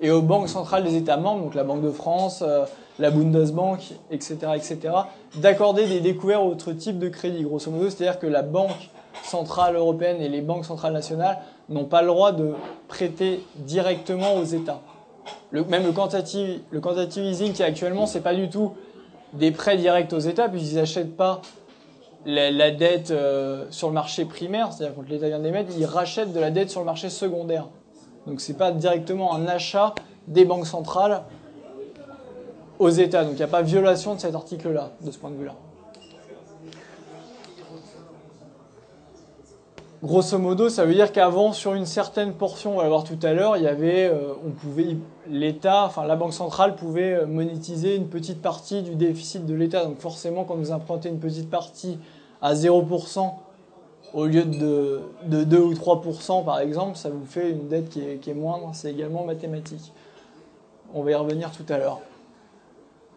[0.00, 2.64] et aux banques centrales des États membres, donc la Banque de France, euh,
[2.98, 4.78] la Bundesbank, etc., etc.,
[5.36, 7.90] d'accorder des découvertes à autre type de crédit, grosso modo.
[7.90, 8.90] C'est-à-dire que la Banque
[9.24, 11.38] centrale européenne et les banques centrales nationales
[11.68, 12.54] n'ont pas le droit de
[12.88, 14.80] prêter directement aux États.
[15.52, 18.72] Même le quantitative, le quantitative easing qui est actuellement, c'est pas du tout
[19.34, 21.42] des prêts directs aux États, puisqu'ils n'achètent pas
[22.24, 26.40] la, dette euh, sur le marché primaire, c'est-à-dire quand l'État vient d'émettre, ils rachètent de
[26.40, 27.68] la dette sur le marché secondaire.
[28.26, 29.94] Donc c'est pas directement un achat
[30.28, 31.22] des banques centrales
[32.78, 33.24] aux États.
[33.24, 35.54] Donc il n'y a pas violation de cet article-là, de ce point de vue-là.
[40.02, 43.32] Grosso modo, ça veut dire qu'avant, sur une certaine portion, on va voir tout à
[43.34, 44.96] l'heure, il y avait, euh, on pouvait,
[45.30, 49.84] l'État, enfin la banque centrale pouvait euh, monétiser une petite partie du déficit de l'État.
[49.84, 52.00] Donc forcément, quand vous empruntez une petite partie
[52.40, 53.32] à 0%
[54.12, 58.00] au lieu de, de 2 ou 3% par exemple, ça vous fait une dette qui
[58.00, 58.70] est moindre.
[58.72, 59.92] C'est également mathématique.
[60.94, 62.00] On va y revenir tout à l'heure.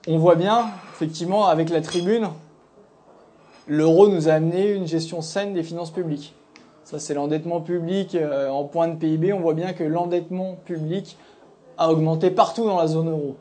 [0.07, 2.27] On voit bien, effectivement, avec la tribune,
[3.65, 6.35] l'euro nous a amené une gestion saine des finances publiques.
[6.85, 9.33] Ça, c'est l'endettement public euh, en point de PIB.
[9.33, 11.17] On voit bien que l'endettement public
[11.77, 13.35] a augmenté partout dans la zone euro.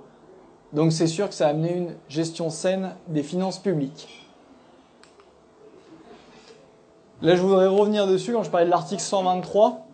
[0.73, 4.09] Donc c'est sûr que ça a amené une gestion saine des finances publiques.
[7.23, 9.87] Là, je voudrais revenir dessus quand je parlais de l'article 123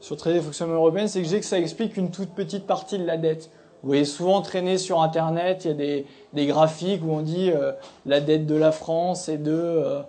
[0.00, 2.66] sur le traité de fonctionnement européen, c'est que j'ai que ça explique une toute petite
[2.66, 3.50] partie de la dette.
[3.82, 7.72] Vous voyez souvent traîner sur Internet, il y a des, graphiques où on dit euh,
[8.06, 10.00] la dette de la France est de euh,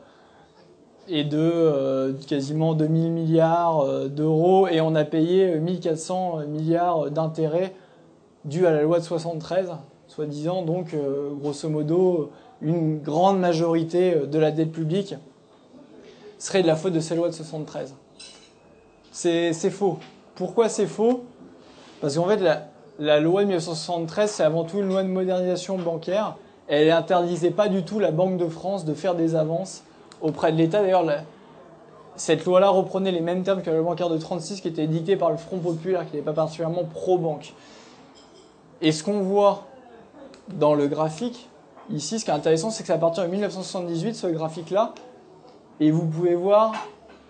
[1.11, 7.75] et de euh, quasiment 2000 milliards euh, d'euros et on a payé 1400 milliards d'intérêts
[8.45, 9.73] dus à la loi de 73,
[10.07, 12.31] soi-disant donc euh, grosso modo
[12.61, 15.15] une grande majorité de la dette publique
[16.39, 17.93] serait de la faute de ces lois de 73.
[19.11, 19.99] C'est faux.
[20.35, 21.25] Pourquoi c'est faux?
[21.99, 22.69] Parce qu'en fait la,
[22.99, 26.37] la loi de 1973 c'est avant tout une loi de modernisation bancaire.
[26.67, 29.83] Elle interdisait pas du tout la Banque de France de faire des avances
[30.21, 30.81] auprès de l'État.
[30.81, 31.05] D'ailleurs,
[32.15, 35.15] cette loi-là reprenait les mêmes termes que la loi bancaire de 36 qui était dictée
[35.15, 37.53] par le Front populaire, qui n'est pas particulièrement pro-banque.
[38.81, 39.65] Et ce qu'on voit
[40.49, 41.47] dans le graphique,
[41.89, 44.93] ici, ce qui est intéressant, c'est que c'est à partir de 1978, ce graphique-là,
[45.79, 46.73] et vous pouvez voir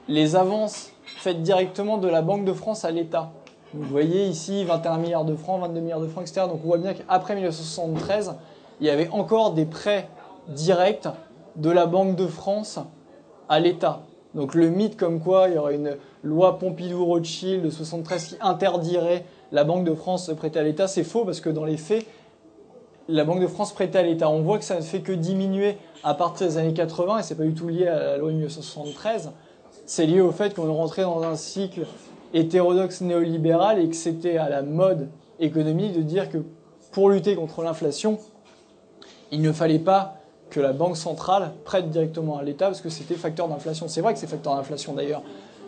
[0.08, 3.32] les avances faites directement de la Banque de France à l'État.
[3.74, 6.48] Vous voyez ici 21 milliards de francs, 22 milliards de francs, etc.
[6.48, 8.34] Donc on voit bien qu'après 1973,
[8.82, 10.10] il y avait encore des prêts
[10.50, 11.08] directs
[11.56, 12.80] de la Banque de France
[13.50, 14.02] à l'État.
[14.34, 19.26] Donc le mythe comme quoi il y aurait une loi Pompidou-Rothschild de 73 qui interdirait
[19.52, 22.06] la Banque de France de prêter à l'État, c'est faux parce que dans les faits,
[23.10, 24.30] la Banque de France prêtait à l'État.
[24.30, 27.36] On voit que ça ne fait que diminuer à partir des années 80 et c'est
[27.36, 29.32] pas du tout lié à la loi 1973.
[29.86, 31.86] C'est lié au fait qu'on est rentré dans un cycle
[32.34, 35.10] hétérodoxe néolibéral et que c'était à la mode
[35.40, 36.38] économique de dire que
[36.92, 38.20] pour lutter contre l'inflation,
[39.32, 40.21] il ne fallait pas
[40.52, 43.88] que la Banque centrale prête directement à l'État parce que c'était facteur d'inflation.
[43.88, 45.24] C'est vrai que c'est facteur d'inflation d'ailleurs.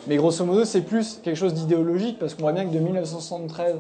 [0.08, 3.78] Mais grosso modo, c'est plus quelque chose d'idéologique parce qu'on voit bien que de 1973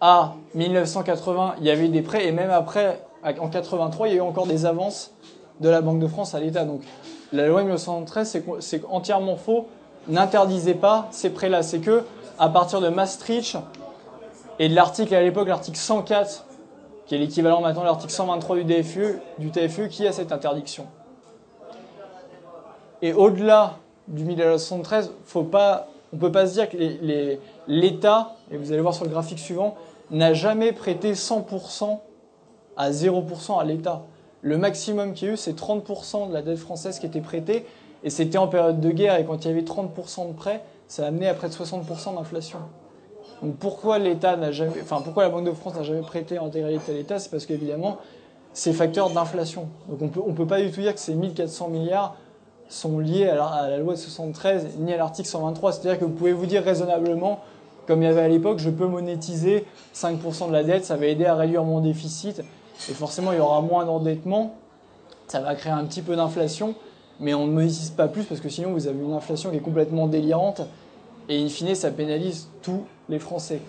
[0.00, 4.18] à 1980, il y avait des prêts et même après, en 83, il y a
[4.18, 5.12] eu encore des avances
[5.60, 6.64] de la Banque de France à l'État.
[6.64, 6.82] Donc
[7.32, 9.66] la loi 1973, c'est entièrement faux,
[10.06, 11.62] n'interdisait pas ces prêts-là.
[11.64, 12.04] C'est que
[12.38, 13.56] à partir de Maastricht
[14.60, 16.46] et de l'article à l'époque, l'article 104
[17.06, 20.86] qui est l'équivalent maintenant de l'article 123 du, DFE, du TFE, qui a cette interdiction.
[23.02, 23.78] Et au-delà
[24.08, 26.76] du 1973, faut pas on ne peut pas se dire que
[27.66, 29.74] l'État, et vous allez voir sur le graphique suivant,
[30.12, 31.98] n'a jamais prêté 100%
[32.76, 34.02] à 0% à l'État.
[34.40, 37.66] Le maximum qu'il y a eu, c'est 30% de la dette française qui était prêtée,
[38.04, 41.04] et c'était en période de guerre, et quand il y avait 30% de prêts, ça
[41.04, 42.60] a amené à près de 60% d'inflation.
[43.52, 44.14] Pourquoi la
[45.28, 47.98] Banque de France n'a jamais prêté en intégralité à l'État, c'est parce qu'évidemment,
[48.52, 49.68] c'est facteur d'inflation.
[49.88, 52.16] Donc on peut, ne peut pas du tout dire que ces 1400 milliards
[52.68, 55.72] sont liés à la, à loi de 73 ni à l'article 123.
[55.72, 57.40] C'est-à-dire que vous pouvez vous dire raisonnablement,
[57.86, 61.06] comme il y avait à l'époque, je peux monétiser 5% de la dette, ça va
[61.06, 62.40] aider à réduire mon déficit,
[62.88, 64.54] et forcément il y aura moins d'endettement,
[65.28, 66.74] ça va créer un petit peu d'inflation,
[67.20, 69.60] mais on ne monétise pas plus parce que sinon vous avez une inflation qui est
[69.60, 70.62] complètement délirante,
[71.28, 73.60] et in fine ça pénalise tous les Français.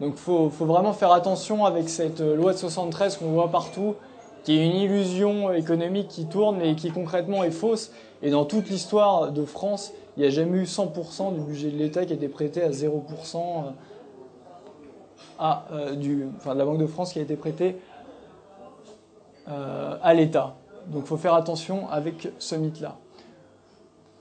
[0.00, 3.96] Donc il faut, vraiment faire attention avec cette loi de 73 qu'on voit partout,
[4.44, 7.92] qui est une illusion économique qui tourne et qui concrètement est fausse.
[8.22, 11.76] Et dans toute l'histoire de France, il n'y a jamais eu 100% du budget de
[11.76, 13.70] l'État qui a été prêté à 0% euh,
[15.38, 17.76] à, euh, de la Banque de France qui a été prêté
[19.48, 20.56] euh, à l'État.
[20.86, 22.96] Donc il faut faire attention avec ce mythe-là.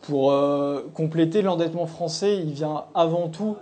[0.09, 3.57] Pour euh, compléter, l'endettement français, il vient avant tout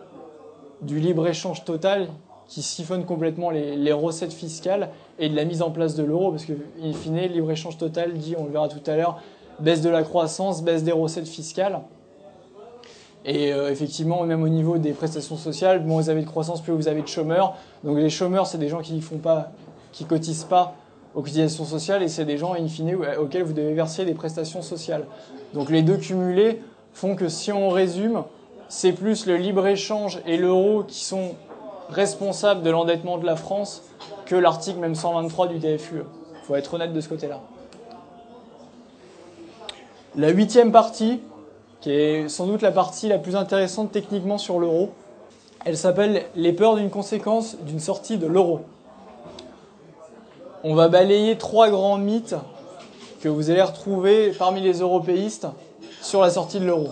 [0.82, 2.08] du libre-échange total
[2.48, 6.46] qui siphonne complètement les, recettes fiscales et de la mise en place de l'euro, parce
[6.46, 9.22] que, in fine, libre-échange total dit, on le verra tout à l'heure,
[9.60, 11.82] baisse de la croissance, baisse des recettes fiscales.
[13.26, 16.72] Et euh, effectivement, même au niveau des prestations sociales, moins vous avez de croissance, plus
[16.72, 17.58] vous avez de chômeurs.
[17.84, 19.20] Donc les chômeurs, c'est des gens qui ne font
[19.92, 20.76] qui cotisent pas
[21.18, 24.62] aux cotisations sociales, et c'est des gens, in fine, auxquels vous devez verser des prestations
[24.62, 25.04] sociales.
[25.56, 26.62] Donc les deux cumulés
[26.94, 28.24] font que si on résume,
[28.70, 31.32] c'est plus le libre-échange et l'euro qui sont
[31.90, 33.82] responsables de l'endettement de la France
[34.28, 36.04] que l'article même 123 du TFUE.
[36.04, 37.42] Il faut être honnête de ce côté-là.
[40.16, 41.20] La huitième partie,
[41.82, 44.92] qui est sans doute la partie la plus intéressante techniquement sur l'euro,
[45.66, 48.62] elle s'appelle les peurs d'une conséquence d'une sortie de l'euro.
[50.64, 52.36] On va balayer trois grands mythes
[53.22, 55.48] que vous allez retrouver parmi les européistes
[56.02, 56.90] sur la sortie de l'euro.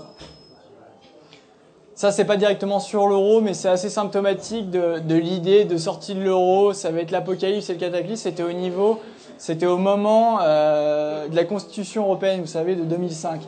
[1.95, 6.21] Ça, c'est pas directement sur l'euro, mais c'est assez symptomatique de, l'idée de sortie de
[6.21, 6.73] l'euro.
[6.73, 8.23] Ça va être l'apocalypse et le cataclysme.
[8.23, 8.99] C'était au niveau,
[9.37, 13.41] c'était au moment euh, de la Constitution européenne, vous savez, de 2005.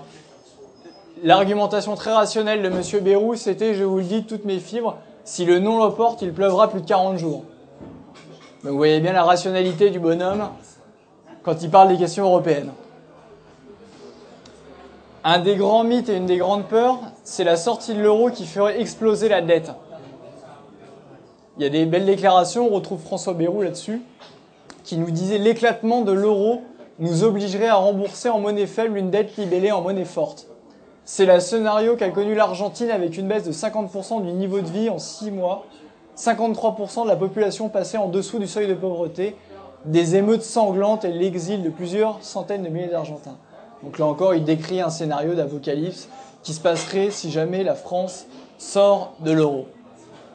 [1.24, 3.04] L'argumentation très rationnelle de M.
[3.04, 6.70] Bérou, c'était, je vous le dis, toutes mes fibres, si le non l'emporte, il pleuvra
[6.70, 7.44] plus de 40 jours.
[8.68, 10.50] Vous voyez bien la rationalité du bonhomme
[11.42, 12.72] quand il parle des questions européennes.
[15.24, 18.46] Un des grands mythes et une des grandes peurs, c'est la sortie de l'euro qui
[18.46, 19.72] ferait exploser la dette.
[21.56, 24.02] Il y a des belles déclarations, on retrouve François Bayrou là-dessus,
[24.84, 26.62] qui nous disait l'éclatement de l'euro
[27.00, 30.48] nous obligerait à rembourser en monnaie faible une dette libellée en monnaie forte.
[31.06, 34.90] C'est le scénario qu'a connu l'Argentine avec une baisse de 50% du niveau de vie
[34.90, 35.66] en 6 mois,
[36.18, 39.36] 53% de la population passée en dessous du seuil de pauvreté,
[39.86, 43.38] des émeutes sanglantes et l'exil de plusieurs centaines de milliers d'Argentins.
[43.84, 46.10] Donc là encore, il décrit un scénario d'apocalypse
[46.42, 48.26] qui se passerait si jamais la France
[48.58, 49.68] sort de l'euro.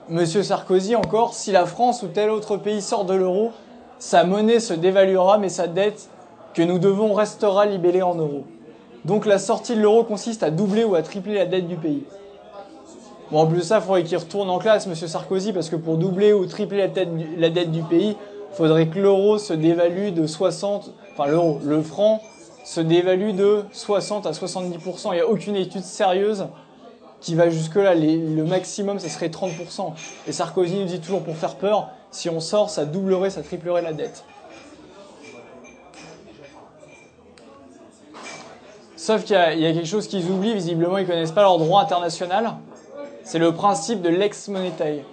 [0.09, 3.50] Monsieur Sarkozy encore, si la France ou tel autre pays sort de l'euro,
[3.98, 6.09] sa monnaie se dévaluera, mais sa dette
[6.54, 8.44] que nous devons restera libellée en euros.
[9.04, 12.04] Donc la sortie de l'euro consiste à doubler ou à tripler la dette du pays.
[13.32, 15.76] Bon, en plus de ça, il faudrait qu'il retourne en classe, Monsieur Sarkozy, parce que
[15.76, 16.86] pour doubler ou tripler
[17.38, 18.14] la, dette du pays,
[18.50, 22.22] il faudrait que l'euro se dévalue de 60, enfin l'euro, le franc
[22.62, 25.06] se dévalue de 60 à 70%.
[25.06, 26.44] Il n'y a aucune étude sérieuse
[27.22, 27.94] qui va jusque-là.
[27.94, 29.94] Le maximum, ce serait 30%.
[30.28, 33.80] Et Sarkozy nous dit toujours pour faire peur, si on sort, ça doublerait, ça triplerait
[33.80, 34.24] la dette.
[38.94, 41.56] Sauf qu'il y, y, a quelque chose qu'ils oublient, visiblement, ils ne connaissent pas leur
[41.56, 42.56] droit international.
[43.24, 45.05] C'est le principe de l'ex monetae.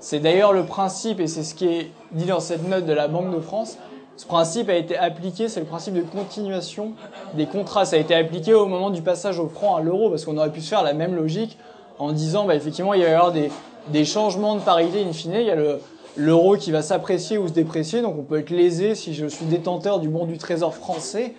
[0.00, 3.08] C'est d'ailleurs le principe, et c'est ce qui est dit dans cette note de la
[3.08, 3.78] Banque de France,
[4.16, 6.92] ce principe a été appliqué, c'est le principe de continuation
[7.34, 7.84] des contrats.
[7.84, 10.52] Ça a été appliqué au moment du passage au franc à l'euro, parce qu'on aurait
[10.52, 11.56] pu se faire la même logique
[11.98, 13.50] en disant, bah, effectivement, il va y avoir des,
[13.88, 15.32] des changements de parité in fine.
[15.34, 15.80] Il y a le,
[16.16, 19.46] l'euro qui va s'apprécier ou se déprécier, donc on peut être lésé si je suis
[19.46, 21.34] détenteur du bon du trésor français.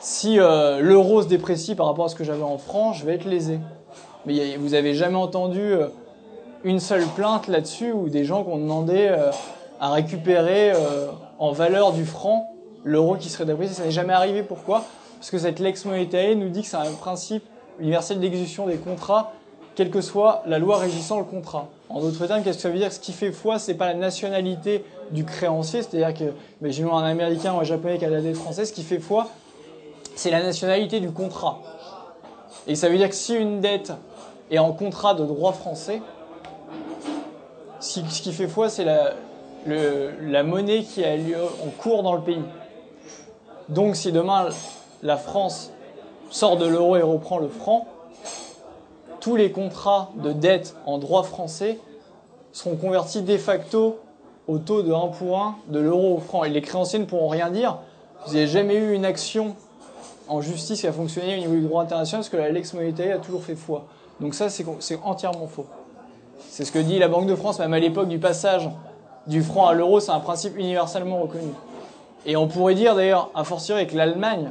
[0.00, 3.14] Si euh, l'euro se déprécie par rapport à ce que j'avais en francs, je vais
[3.14, 3.58] être lésé.
[4.26, 5.86] Mais vous avez jamais entendu euh,
[6.64, 9.30] une seule plainte là-dessus où des gens qui ont demandé euh,
[9.80, 11.06] à récupérer euh,
[11.38, 12.52] en valeur du franc
[12.84, 13.74] l'euro qui serait déprécié.
[13.74, 14.42] Ça n'est jamais arrivé.
[14.42, 14.84] Pourquoi?
[15.18, 17.44] Parce que cette lex monetae nous dit que c'est un principe
[17.78, 19.32] universel d'exécution des contrats,
[19.76, 21.68] quelle que soit la loi régissant le contrat.
[21.88, 22.92] En d'autres termes, qu'est-ce que ça veut dire?
[22.92, 27.54] Ce qui fait foi, c'est pas la nationalité du créancier, c'est-à-dire que, imaginons un Américain
[27.54, 29.28] ou un Japonais qui a la dette française, ce qui fait foi,
[30.16, 31.60] c'est la nationalité du contrat.
[32.66, 33.92] Et ça veut dire que si une dette
[34.50, 36.00] est en contrat de droit français,
[37.80, 42.42] ce qui fait foi, c'est la, monnaie qui a lieu en cours dans le pays.
[43.68, 44.48] Donc si demain
[45.02, 45.72] la France
[46.30, 47.86] sort de l'euro et reprend le franc,
[49.20, 51.78] tous les contrats de dette en droit français
[52.52, 53.98] seront convertis de facto
[54.46, 56.44] au taux de 1 pour 1 de l'euro au franc.
[56.44, 57.78] Et les créanciers ne pourront rien dire.
[58.26, 59.56] Vous n'avez jamais eu une action
[60.28, 63.16] en justice qui a fonctionné au niveau du droit international parce que la lex monetaire
[63.16, 63.86] a toujours fait foi.
[64.20, 65.66] Donc ça, c'est entièrement faux.
[66.38, 68.68] C'est ce que dit la Banque de France, même à l'époque du passage
[69.26, 71.50] du franc à l'euro, c'est un principe universellement reconnu.
[72.24, 74.50] Et on pourrait dire d'ailleurs, à fortiori que l'Allemagne,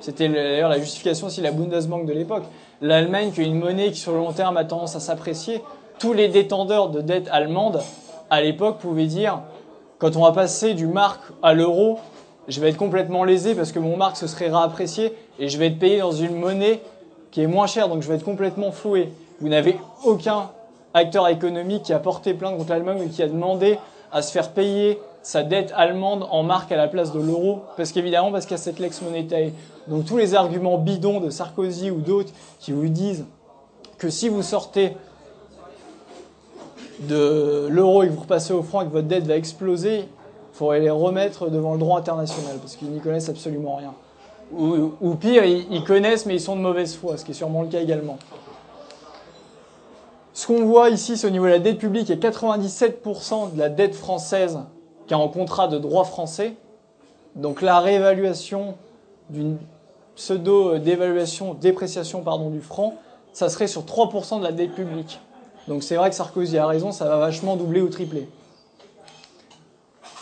[0.00, 2.44] c'était d'ailleurs la justification aussi de la Bundesbank de l'époque,
[2.80, 5.62] l'Allemagne qui est une monnaie qui sur le long terme a tendance à s'apprécier,
[5.98, 7.80] tous les détendeurs de dettes allemandes
[8.30, 9.40] à l'époque pouvaient dire,
[9.98, 12.00] quand on va passer du mark à l'euro,
[12.48, 15.68] je vais être complètement lésé parce que mon marque se serait réapprécié et je vais
[15.68, 16.80] être payé dans une monnaie
[17.32, 19.12] qui est moins chère, donc je vais être complètement floué.
[19.40, 20.50] Vous n'avez aucun
[20.94, 23.78] acteur économique qui a porté plainte contre l'Allemagne ou qui a demandé
[24.12, 27.92] à se faire payer sa dette allemande en marque à la place de l'euro, parce
[27.92, 29.50] qu'évidemment, parce qu'il y a cette lex monétaire.
[29.88, 33.24] Donc tous les arguments bidons de Sarkozy ou d'autres qui vous disent
[33.98, 34.96] que si vous sortez
[37.00, 40.56] de l'euro et que vous repassez au franc et que votre dette va exploser, il
[40.56, 43.94] faudrait les remettre devant le droit international, parce qu'ils n'y connaissent absolument rien.
[44.54, 47.68] Ou, pire, ils connaissent, mais ils sont de mauvaise foi, ce qui est sûrement le
[47.68, 48.18] cas également.
[50.34, 53.54] Ce qu'on voit ici, c'est au niveau de la dette publique, il y a 97%
[53.54, 54.60] de la dette française
[55.06, 56.54] qui est en contrat de droit français.
[57.34, 58.74] Donc la réévaluation
[59.30, 59.58] d'une
[60.16, 62.94] pseudo-dévaluation, dépréciation pardon, du franc,
[63.32, 65.20] ça serait sur 3% de la dette publique.
[65.68, 68.28] Donc c'est vrai que Sarkozy a raison, ça va vachement doubler ou tripler.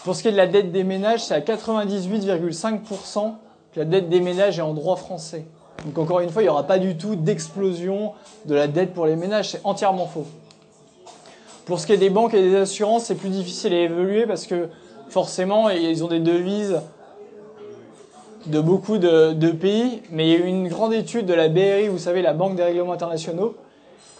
[0.04, 3.34] Pour ce qui est de la dette des ménages, c'est à 98,5%
[3.74, 5.44] que la dette des ménages est en droit français.
[5.84, 8.12] Donc encore une fois, il n'y aura pas du tout d'explosion
[8.46, 10.26] de la dette pour les ménages, c'est entièrement faux.
[11.64, 14.46] Pour ce qui est des banques et des assurances, c'est plus difficile à évoluer parce
[14.46, 14.68] que
[15.08, 16.80] forcément, ils ont des devises
[18.46, 21.88] de beaucoup de, pays, mais il y a eu une grande étude de la BRI,
[21.88, 23.54] vous savez, la Banque des règlements internationaux,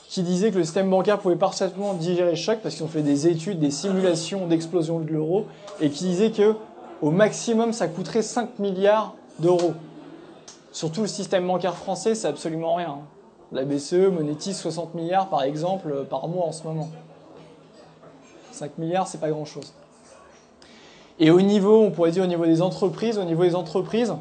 [0.08, 3.02] qui disait que le système bancaire pouvait parfaitement digérer le choc parce qu'ils ont fait
[3.02, 5.46] des études, des simulations d'explosion de l'euro,
[5.80, 6.54] et qui disait que
[7.00, 9.74] au maximum, ça coûterait 5 milliards d'euros.
[10.72, 12.98] Surtout le système bancaire français, c'est absolument rien.
[13.52, 16.88] La BCE monétise 60 milliards par exemple par mois en ce moment.
[18.52, 19.72] 5 milliards, c'est pas grand chose.
[21.18, 24.14] Et au niveau, on pourrait dire au niveau des entreprises, au niveau des entreprises,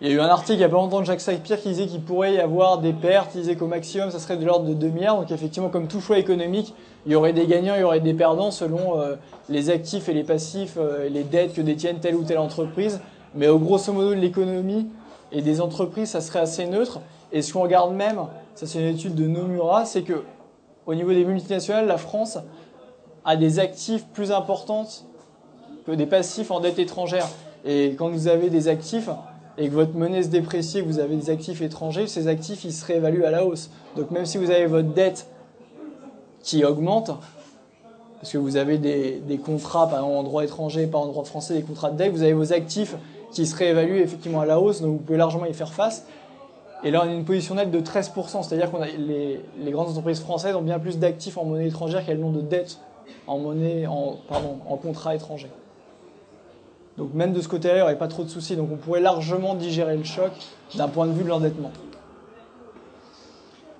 [0.00, 1.68] il y a eu un article il n'y a pas longtemps de Jacques Sapir qui
[1.68, 4.66] disait qu'il pourrait y avoir des pertes, il disait qu'au maximum ça serait de l'ordre
[4.66, 5.18] de 2 milliards.
[5.18, 6.74] Donc effectivement, comme tout choix économique,
[7.06, 9.16] il y aurait des gagnants, il y aurait des perdants selon euh,
[9.48, 13.00] les actifs et les passifs, euh, les dettes que détiennent telle ou telle entreprise.
[13.34, 14.88] Mais au grosso modo de l'économie
[15.32, 17.00] et des entreprises, ça serait assez neutre.
[17.32, 18.20] Et ce qu'on regarde même,
[18.54, 20.22] ça c'est une étude de Nomura, c'est que
[20.86, 22.38] au niveau des multinationales, la France
[23.24, 24.86] a des actifs plus importants
[25.86, 27.26] que des passifs en dette étrangère.
[27.64, 29.08] Et quand vous avez des actifs
[29.56, 32.84] et que votre monnaie se déprécie, vous avez des actifs étrangers, ces actifs ils se
[32.84, 33.70] réévaluent à la hausse.
[33.96, 35.26] Donc même si vous avez votre dette
[36.42, 37.10] qui augmente,
[38.20, 41.54] parce que vous avez des, contrats, par exemple en droit étranger, pas en droit français,
[41.54, 42.96] des contrats de dette, vous avez vos actifs
[43.34, 46.06] qui se réévalue effectivement à la hausse, donc vous pouvez largement y faire face.
[46.82, 50.20] Et là, on a une position nette de 13%, c'est-à-dire que les, les, grandes entreprises
[50.20, 52.78] françaises ont bien plus d'actifs en monnaie étrangère qu'elles n'ont de dettes
[53.26, 55.50] en monnaie, en, pardon, en contrat étranger.
[56.98, 58.56] Donc même de ce côté-là, il n'y aurait pas trop de soucis.
[58.56, 60.32] Donc on pourrait largement digérer le choc
[60.76, 61.72] d'un point de vue de l'endettement.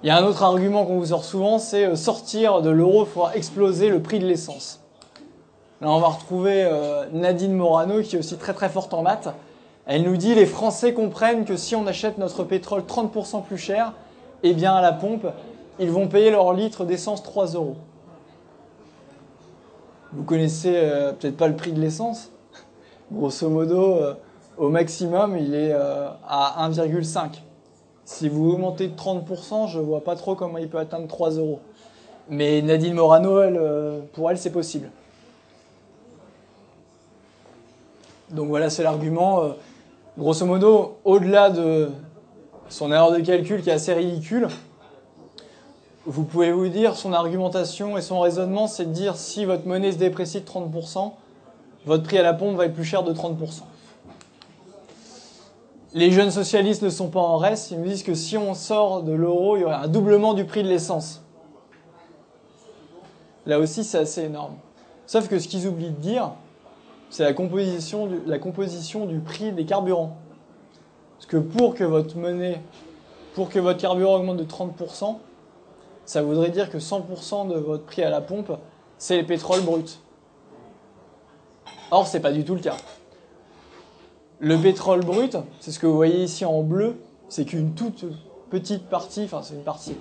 [0.02, 3.06] Il y a un autre argument qu'on vous sort souvent, c'est euh, sortir de l'euro,
[3.32, 4.83] il exploser le prix de l'essence.
[5.84, 9.28] Là, on va retrouver euh, Nadine Morano, qui est aussi très très forte en maths.
[9.84, 13.92] Elle nous dit les Français comprennent que si on achète notre pétrole 30% plus cher,
[14.42, 15.26] eh bien à la pompe,
[15.78, 17.76] ils vont payer leur litre d'essence 3 euros.
[20.14, 22.30] Vous connaissez euh, peut-être pas le prix de l'essence.
[23.12, 24.14] Grosso modo, euh,
[24.56, 27.42] au maximum, il est à 1,5.
[28.06, 31.60] Si vous augmentez de 30%, je vois pas trop comment il peut atteindre 3 euros.
[32.30, 33.38] Mais Nadine Morano,
[34.14, 34.88] pour elle, c'est possible.
[38.34, 39.42] Donc voilà, c'est l'argument.
[39.42, 39.48] Euh,
[40.18, 41.90] grosso modo, au-delà de
[42.68, 44.48] son erreur de calcul qui est assez ridicule,
[46.06, 49.92] vous pouvez vous dire son argumentation et son raisonnement, c'est de dire si votre monnaie
[49.92, 51.12] se déprécie de 30%,
[51.86, 53.62] votre prix à la pompe va être plus cher de 30%.
[55.94, 59.04] Les jeunes socialistes ne sont pas en reste, ils me disent que si on sort
[59.04, 61.22] de l'euro, il y aurait un doublement du prix de l'essence.
[63.46, 64.54] Là aussi, c'est assez énorme.
[65.06, 66.32] Sauf que ce qu'ils oublient de dire,
[67.14, 70.16] c'est la composition, du, la composition du prix des carburants.
[71.16, 72.60] Parce que pour que votre monnaie
[73.34, 75.18] pour que votre carburant augmente de 30%,
[76.06, 78.50] ça voudrait dire que 100% de votre prix à la pompe,
[78.98, 80.00] c'est le pétrole brut.
[81.92, 82.76] Or, ce n'est pas du tout le cas.
[84.40, 86.96] Le pétrole brut, c'est ce que vous voyez ici en bleu,
[87.28, 88.06] c'est qu'une toute
[88.50, 89.94] petite partie, enfin c'est une partie,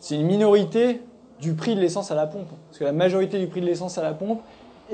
[0.00, 1.02] c'est une minorité
[1.40, 2.48] du prix de l'essence à la pompe.
[2.68, 4.40] Parce que la majorité du prix de l'essence à la pompe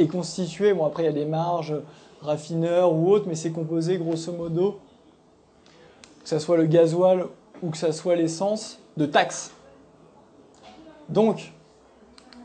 [0.00, 1.74] est constitué, bon après il y a des marges,
[2.22, 4.78] raffineurs ou autres, mais c'est composé grosso modo,
[6.22, 7.26] que ce soit le gasoil
[7.62, 9.52] ou que ce soit l'essence, de taxes.
[11.08, 11.52] Donc,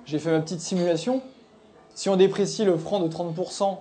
[0.06, 1.22] j'ai fait ma petite simulation.
[1.94, 3.77] Si on déprécie le franc de 30%,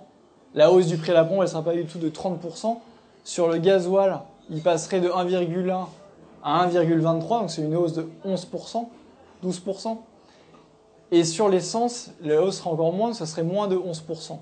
[0.53, 2.77] la hausse du prix à la pompe, elle ne sera pas du tout de 30%.
[3.23, 4.19] Sur le gasoil,
[4.49, 5.85] il passerait de 1,1
[6.43, 8.87] à 1,23, donc c'est une hausse de 11%,
[9.43, 9.97] 12%.
[11.11, 14.37] Et sur l'essence, la hausse sera encore moins, ça serait moins de 11%.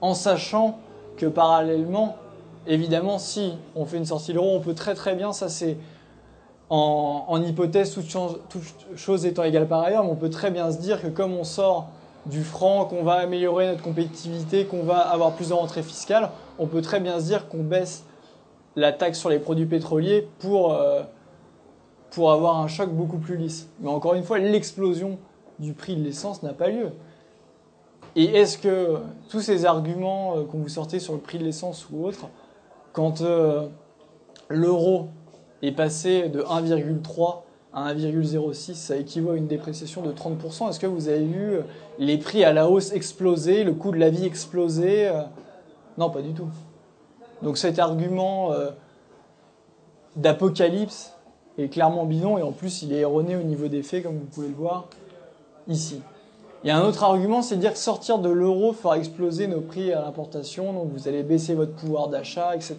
[0.00, 0.78] En sachant
[1.16, 2.16] que parallèlement,
[2.66, 5.76] évidemment, si on fait une sortie de l'euro, on peut très très bien, ça c'est
[6.70, 11.00] en, hypothèse, toute, chose étant égale par ailleurs, mais on peut très bien se dire
[11.00, 11.88] que comme on sort
[12.26, 16.66] du franc, qu'on va améliorer notre compétitivité, qu'on va avoir plus de rentrées fiscales, on
[16.66, 18.04] peut très bien se dire qu'on baisse
[18.76, 21.02] la taxe sur les produits pétroliers pour, euh,
[22.10, 23.68] pour avoir un choc beaucoup plus lisse.
[23.80, 25.18] Mais encore une fois, l'explosion
[25.58, 26.90] du prix de l'essence n'a pas lieu.
[28.16, 28.96] Et est-ce que
[29.28, 32.28] tous ces arguments euh, qu'on vous sortez sur le prix de l'essence ou autre,
[32.92, 33.68] quand euh,
[34.48, 35.08] l'euro
[35.62, 40.70] est passé de 1,3 à 1,06, ça équivaut à une dépréciation de 30%.
[40.70, 41.60] Est-ce que vous avez vu euh,
[41.98, 45.10] les prix à la hausse exploser, le coût de la vie exploser
[45.96, 46.48] Non, pas du tout.
[47.42, 48.50] Donc cet argument
[50.16, 51.14] d'apocalypse
[51.56, 54.26] est clairement bidon et en plus il est erroné au niveau des faits, comme vous
[54.26, 54.88] pouvez le voir
[55.68, 56.00] ici.
[56.66, 59.92] A un autre argument, c'est de dire que sortir de l'euro fera exploser nos prix
[59.92, 62.76] à l'importation, donc vous allez baisser votre pouvoir d'achat, etc.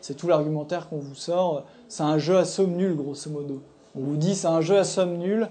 [0.00, 1.64] C'est tout l'argumentaire qu'on vous sort.
[1.88, 3.62] C'est un jeu à somme nulle, grosso modo.
[3.96, 5.48] On vous dit c'est un jeu à somme nulle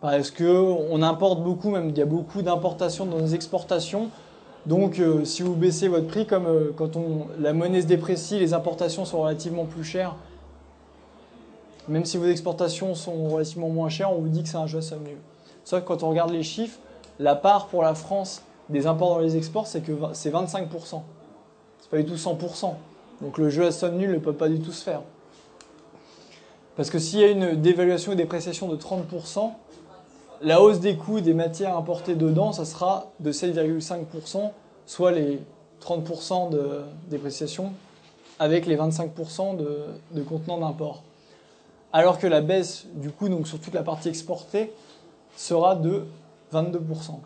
[0.00, 4.08] parce qu'on importe beaucoup, même il y a beaucoup d'importations dans nos exportations.
[4.64, 8.38] Donc euh, si vous baissez votre prix, comme euh, quand on, la monnaie se déprécie,
[8.38, 10.16] les importations sont relativement plus chères,
[11.88, 14.78] même si vos exportations sont relativement moins chères, on vous dit que c'est un jeu
[14.78, 15.18] à somme nulle.
[15.64, 16.78] Sauf que quand on regarde les chiffres,
[17.18, 21.02] la part pour la France des imports dans les exports, c'est que c'est 25%.
[21.80, 22.74] C'est pas du tout 100%.
[23.20, 25.02] Donc le jeu à somme nulle ne peut pas du tout se faire.
[26.76, 29.52] Parce que s'il y a une dévaluation et dépréciation de 30%,
[30.40, 34.50] la hausse des coûts des matières importées dedans, ça sera de 7,5%,
[34.86, 35.40] soit les
[35.84, 37.72] 30% de dépréciation
[38.38, 41.02] avec les 25% de, de contenants d'import.
[41.92, 44.72] Alors que la baisse du coût, donc sur toute la partie exportée,
[45.36, 46.04] sera de
[46.52, 47.18] 22%.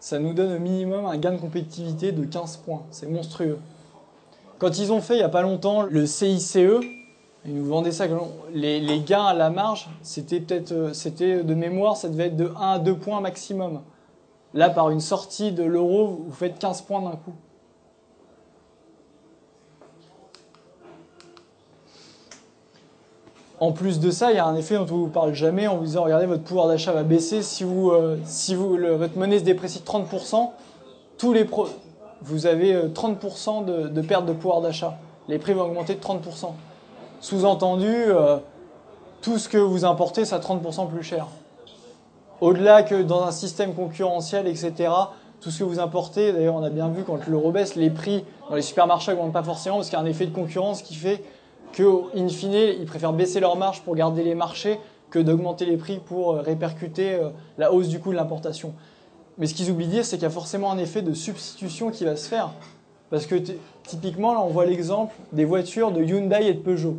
[0.00, 2.82] Ça nous donne au minimum un gain de compétitivité de 15 points.
[2.90, 3.58] C'est monstrueux.
[4.58, 6.58] Quand ils ont fait il n'y a pas longtemps le CICE,
[7.46, 8.06] ils nous vendaient ça,
[8.52, 12.50] les, gains à la marge, c'était peut-être, euh, c'était de mémoire, ça devait être de
[12.56, 13.82] 1 à 2 points maximum.
[14.54, 17.34] Là, par une sortie de l'euro, vous faites 15 points d'un coup.
[23.64, 25.66] En plus de ça, il y a un effet dont on ne vous parle jamais
[25.66, 27.40] en vous disant regardez, votre pouvoir d'achat va baisser.
[27.40, 28.18] Si, vous, euh,
[28.98, 30.50] votre monnaie se déprécie de 30%,
[31.16, 31.48] tous les
[32.20, 34.98] vous avez 30% euh, de, perte de pouvoir d'achat.
[35.28, 36.52] Les prix vont augmenter de 30%.
[37.22, 38.36] Sous-entendu, euh,
[39.22, 41.26] tout ce que vous importez, ça 30% plus cher.
[42.42, 44.92] Au-delà que dans un système concurrentiel, etc.,
[45.40, 48.26] tout ce que vous importez, d'ailleurs on a bien vu quand l'euro baisse, les prix
[48.50, 50.94] dans les supermarchés augmentent pas forcément parce qu'il y a un effet de concurrence qui
[50.94, 51.24] fait
[51.74, 54.78] que, in fine, ils préfèrent baisser leurs marges pour garder les marchés
[55.10, 58.74] que d'augmenter les prix pour euh, répercuter euh, la hausse du coût de l'importation.
[59.38, 61.90] Mais ce qu'ils oublient de dire, c'est qu'il y a forcément un effet de substitution
[61.90, 62.50] qui va se faire.
[63.10, 63.34] Parce que
[63.82, 66.96] typiquement, là, on voit l'exemple des voitures de Hyundai et de Peugeot.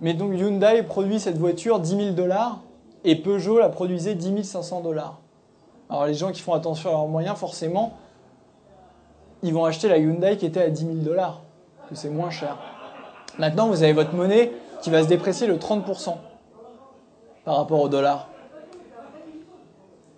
[0.00, 2.60] Mais donc Hyundai produit cette voiture 10 000 dollars
[3.04, 5.18] et Peugeot la produisait 10 500 dollars.
[5.90, 7.98] Alors les gens qui font attention à leurs moyens, forcément,
[9.42, 11.42] ils vont acheter la Hyundai qui était à 10 000 dollars,
[11.88, 12.56] que c'est moins cher.
[13.38, 14.52] Maintenant, vous avez votre monnaie
[14.82, 16.16] qui va se déprécier de 30%
[17.44, 18.28] par rapport au dollar.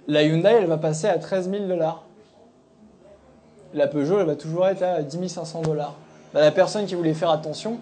[0.08, 2.04] La Hyundai, elle va passer à 13 000 dollars.
[3.74, 5.94] La Peugeot, elle va toujours être à 10 500 dollars.
[6.34, 7.78] Bah, la personne qui voulait faire attention,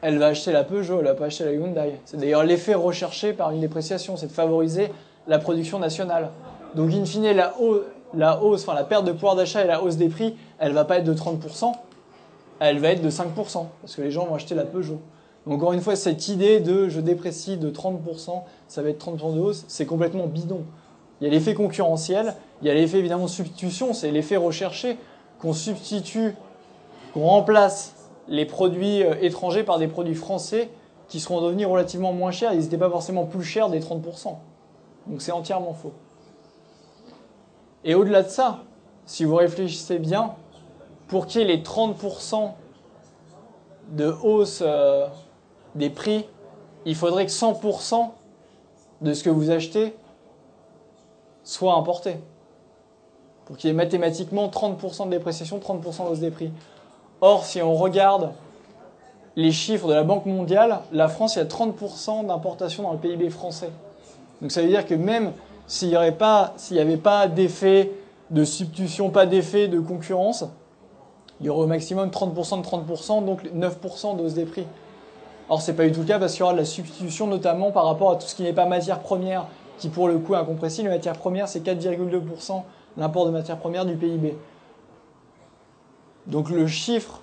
[0.00, 1.98] elle va acheter la Peugeot, elle va pas acheter la Hyundai.
[2.04, 4.92] C'est d'ailleurs l'effet recherché par une dépréciation, c'est de favoriser
[5.26, 6.30] la production nationale.
[6.74, 7.82] Donc, in fine, la hausse,
[8.14, 10.84] la hausse, enfin la perte de pouvoir d'achat et la hausse des prix, elle va
[10.84, 11.72] pas être de 30%,
[12.60, 15.00] elle va être de 5%, parce que les gens vont acheter la Peugeot.
[15.46, 19.34] Donc encore une fois, cette idée de je déprécie de 30%, ça va être 30%
[19.34, 20.64] de hausse, c'est complètement bidon.
[21.20, 24.98] Il y a l'effet concurrentiel, il y a l'effet évidemment substitution, c'est l'effet recherché
[25.40, 26.34] qu'on substitue,
[27.14, 27.94] qu'on remplace
[28.28, 30.68] les produits euh, étrangers par des produits français
[31.08, 32.52] qui seront devenus relativement moins chers.
[32.52, 34.36] Ils n'étaient pas forcément plus chers des 30%.
[35.06, 35.92] Donc c'est entièrement faux.
[37.84, 38.64] Et au-delà de ça,
[39.06, 40.34] si vous réfléchissez bien,
[41.08, 42.52] pour qu'il y ait les 30%
[43.90, 45.06] de hausse euh,
[45.74, 46.26] des prix,
[46.84, 48.10] il faudrait que 100%
[49.00, 49.94] de ce que vous achetez
[51.42, 52.16] soit importé.
[53.46, 56.52] Pour qu'il y ait mathématiquement 30% de dépréciation, 30% de hausse des prix.
[57.20, 58.32] Or, si on regarde
[59.34, 62.98] les chiffres de la Banque mondiale, la France, il y a 30% d'importation dans le
[62.98, 63.70] PIB français.
[64.42, 65.32] Donc ça veut dire que même
[65.66, 66.54] s'il n'y avait pas,
[67.02, 67.92] pas d'effet
[68.30, 70.44] de substitution, pas d'effet de concurrence,
[71.40, 74.66] il y aurait au maximum 30% de 30%, donc 9% de des prix.
[75.48, 77.26] Or, ce n'est pas du tout le cas parce qu'il y aura de la substitution,
[77.26, 79.46] notamment par rapport à tout ce qui n'est pas matière première,
[79.78, 80.88] qui pour le coup est incompressible.
[80.88, 82.62] La matière première, c'est 4,2%
[82.96, 84.36] l'import de matière première du PIB.
[86.26, 87.22] Donc le chiffre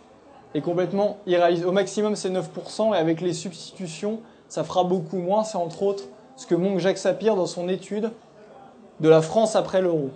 [0.56, 1.66] est complètement irréaliste.
[1.66, 5.44] Au maximum, c'est 9%, et avec les substitutions, ça fera beaucoup moins.
[5.44, 6.06] C'est entre autres
[6.38, 8.12] ce que montre Jacques Sapir dans son étude
[9.02, 10.10] de la France après l'euro.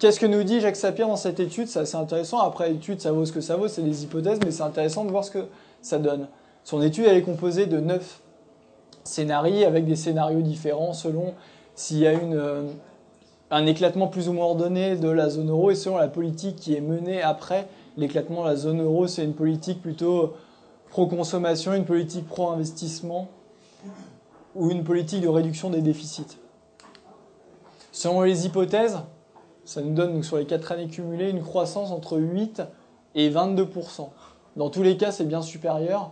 [0.00, 1.68] Qu'est-ce que nous dit Jacques Sapir dans cette étude?
[1.68, 2.38] C'est assez intéressant.
[2.38, 5.10] Après, l'étude, ça vaut ce que ça vaut, c'est des hypothèses, mais c'est intéressant de
[5.10, 5.44] voir ce que
[5.82, 6.26] ça donne.
[6.64, 8.22] Son étude, elle est composée de neuf
[9.04, 11.34] scénarios avec des scénarios différents selon
[11.74, 12.70] s'il y a euh,
[13.50, 16.74] un éclatement plus ou moins ordonné de la zone euro et selon la politique qui
[16.74, 17.68] est menée après
[17.98, 19.06] l'éclatement de la zone euro.
[19.06, 20.32] C'est une politique plutôt
[20.88, 23.28] pro-consommation, une politique pro-investissement
[24.54, 26.38] ou une politique de réduction des déficits.
[27.92, 28.98] Selon les hypothèses,
[29.64, 32.62] ça nous donne sur les 4 années cumulées une croissance entre 8
[33.14, 34.08] et 22%.
[34.56, 36.10] Dans tous les cas, c'est bien supérieur.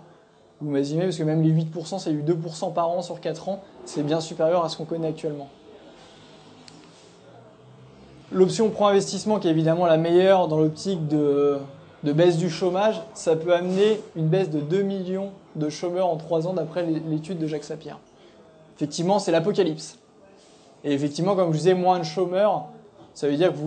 [0.60, 3.62] Vous imaginez, parce que même les 8%, c'est eu 2% par an sur 4 ans,
[3.84, 5.48] c'est bien supérieur à ce qu'on connaît actuellement.
[8.30, 11.58] L'option pro-investissement, qui est évidemment la meilleure dans l'optique de,
[12.04, 16.16] de, baisse du chômage, ça peut amener une baisse de 2 millions de chômeurs en
[16.16, 17.98] 3 ans d'après l'étude de Jacques Sapir.
[18.76, 19.98] Effectivement, c'est l'apocalypse.
[20.84, 22.68] Et effectivement, comme je disais, moins de chômeurs,
[23.18, 23.58] ça veut dire que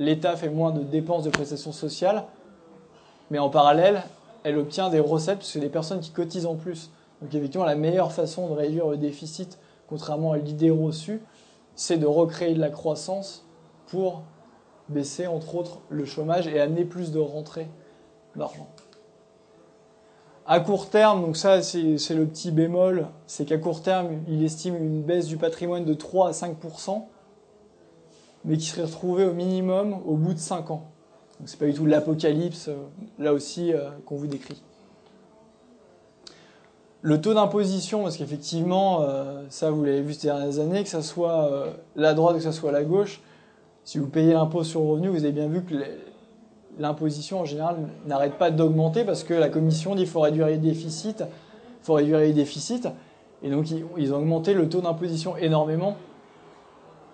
[0.00, 2.24] l'État fait moins de dépenses de prestations sociales,
[3.30, 4.02] mais en parallèle,
[4.42, 6.90] elle obtient des recettes, parce que des personnes qui cotisent en plus.
[7.22, 11.22] Donc effectivement, la meilleure façon de réduire le déficit, contrairement à l'idée reçue,
[11.76, 13.46] c'est de recréer de la croissance
[13.86, 14.22] pour
[14.88, 17.68] baisser, entre autres, le chômage et amener plus de rentrées
[18.34, 18.66] d'argent.
[20.44, 24.74] À court terme, donc ça c'est le petit bémol, c'est qu'à court terme, il estime
[24.74, 26.56] une baisse du patrimoine de 3 à 5
[28.48, 30.86] mais qui serait retrouvée au minimum au bout de 5 ans.
[31.38, 32.76] Donc c'est pas du tout l'apocalypse, euh,
[33.18, 34.60] là aussi, euh, qu'on vous décrit.
[37.02, 41.00] Le taux d'imposition, parce qu'effectivement, euh, ça vous l'avez vu ces dernières années, que ce
[41.02, 43.20] soit la droite ou que ce soit la gauche,
[43.84, 45.74] si vous payez l'impôt sur le revenu, vous avez bien vu que
[46.78, 47.76] l'imposition en général
[48.06, 51.22] n'arrête pas d'augmenter parce que la commission dit qu'il faut réduire les déficits,
[51.82, 52.88] faut réduire les déficits,
[53.44, 53.66] et donc
[53.96, 55.96] ils ont augmenté le taux d'imposition énormément,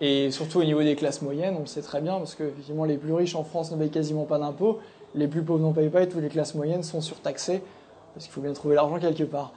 [0.04, 2.84] et surtout au niveau des classes moyennes, on le sait très bien parce que effectivement
[2.84, 4.80] les plus riches en France ne payent quasiment pas d'impôts,
[5.14, 7.62] les plus pauvres n'en payent pas et toutes les classes moyennes sont surtaxées
[8.12, 9.54] parce qu'il faut bien trouver l'argent quelque part.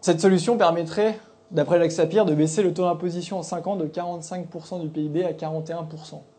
[0.00, 1.20] Cette solution permettrait,
[1.50, 5.32] d'après Jacques de baisser le taux d'imposition en 5 ans de 45% du PIB à
[5.32, 5.84] 41%.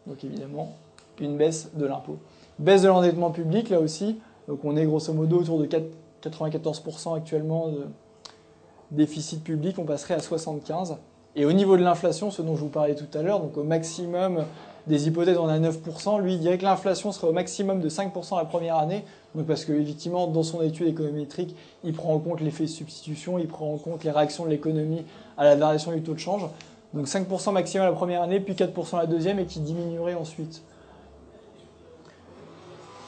[0.08, 0.74] Donc évidemment,
[1.20, 2.18] une baisse de l'impôt.
[2.58, 4.20] Baisse de l'endettement public, là aussi.
[4.48, 7.86] Donc on est grosso modo autour de 94% actuellement de
[8.90, 10.98] déficit public, on passerait à 75%.
[11.36, 13.64] Et au niveau de l'inflation, ce dont je vous parlais tout à l'heure, donc au
[13.64, 14.46] maximum
[14.88, 16.22] des hypothèses, on a 9%.
[16.22, 19.04] Lui, il dirait que l'inflation serait au maximum de 5% la première année.
[19.34, 23.38] Donc parce que, effectivement, dans son étude économétrique, il prend en compte l'effet de substitution,
[23.38, 25.04] il prend en compte les réactions de l'économie
[25.38, 26.48] à la variation du taux de change.
[26.94, 30.62] Donc 5% maximum la première année, puis 4% la deuxième, et qui diminuerait ensuite.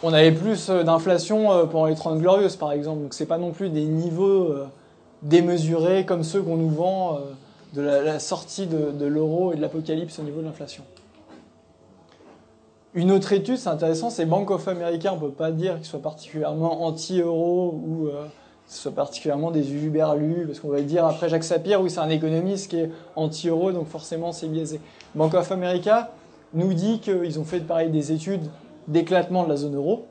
[0.04, 3.02] On avait plus euh, d'inflation euh, pendant les 30 glorieuses, par exemple.
[3.04, 4.68] Donc c'est pas non plus des niveaux euh,
[5.22, 7.20] démesurés comme ceux qu'on nous vend
[7.74, 10.84] de la, sortie de, l'euro et de l'apocalypse au niveau de l'inflation.
[12.94, 15.14] Une autre étude, c'est intéressant, c'est Bank of America.
[15.14, 18.26] On ne peut pas dire qu'il soit particulièrement anti-euro ou euh,
[18.68, 22.10] ce soit particulièrement des uberlus, parce qu'on va dire après Jacques Sapir, oui, c'est un
[22.10, 24.82] économiste qui est anti-euro, donc forcément c'est biaisé.
[25.16, 26.12] Bank of America
[26.54, 28.50] nous dit qu'ils ont fait pareil des études
[28.88, 30.06] d'éclatement de la zone euro,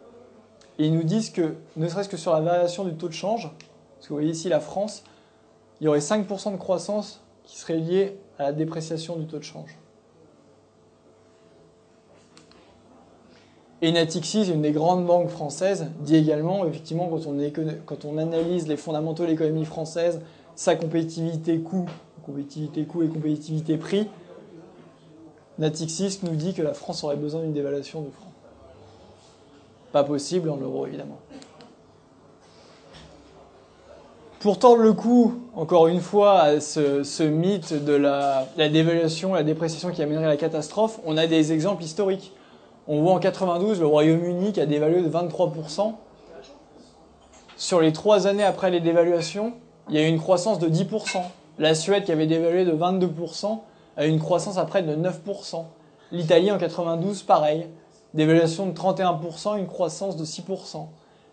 [0.78, 3.50] et ils nous disent que, ne serait-ce que sur la variation du taux de change,
[3.96, 5.02] parce que vous voyez ici la France,
[5.80, 9.44] il y aurait 5% de croissance qui serait lié à la dépréciation du taux de
[9.44, 9.78] change.
[13.82, 17.10] Et Natixis, une des grandes banques françaises, dit également, effectivement,
[17.84, 20.20] quand on, analyse les fondamentaux de l'économie française,
[20.54, 21.86] sa compétitivité coût,
[22.24, 24.08] compétitivité coût et compétitivité prix,
[25.58, 28.32] Natixis nous dit que la France aurait besoin d'une dévaluation de franc.
[29.92, 31.18] Pas possible en euro, évidemment.
[34.46, 39.90] Pour tordre le coup, encore une fois, à ce, mythe de la, dévaluation, la dépréciation
[39.90, 42.32] qui amènerait la catastrophe, on a des exemples historiques.
[42.86, 45.94] On voit en 92 le Royaume-Uni qui a dévalué de 23%.
[47.56, 49.54] Sur les trois années après les dévaluations,
[49.88, 51.22] il y a eu une croissance de 10%.
[51.58, 53.58] La Suède qui avait dévalué de 22%
[53.96, 55.64] a eu une croissance après de 9%.
[56.12, 57.66] L'Italie en 92, pareil.
[58.14, 60.86] Dévaluation de 31%, une croissance de 6%.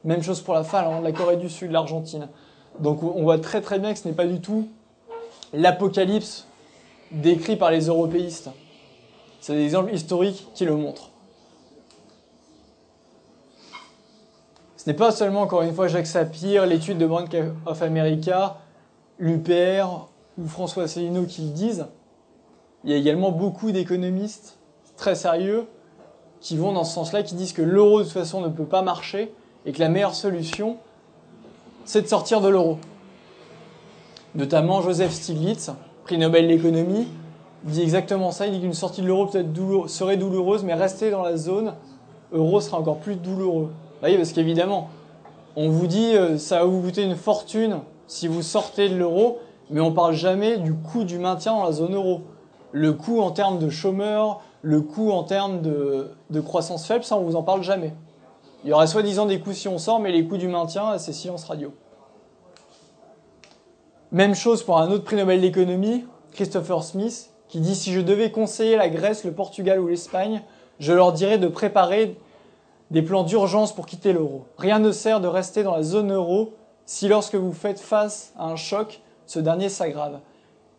[0.03, 2.27] Même chose pour la Finlande, la Corée du Sud, l'Argentine.
[2.79, 4.67] Donc on voit très très bien que ce n'est pas du tout
[5.53, 6.47] l'apocalypse
[7.11, 8.49] décrit par les européistes.
[9.39, 11.11] C'est des exemples historiques qui le montrent.
[14.77, 17.35] Ce n'est pas seulement, encore une fois, Jacques Sapir, l'étude de Bank
[17.65, 18.57] of America,
[19.17, 21.85] l'UPR ou François Asselineau qui le disent.
[22.83, 24.57] Il y a également beaucoup d'économistes
[24.97, 25.67] très sérieux
[26.41, 28.81] qui vont dans ce sens-là, qui disent que l'euro de toute façon ne peut pas
[28.81, 29.33] marcher
[29.65, 30.77] et que la meilleure solution,
[31.85, 32.77] c'est de sortir de l'euro.
[34.35, 35.71] Notamment Joseph Stiglitz,
[36.05, 37.07] prix Nobel d'économie,
[37.63, 38.47] dit exactement ça.
[38.47, 39.29] Il dit qu'une sortie de l'euro
[39.87, 41.73] serait douloureuse, mais rester dans la zone
[42.31, 43.71] euro sera encore plus douloureux.
[44.01, 44.89] Bah oui, parce qu'évidemment,
[45.55, 49.39] on vous dit euh, ça va vous coûter une fortune si vous sortez de l'euro,
[49.69, 52.21] mais on ne parle jamais du coût du maintien dans la zone euro.
[52.71, 57.17] Le coût en termes de chômeurs, le coût en termes de, de croissance faible, ça
[57.17, 57.93] on vous en parle jamais.
[58.63, 61.11] Il y aurait soi-disant des coûts si on sort, mais les coûts du maintien, c'est
[61.11, 61.73] silence radio.
[64.11, 68.31] Même chose pour un autre prix Nobel d'économie, Christopher Smith, qui dit si je devais
[68.31, 70.43] conseiller la Grèce, le Portugal ou l'Espagne,
[70.79, 72.17] je leur dirais de préparer
[72.89, 74.45] des plans d'urgence pour quitter l'euro.
[74.57, 76.53] Rien ne sert de rester dans la zone euro
[76.85, 80.19] si lorsque vous faites face à un choc, ce dernier s'aggrave.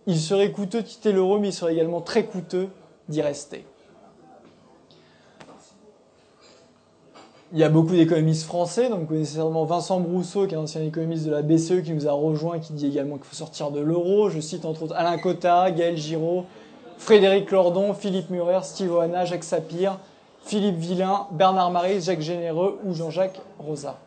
[0.07, 2.69] Il serait coûteux de quitter l'euro, mais il serait également très coûteux
[3.09, 3.67] d'y rester.
[7.55, 11.25] Il y a beaucoup d'économistes français, donc certainement Vincent Brousseau, qui est un ancien économiste
[11.25, 14.29] de la BCE, qui nous a rejoint, qui dit également qu'il faut sortir de l'euro.
[14.29, 16.47] Je cite entre autres Alain Cotta, Gaël Giraud,
[16.99, 20.01] Frédéric Lordon, Philippe Murer, Steve Oana, Jacques Sapir,
[20.45, 23.99] Philippe Villain, Bernard Marie, Jacques Généreux ou Jean-Jacques Rosa.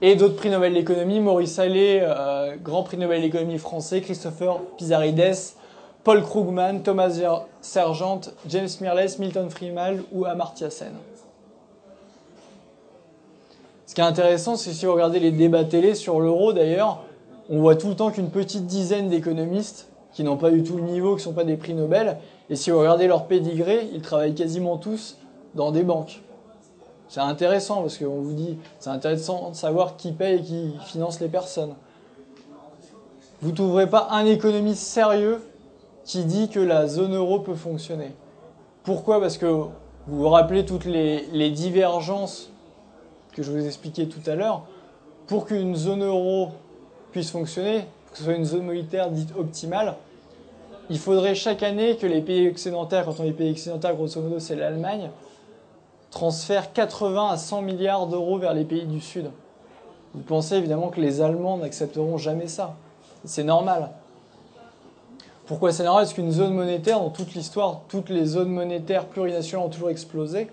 [0.00, 5.34] Et d'autres prix Nobel d'économie, Maurice Allais, euh, grand prix Nobel d'économie français, Christopher Pizarrides,
[6.04, 7.18] Paul Krugman, Thomas
[7.60, 10.92] Sergent, James Mirles, Milton Freeman ou Amartya Sen.
[13.98, 17.02] Qui est intéressant, c'est si vous regardez les débats télé sur l'euro d'ailleurs,
[17.50, 20.84] on voit tout le temps qu'une petite dizaine d'économistes qui n'ont pas du tout le
[20.84, 22.16] niveau, qui ne sont pas des prix Nobel,
[22.48, 25.18] et si vous regardez leur pédigré, ils travaillent quasiment tous
[25.56, 26.22] dans des banques.
[27.08, 31.18] C'est intéressant parce qu'on vous dit, c'est intéressant de savoir qui paye et qui finance
[31.18, 31.74] les personnes.
[33.42, 35.42] Vous ne trouverez pas un économiste sérieux
[36.04, 38.12] qui dit que la zone euro peut fonctionner.
[38.84, 39.20] Pourquoi?
[39.20, 39.68] Parce que vous
[40.06, 42.52] vous rappelez toutes les divergences
[43.38, 44.64] que je vous expliquais tout à l'heure,
[45.28, 46.48] pour qu'une zone euro
[47.12, 49.94] puisse fonctionner, que ce soit une zone monétaire dite optimale,
[50.90, 54.40] il faudrait chaque année que les pays excédentaires, quand on dit pays excédentaires, grosso modo
[54.40, 55.10] c'est l'Allemagne,
[56.10, 59.30] transfèrent 80 à 100 milliards d'euros vers les pays du Sud.
[60.14, 62.74] Vous pensez évidemment que les Allemands n'accepteront jamais ça.
[63.24, 63.90] C'est normal.
[65.46, 66.04] Pourquoi c'est normal?
[66.04, 70.48] Parce qu'une zone monétaire, dans toute l'histoire, toutes les zones monétaires plurinationales ont toujours explosé.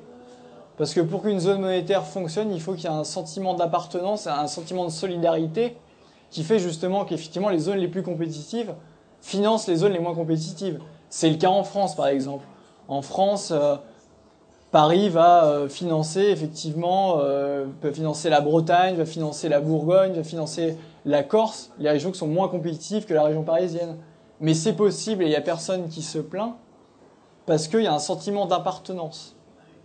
[0.77, 4.27] Parce que pour qu'une zone monétaire fonctionne, il faut qu'il y ait un sentiment d'appartenance,
[4.27, 5.77] un sentiment de solidarité
[6.31, 8.73] qui fait justement qu'effectivement les zones les plus compétitives
[9.21, 10.79] financent les zones les moins compétitives.
[11.09, 12.45] C'est le cas en France par exemple.
[12.89, 13.75] En France, euh,
[14.71, 20.23] Paris va euh, financer effectivement, euh, peut financer la Bretagne, va financer la Bourgogne, va
[20.23, 23.95] financer la Corse, les régions qui sont moins compétitives que la région parisienne.
[24.41, 26.55] Mais c'est possible et il n'y a personne qui se plaint
[27.45, 29.34] parce qu'il y a un sentiment d'appartenance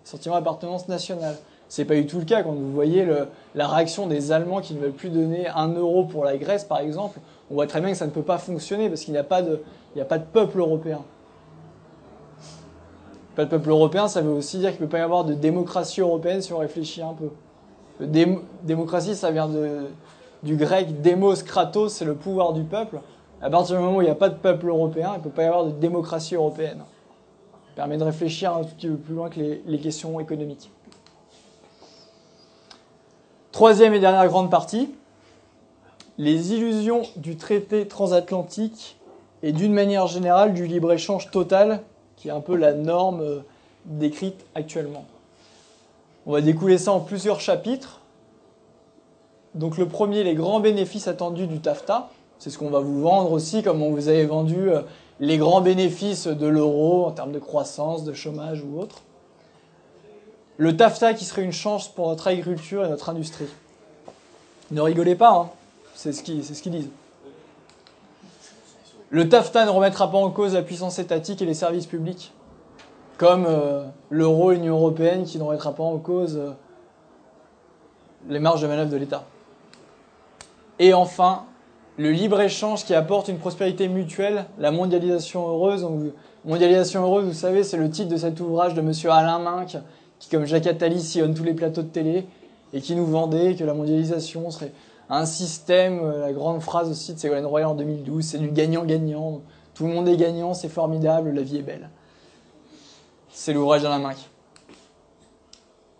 [0.04, 1.36] sentiment d'appartenance nationale.
[1.68, 3.06] C'est pas du tout le cas quand vous voyez
[3.54, 6.80] la réaction des Allemands qui ne veulent plus donner un euro pour la Grèce, par
[6.80, 7.20] exemple.
[7.48, 9.40] On voit très bien que ça ne peut pas fonctionner parce qu'il n'y a, pas
[9.40, 9.62] de,
[9.98, 11.02] a pas de peuple européen.
[13.36, 15.34] Pas de peuple européen, ça veut aussi dire qu'il ne peut pas y avoir de
[15.34, 17.30] démocratie européenne si on réfléchit un peu.
[18.64, 19.86] démocratie, ça vient de,
[20.42, 22.98] du grec démos, kratos, c'est le pouvoir du peuple.
[23.40, 25.30] À partir du moment où il n'y a pas de peuple européen, il ne peut
[25.30, 26.82] pas y avoir de démocratie européenne
[27.74, 30.70] permet de réfléchir un petit peu plus loin que les, questions économiques.
[33.52, 34.90] Troisième et dernière grande partie,
[36.18, 38.96] les illusions du traité transatlantique
[39.42, 41.82] et d'une manière générale du libre-échange total,
[42.16, 43.40] qui est un peu la norme euh,
[43.86, 45.04] décrite actuellement.
[46.26, 48.00] On va découler ça en plusieurs chapitres.
[49.54, 52.10] Donc le premier, les grands bénéfices attendus du TAFTA.
[52.38, 54.82] C'est ce qu'on va vous vendre aussi, comme on vous avait vendu euh,
[55.20, 59.02] les grands bénéfices de l'euro en termes de croissance, de chômage ou autre.
[60.56, 63.48] Le TAFTA qui serait une chance pour notre agriculture et notre industrie.
[64.70, 65.50] Ne rigolez pas, hein.
[65.94, 66.90] c'est ce qu'ils disent.
[69.10, 72.32] Le TAFTA ne remettra pas en cause la puissance étatique et les services publics,
[73.18, 76.52] comme euh, l'euro et l'Union européenne qui ne remettra pas en cause euh,
[78.28, 79.24] les marges de manœuvre de l'État.
[80.78, 81.44] Et enfin,
[81.96, 85.86] le libre-échange qui apporte une prospérité mutuelle, la mondialisation heureuse.
[86.44, 89.76] mondialisation heureuse, vous savez, c'est le titre de cet ouvrage de monsieur Alain Minck,
[90.18, 92.26] qui, comme Jacques Attali, sillonne tous les plateaux de télé
[92.72, 94.72] et qui nous vendait que la mondialisation serait
[95.08, 99.40] un système, la grande phrase aussi de Ségolène Royal en 2012, c'est du gagnant-gagnant.
[99.74, 101.90] Tout le monde est gagnant, c'est formidable, la vie est belle.
[103.32, 104.16] C'est l'ouvrage d'Alain Minck.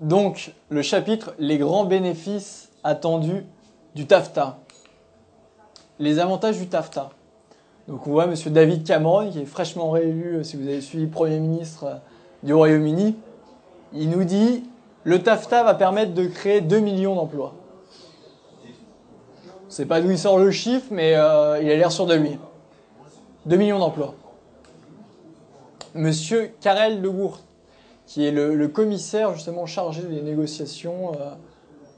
[0.01, 3.45] Donc, le chapitre Les grands bénéfices attendus
[3.95, 4.60] du TAFTA
[6.01, 7.11] les avantages du TAFTA.
[7.87, 8.35] Donc on voit M.
[8.47, 11.95] David Cameron, qui est fraîchement réélu, euh, si vous avez suivi Premier ministre euh,
[12.43, 13.17] du Royaume-Uni,
[13.93, 14.65] il nous dit
[15.05, 17.55] le TAFTA va permettre de créer 2 millions d'emplois.
[19.71, 22.39] Je pas d'où il sort le chiffre, mais euh, il a l'air sûr de lui.
[23.47, 24.15] 2 millions d'emplois.
[25.95, 27.41] Monsieur Karel de Gourt,
[28.07, 31.13] qui est le, commissaire justement chargé des négociations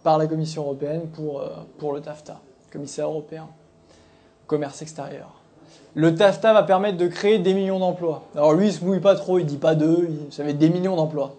[0.02, 1.42] par la Commission européenne pour,
[1.78, 3.48] pour le TAFTA, commissaire européen
[5.94, 8.22] Le TAFTA va permettre de créer des millions d'emplois.
[8.34, 10.70] Alors lui, il se mouille pas trop, il dit pas deux, ça va être des
[10.70, 11.34] millions d'emplois.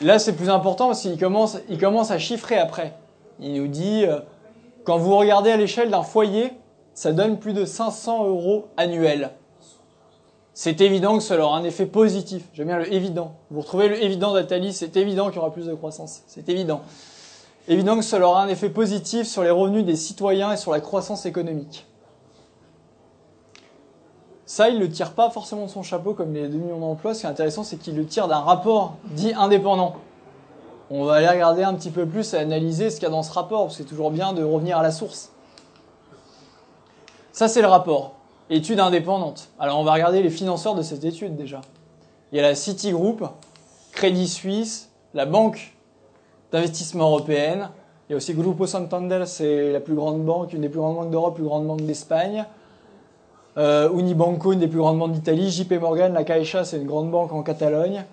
[0.00, 2.94] Là, c'est plus important parce qu'il commence, il commence à chiffrer après.
[3.38, 4.20] Il nous dit, euh,
[4.84, 6.52] quand vous regardez à l'échelle d'un foyer,
[6.94, 9.30] ça donne plus de 500 euros annuels.
[10.54, 12.44] C'est évident que cela aura un effet positif.
[12.54, 13.34] J'aime bien le évident.
[13.50, 16.22] Vous retrouvez le évident d'Atali, c'est évident qu'il y aura plus de croissance.
[16.26, 16.80] C'est évident
[17.70, 20.80] évident que cela aura un effet positif sur les revenus des citoyens et sur la
[20.80, 21.86] croissance économique.
[24.44, 27.14] Ça, il ne le tire pas forcément de son chapeau comme les 2 millions d'emplois.
[27.14, 29.94] Ce qui est intéressant, c'est qu'il le tire d'un rapport dit indépendant.
[30.90, 33.22] On va aller regarder un petit peu plus et analyser ce qu'il y a dans
[33.22, 35.30] ce rapport, c'est toujours bien de revenir à la source.
[37.30, 38.14] Ça, c'est le rapport.
[38.50, 39.50] Étude indépendante.
[39.60, 41.60] Alors, on va regarder les financeurs de cette étude déjà.
[42.32, 43.22] Il y a la Citigroup,
[43.92, 45.76] Crédit Suisse, la Banque
[46.52, 47.68] d'investissement européenne.
[48.08, 50.96] Il y a aussi Grupo Santander, c'est la plus grande banque, une des plus grandes
[50.96, 52.44] banques d'Europe, plus grande banque d'Espagne.
[53.56, 55.50] Euh, Unibanco, une des plus grandes banques d'Italie.
[55.50, 58.04] JP Morgan, la Caixa, c'est une grande banque en Catalogne.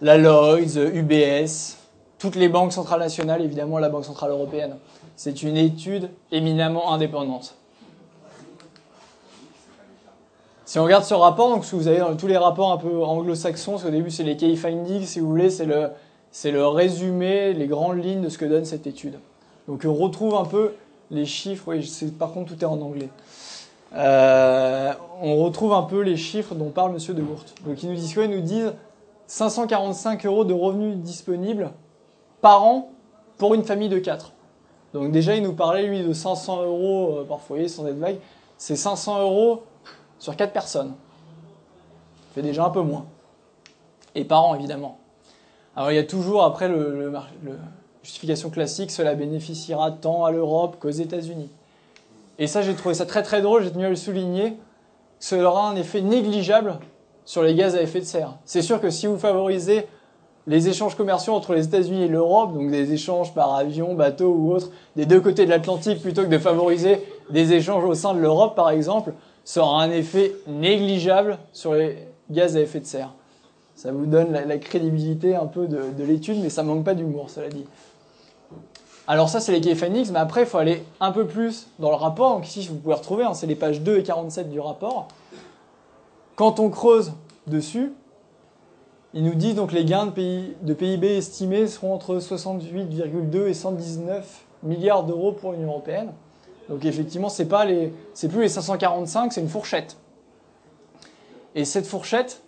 [0.00, 1.76] La Lloyds, UBS,
[2.18, 4.76] toutes les banques centrales nationales, évidemment la Banque centrale européenne.
[5.16, 7.54] C'est une étude éminemment indépendante.
[10.64, 13.76] Si on regarde ce rapport, donc ce vous avez tous les rapports un peu anglo-saxons,
[13.84, 15.90] au début c'est les key findings, si vous voulez, c'est le,
[16.34, 19.20] c'est le résumé, les grandes lignes de ce que donne cette étude.
[19.68, 20.72] Donc on retrouve un peu
[21.12, 21.88] les chiffres, oui,
[22.18, 23.08] par contre tout est en anglais.
[23.94, 24.92] Euh,
[25.22, 27.14] on retrouve un peu les chiffres dont parle M.
[27.14, 27.44] De Gourt.
[27.64, 28.24] Donc ils nous disent quoi?
[28.24, 28.72] Ils nous disent
[29.28, 31.70] 545 euros de revenus disponibles
[32.40, 32.90] par an
[33.38, 34.32] pour une famille de 4.
[34.92, 38.18] Donc déjà, il nous parlait, lui, de 500 euros euh, par foyer, sans être vague.
[38.58, 39.62] C'est 500 euros
[40.18, 40.94] sur 4 personnes.
[40.94, 43.06] Ça fait déjà un peu moins.
[44.16, 44.98] Et par an, évidemment.
[45.76, 47.12] Alors il y a toujours après le,
[48.02, 51.50] justification classique, cela bénéficiera tant à l'Europe qu'aux États-Unis.
[52.38, 54.56] Et ça, j'ai trouvé ça très très drôle, j'ai tenu à le souligner.
[55.18, 56.78] Cela aura un effet négligeable
[57.24, 58.34] sur les gaz à effet de serre.
[58.44, 59.86] C'est sûr que si vous favorisez
[60.46, 64.52] les échanges commerciaux entre les États-Unis et l'Europe, donc des échanges par avion, bateau ou
[64.52, 68.20] autre, des deux côtés de l'Atlantique, plutôt que de favoriser des échanges au sein de
[68.20, 69.14] l'Europe, par exemple,
[69.44, 71.96] ça aura un effet négligeable sur les
[72.30, 73.14] gaz à effet de serre.
[73.74, 77.48] Ça vous donne la, crédibilité un peu de, l'étude, mais ça manque pas d'humour, cela
[77.48, 77.64] dit.
[79.06, 81.96] Alors ça, c'est les key mais après, il faut aller un peu plus dans le
[81.96, 82.36] rapport.
[82.36, 85.08] Donc ici, vous pouvez retrouver, hein, c'est les pages 2 et 47 du rapport.
[86.36, 87.12] Quand on creuse
[87.46, 87.92] dessus,
[89.12, 95.04] il nous dit donc les gains de, PIB estimés seront entre 68,2 et 119 milliards
[95.04, 96.12] d'euros pour l'Union européenne.
[96.68, 99.96] Donc effectivement, c'est pas les, c'est plus les 545, c'est une fourchette.
[101.54, 102.42] Et cette fourchette,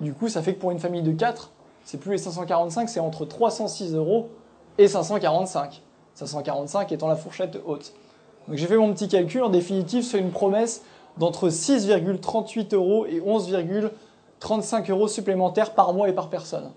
[0.00, 1.50] du coup, ça fait que pour une famille de 4,
[1.84, 4.28] c'est plus les 545, c'est entre 306 euros
[4.76, 5.82] et 545.
[6.14, 7.92] 545 étant la fourchette haute.
[8.46, 9.42] Donc j'ai fait mon petit calcul.
[9.42, 10.82] En définitive, c'est une promesse
[11.16, 16.70] d'entre 6,38 euros et 11,35 euros supplémentaires par mois et par personne.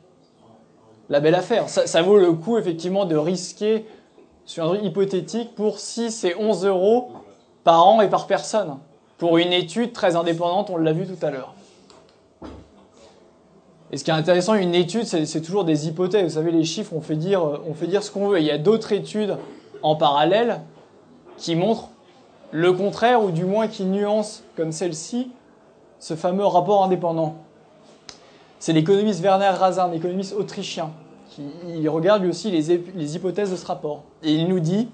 [1.10, 1.70] La belle affaire.
[1.70, 3.86] Ça, vaut le coup, effectivement, de risquer,
[4.46, 7.10] sur un truc hypothétique, pour 6 et 11 euros
[7.64, 8.78] par an et par personne.
[9.18, 11.54] Pour une étude très indépendante, on l'a vu tout à l'heure.
[13.92, 16.24] Et ce qui est intéressant, une étude, c'est toujours des hypothèses.
[16.24, 18.40] Vous savez, les chiffres, on fait dire, on fait dire ce qu'on veut.
[18.40, 19.38] il y a d'autres études
[19.84, 20.62] en parallèle
[21.38, 21.90] qui montrent
[22.52, 25.32] le contraire, ou du moins qui nuancent, comme celle-ci,
[26.00, 27.36] ce fameux rapport indépendant.
[28.60, 30.92] C'est l'économiste Werner Razin, un économiste autrichien,
[31.30, 34.04] qui regarde lui aussi les, les hypothèses de ce rapport.
[34.24, 34.90] Et il nous dit,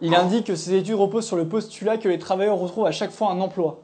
[0.00, 3.10] il indique que ces études reposent sur le postulat que les travailleurs retrouvent à chaque
[3.10, 3.80] fois un emploi.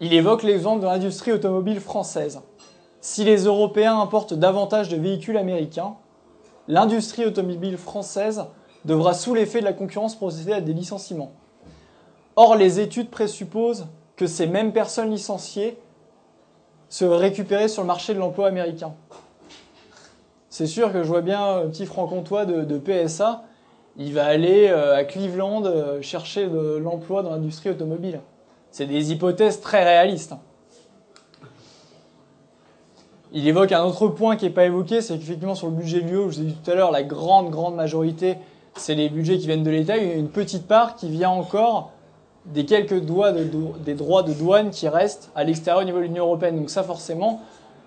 [0.00, 2.40] Il évoque l'exemple de l'industrie automobile française.
[3.00, 5.94] Si les Européens importent davantage de véhicules américains,
[6.68, 8.44] l'industrie automobile française
[8.84, 11.32] devra, sous l'effet de la concurrence, procéder à des licenciements.
[12.36, 13.86] Or, les études présupposent
[14.16, 15.78] que ces mêmes personnes licenciées
[16.90, 18.94] seraient récupérées sur le marché de l'emploi américain.
[20.50, 23.44] C'est sûr que je vois bien un petit franc-comtois de, PSA,
[23.96, 28.20] il va aller euh, à Cleveland euh, chercher de l'emploi dans l'industrie automobile.
[28.70, 30.34] C'est des hypothèses très réalistes.
[33.32, 36.08] Il évoque un autre point qui n'est pas évoqué, c'est qu'effectivement sur le budget de
[36.08, 38.36] l'UE, je vous ai dit tout à l'heure, la grande, grande majorité,
[38.74, 39.96] c'est les budgets qui viennent de l'État.
[39.96, 41.92] Il y a une petite part qui vient encore
[42.46, 43.48] des quelques doigts de,
[43.84, 46.56] des droits de douane qui restent à l'extérieur au niveau de l'Union européenne.
[46.56, 47.40] Donc ça, forcément,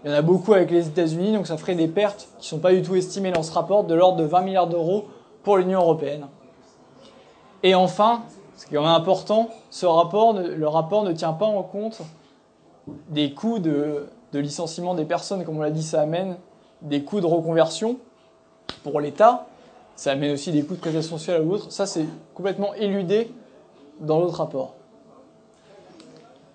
[0.03, 2.49] il y en a beaucoup avec les États-Unis, donc ça ferait des pertes qui ne
[2.49, 5.05] sont pas du tout estimées dans ce rapport, de l'ordre de 20 milliards d'euros
[5.43, 6.27] pour l'Union européenne.
[7.63, 8.21] Et enfin,
[8.55, 12.01] ce qui est quand même important, ce rapport, le rapport ne tient pas en compte
[13.09, 16.35] des coûts de, de licenciement des personnes, comme on l'a dit, ça amène
[16.81, 17.97] des coûts de reconversion
[18.83, 19.47] pour l'État,
[19.95, 21.71] ça amène aussi des coûts de prestation sociale à l'autre.
[21.71, 23.31] Ça, c'est complètement éludé
[24.01, 24.73] dans l'autre rapport.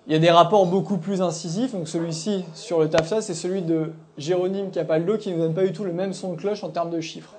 [0.07, 1.71] Il y a des rapports beaucoup plus incisifs.
[1.71, 5.63] Donc celui-ci sur le TAFSA, c'est celui de Jérôme Capaldo qui ne nous donne pas
[5.63, 7.35] du tout le même son de cloche en termes de chiffres.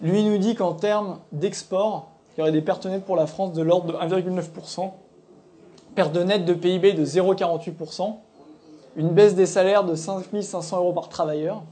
[0.00, 3.52] Lui nous dit qu'en termes d'export, il y aurait des pertes nettes pour la France
[3.52, 4.90] de l'ordre de 1,9%,
[5.94, 8.16] perte de net de PIB de 0,48%,
[8.96, 11.62] une baisse des salaires de 5 500 euros par travailleur,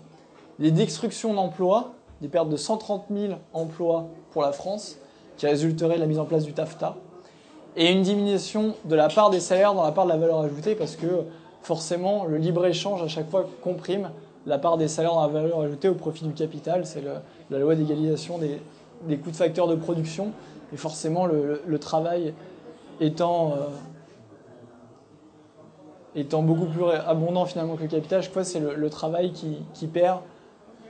[0.58, 4.98] des destructions d'emplois, des pertes de 130 000 emplois pour la France,
[5.36, 6.96] qui résulteraient de la mise en place du TAFTA,
[7.76, 10.74] et une diminution de la part des salaires dans la part de la valeur ajoutée,
[10.74, 11.24] parce que
[11.62, 14.10] forcément, le libre-échange, à chaque fois, comprime
[14.46, 16.86] la part des salaires dans la valeur ajoutée au profit du capital.
[16.86, 17.02] C'est
[17.50, 20.32] la loi d'égalisation des, coûts de facteurs de production.
[20.72, 22.34] Et forcément, le, travail
[23.00, 23.56] étant, euh,
[26.16, 29.86] étant beaucoup plus abondant finalement que le capital, à chaque fois, c'est le, travail qui,
[29.86, 30.20] perd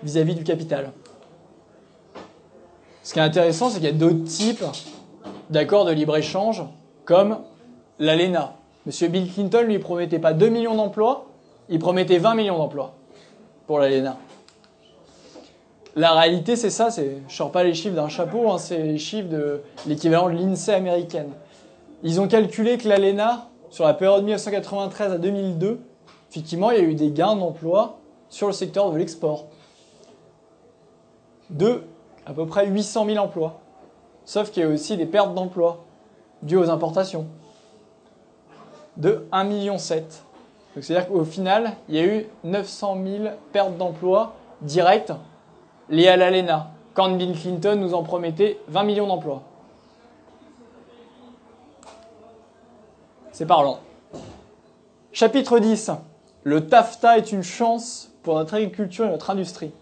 [0.03, 0.93] vis-à-vis du capital.
[3.03, 4.65] Ce qui est intéressant, c'est qu'il y a d'autres types
[5.51, 6.63] d'accords de libre-échange,
[7.05, 7.39] comme
[7.99, 8.55] l'ALENA.
[8.87, 11.27] Monsieur Bill Clinton lui promettait pas 2 millions d'emplois,
[11.69, 12.95] il promettait 20 millions d'emplois
[13.67, 14.17] pour l'ALENA.
[15.97, 18.99] La réalité, c'est ça, je ne sors pas les chiffres d'un chapeau, hein, c'est les
[18.99, 21.31] chiffres de l'équivalent de l'INSEE américaine.
[22.03, 25.81] Ils ont calculé que l'ALENA, sur la période 1993 à 2002,
[26.31, 27.99] effectivement, il y a eu des gains d'emploi
[28.29, 29.47] sur le secteur de l'export.
[31.49, 31.83] De
[32.27, 33.61] à peu près 800 000 emplois.
[34.25, 35.85] Sauf qu'il y a aussi des pertes d'emplois
[36.43, 37.27] dues aux importations
[38.97, 39.79] de 1,7 million.
[39.79, 45.13] C'est-à-dire qu'au final, il y a eu 900 000 pertes d'emplois directes
[45.89, 49.43] liées à l'ALENA, quand Bill Clinton nous en promettait 20 millions d'emplois.
[53.41, 53.79] C'est parlant.
[55.12, 55.93] Chapitre 10.
[56.45, 59.73] Le TAFTA est une chance pour notre agriculture et notre industrie.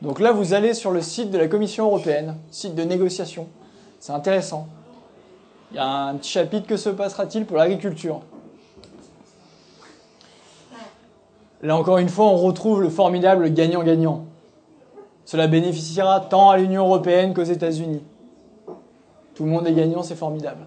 [0.00, 3.46] Donc là, vous allez sur le site de la Commission européenne, site de négociation.
[4.00, 4.68] C'est intéressant.
[5.70, 8.22] Il y a un petit chapitre que se passera-t-il pour l'agriculture?
[11.60, 14.24] Là encore une fois, on retrouve le formidable gagnant-gagnant.
[15.26, 18.02] Cela bénéficiera tant à l'Union européenne qu'aux États-Unis.
[19.34, 20.66] Tout le monde est gagnant, c'est formidable.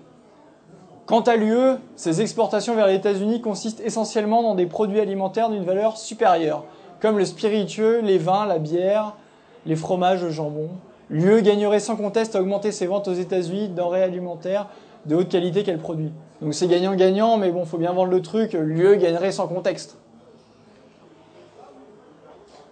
[1.11, 5.65] Quant à l'UE, ses exportations vers les États-Unis consistent essentiellement dans des produits alimentaires d'une
[5.65, 6.63] valeur supérieure,
[7.01, 9.17] comme le spiritueux, les vins, la bière,
[9.65, 10.69] les fromages, le jambon.
[11.09, 14.69] L'UE gagnerait sans conteste à augmenter ses ventes aux États-Unis denrées alimentaires
[15.05, 16.13] de haute qualité qu'elle produit.
[16.41, 18.53] Donc c'est gagnant-gagnant, mais bon, faut bien vendre le truc.
[18.53, 19.97] L'UE gagnerait sans contexte.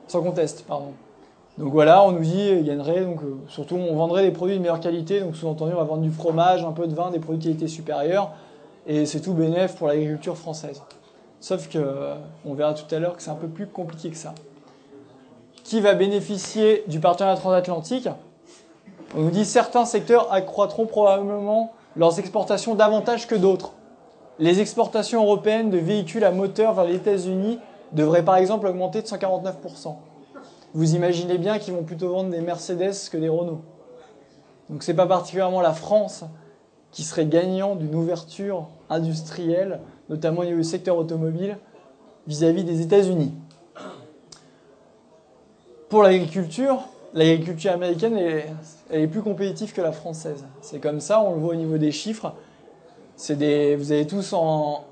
[0.08, 0.94] Sans conteste, pardon.
[1.60, 4.62] Donc voilà, on nous dit, il gagnerait, donc euh, surtout on vendrait des produits de
[4.62, 7.40] meilleure qualité, donc sous-entendu on va vendre du fromage, un peu de vin, des produits
[7.40, 8.32] de qualité supérieure,
[8.88, 10.82] et c'est tout bénéf pour l'agriculture française.
[11.42, 12.16] Sauf que, euh,
[12.46, 14.34] on verra tout à l'heure que c'est un peu plus compliqué que ça
[15.70, 18.10] qui va bénéficier du partenariat transatlantique?
[19.16, 23.74] On nous dit certains secteurs accroîtront probablement leurs exportations davantage que d'autres.
[24.40, 27.60] Les exportations européennes de véhicules à moteur vers les États-Unis
[27.92, 29.96] devraient par exemple augmenter de 149%.
[30.74, 33.62] Vous imaginez bien qu'ils vont plutôt vendre des Mercedes que des Renault.
[34.70, 36.24] Donc ce n'est pas particulièrement la France
[36.92, 39.80] qui serait gagnant d'une ouverture industrielle,
[40.10, 41.58] notamment au niveau du secteur automobile,
[42.28, 43.34] vis-à-vis des États-Unis.
[45.90, 46.84] Pour l'agriculture,
[47.16, 48.18] l'agriculture américaine
[48.92, 50.46] est, plus compétitive que la française.
[50.62, 52.34] C'est comme ça, on le voit au niveau des chiffres.
[53.18, 54.84] Vous avez tous en,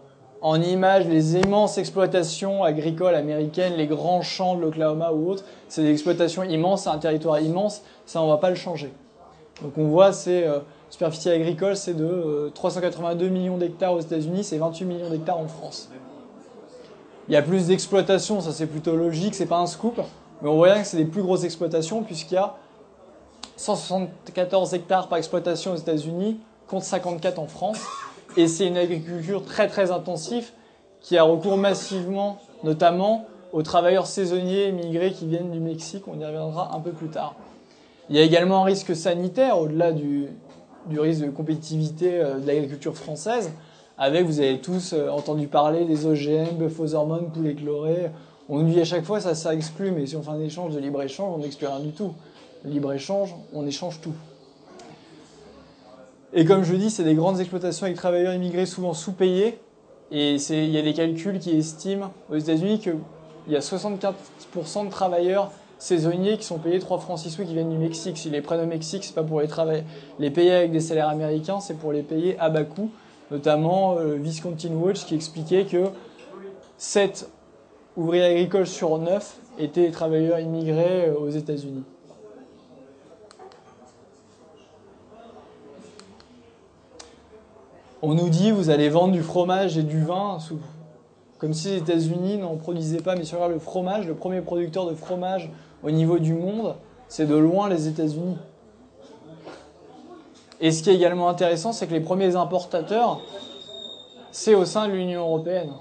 [0.41, 5.43] en image les immenses exploitations agricoles américaines, les grands champs de l'Oklahoma ou autres.
[5.69, 8.93] C'est des exploitations immenses, c'est un territoire immense, ça on va pas le changer.
[9.61, 14.43] Donc on voit c'est euh, superficie agricole, c'est de 382 euh, millions d'hectares aux États-Unis,
[14.43, 15.89] c'est 28 millions d'hectares en France.
[17.27, 19.99] Il y a plus d'exploitations, ça c'est plutôt logique, c'est pas un scoop,
[20.41, 22.55] mais on voit bien que c'est des plus grosses exploitations puisqu'il y a
[23.57, 27.79] 174 hectares par exploitation aux États-Unis contre 54 en France.
[28.37, 30.51] Et c'est une agriculture très très intensive
[31.01, 36.03] qui a recours massivement, notamment aux travailleurs saisonniers immigrés qui viennent du Mexique.
[36.07, 37.35] On y reviendra un peu plus tard.
[38.09, 40.27] Il y a également un risque sanitaire au-delà du,
[40.95, 43.51] risque de compétitivité euh, de l'agriculture française.
[43.97, 48.11] Avec, vous avez tous euh, entendu parler des OGM, bœuf aux hormones, poulet chloré.
[48.47, 50.73] On nous dit à chaque fois ça, ça exclut, mais si on fait un échange
[50.73, 52.13] de libre-échange, on n'exclut rien du tout.
[52.63, 54.13] Libre-échange, on échange tout.
[56.33, 59.59] Et comme je dis, c'est des grandes exploitations avec travailleurs immigrés souvent sous-payés.
[60.11, 62.79] Et il y a des calculs qui estiment aux États-Unis
[63.47, 67.53] qu'il y a 64% de travailleurs saisonniers qui sont payés 3 francs 6 sous qui
[67.53, 68.17] viennent du Mexique.
[68.17, 69.47] S'ils les prennent au Mexique, c'est pas pour les,
[70.19, 72.91] les payer avec des salaires américains, c'est pour les payer à bas coût.
[73.31, 75.85] Notamment euh, Viscontin Watch qui expliquait que
[76.77, 77.29] 7
[77.95, 81.83] ouvriers agricoles sur 9 étaient travailleurs immigrés euh, aux États-Unis.
[88.01, 90.37] On nous dit vous allez vendre du fromage et du vin,
[91.37, 93.15] comme si les États-Unis n'en produisaient pas.
[93.15, 95.49] Mais regarde le fromage, le premier producteur de fromage
[95.83, 96.75] au niveau du monde,
[97.07, 98.37] c'est de loin les États-Unis.
[100.59, 103.21] Et ce qui est également intéressant, c'est que les premiers importateurs,
[104.31, 105.71] c'est au sein de l'Union européenne.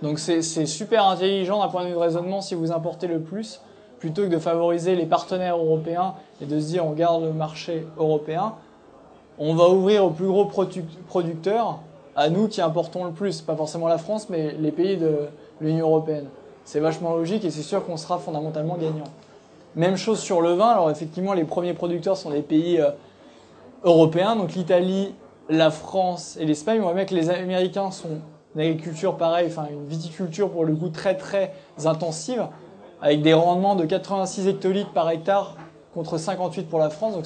[0.00, 3.60] Donc c'est super intelligent d'un point de vue de raisonnement si vous importez le plus,
[4.00, 7.86] plutôt que de favoriser les partenaires européens et de se dire on garde le marché
[7.98, 8.54] européen
[9.38, 11.80] on va ouvrir aux plus gros producteurs,
[12.16, 15.28] à nous qui importons le plus, pas forcément la France, mais les pays de
[15.60, 16.26] l'Union européenne.
[16.64, 19.10] C'est vachement logique et c'est sûr qu'on sera fondamentalement gagnant.
[19.74, 22.90] Même chose sur le vin, alors effectivement les premiers producteurs sont les pays euh,
[23.84, 25.14] européens, donc l'Italie,
[25.48, 26.80] la France et l'Espagne.
[26.80, 28.20] On voit bien que les Américains sont
[28.54, 32.46] une agriculture pareille, enfin une viticulture pour le coup très très intensive,
[33.00, 35.56] avec des rendements de 86 hectolitres par hectare
[35.94, 37.16] contre 58 pour la France,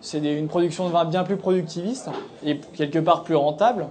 [0.00, 2.08] c'est une production de vin bien plus productiviste
[2.44, 3.88] et quelque part plus rentable.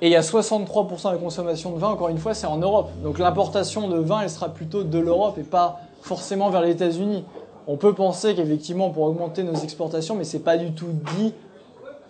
[0.00, 2.58] Et il y a 63% de la consommation de vin, encore une fois, c'est en
[2.58, 2.90] Europe.
[3.02, 7.24] Donc l'importation de vin, elle sera plutôt de l'Europe et pas forcément vers les États-Unis.
[7.66, 11.32] On peut penser qu'effectivement, pour augmenter nos exportations, mais c'est pas du tout dit,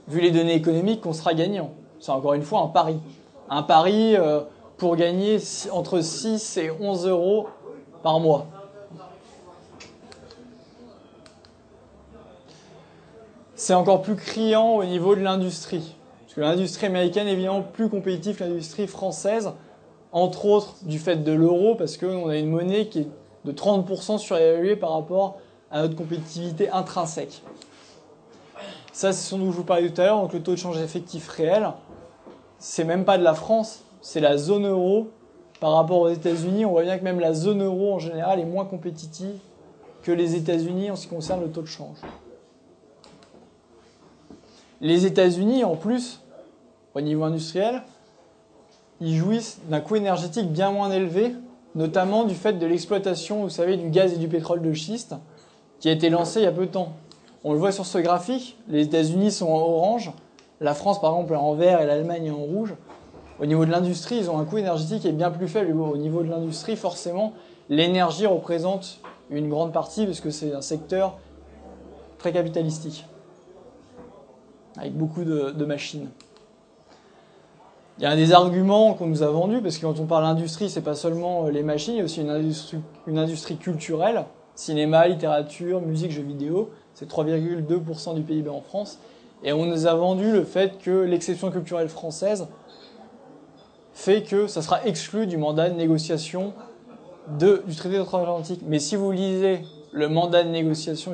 [0.09, 1.71] vu les données économiques, qu'on sera gagnant.
[2.01, 2.97] C'est encore une fois un pari.
[3.49, 4.41] Un pari euh,
[4.77, 5.39] pour gagner
[5.71, 7.47] entre 6 et 11 euros
[8.03, 8.47] par mois.
[13.57, 15.97] C'est encore plus criant au niveau de l'industrie.
[16.23, 19.53] Parce que l'industrie américaine est évidemment plus compétitive que l'industrie française,
[20.13, 23.09] entre autres du fait de l'euro, parce qu'on a une monnaie qui est
[23.45, 25.39] de 30% surévaluée par rapport
[25.71, 27.43] à notre compétitivité intrinsèque.
[28.93, 30.79] Ça, c'est ce dont je vous parlais tout à l'heure, donc le taux de change
[30.79, 31.69] effectif réel,
[32.59, 35.09] c'est même pas de la France, c'est la zone euro
[35.61, 36.65] par rapport aux États-Unis.
[36.65, 39.37] On voit bien que même la zone euro en général est moins compétitive
[40.03, 41.97] que les États-Unis en ce qui concerne le taux de change.
[44.81, 46.21] Les États-Unis, en plus,
[46.95, 47.83] au niveau industriel,
[49.01, 51.35] ils jouissent d'un coût énergétique bien moins élevé,
[51.75, 55.15] notamment du fait de l'exploitation, vous savez, du gaz et du pétrole de schiste,
[55.81, 56.93] qui a été lancé il y a peu de temps.
[57.43, 60.13] On le voit sur ce graphique, les États-Unis sont en orange,
[60.61, 62.75] la France par exemple est en vert et l'Allemagne est en rouge.
[63.41, 65.77] Au niveau de l'industrie, ils ont un coût énergétique qui est bien plus faible.
[65.77, 67.33] Au niveau de l'industrie, forcément,
[67.69, 71.19] l'énergie représente une grande partie parce que c'est un secteur
[72.19, 73.05] très capitalistique
[74.77, 76.09] avec beaucoup de, machines.
[77.99, 80.25] Il y a un des arguments qu'on nous a vendus, parce que quand on parle
[80.25, 84.25] d'industrie, c'est pas seulement euh, les machines, il y a aussi une industrie, industrie culturelle,
[84.57, 88.99] cinéma, littérature, musique, jeux vidéo, c'est 3,2% du PIB en France.
[89.45, 92.49] Et on nous a vendu le fait que l'exception culturelle française
[93.93, 96.53] fait que ça sera exclu du mandat de négociation
[97.39, 98.61] du traité transatlantique.
[98.67, 99.61] Mais si vous lisez
[99.93, 101.13] le mandat de négociation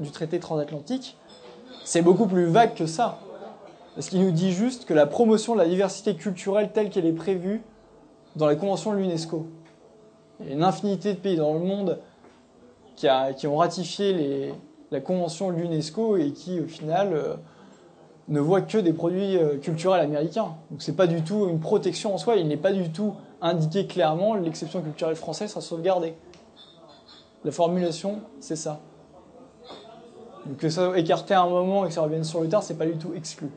[0.00, 1.16] du traité transatlantique,
[1.84, 3.18] c'est beaucoup plus vague que ça.
[3.94, 7.12] Parce qu'il nous dit juste que la promotion de la diversité culturelle telle qu'elle est
[7.12, 7.62] prévue
[8.34, 9.46] dans les conventions de l'UNESCO.
[10.40, 12.00] Il y a une infinité de pays dans le monde
[12.96, 13.06] qui,
[13.46, 14.52] ont ratifié
[14.90, 17.34] la convention de l'UNESCO et qui, au final, euh,
[18.28, 20.56] ne voient que des produits euh, culturels américains.
[20.70, 23.86] Donc c'est pas du tout une protection en soi, il n'est pas du tout indiqué
[23.86, 26.14] clairement l'exception culturelle française sera sauvegardée.
[27.44, 28.80] La formulation, c'est ça.
[30.46, 32.62] Donc que ça soit écarté à un moment et que ça revienne sur le tard,
[32.62, 33.48] c'est pas du tout exclu.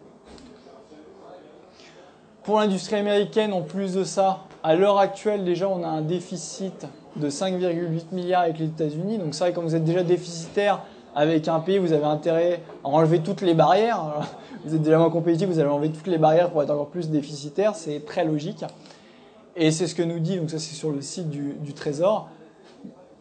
[2.43, 6.87] Pour l'industrie américaine, en plus de ça, à l'heure actuelle, déjà, on a un déficit
[7.17, 9.17] de 5,8 milliards avec les États-Unis.
[9.17, 10.81] Donc, c'est vrai, quand vous êtes déjà déficitaire
[11.13, 14.01] avec un pays, vous avez intérêt à enlever toutes les barrières.
[14.65, 17.09] vous êtes déjà moins compétitif, vous allez enlever toutes les barrières pour être encore plus
[17.09, 17.75] déficitaire.
[17.75, 18.63] C'est très logique.
[19.57, 22.29] Et c'est ce que nous dit, donc ça c'est sur le site du, du Trésor,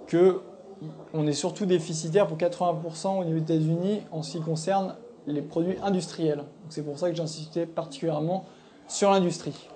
[0.07, 0.41] que
[1.15, 4.94] on est surtout déficitaire pour 80% au niveau des États-Unis en ce qui concerne
[5.27, 6.44] les produits industriels.
[6.69, 8.44] C'est pour ça que j'insistais particulièrement
[8.89, 9.69] sur l'industrie.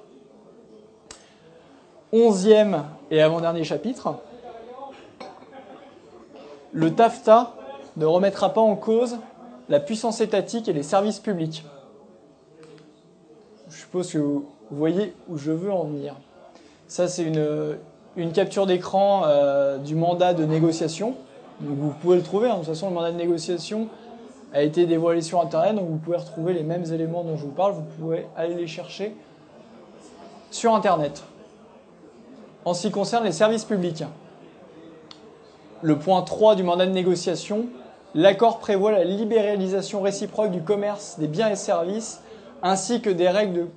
[2.12, 4.16] Onzième et avant-dernier chapitre,
[6.72, 7.54] le TAFTA
[7.96, 9.16] ne remettra pas en cause
[9.68, 11.64] la puissance étatique et les services publics.
[13.68, 16.16] Je suppose que vous voyez où je veux en venir.
[16.88, 17.76] Ça, c'est une,
[18.16, 21.14] une, capture d'écran euh, du mandat de négociation.
[21.60, 22.48] Donc vous pouvez le trouver.
[22.48, 22.54] Hein.
[22.54, 23.88] De toute façon, le mandat de négociation
[24.52, 25.76] a été dévoilé sur Internet.
[25.76, 27.72] Donc vous pouvez retrouver les mêmes éléments dont je vous parle.
[27.74, 29.14] Vous pouvez aller les chercher
[30.50, 31.22] sur Internet.
[32.64, 34.04] En ce qui concerne les services publics,
[35.82, 37.66] le point 3 du mandat de négociation,
[38.14, 42.20] l'accord prévoit la libéralisation réciproque du commerce des biens et services
[42.62, 43.68] ainsi que des règles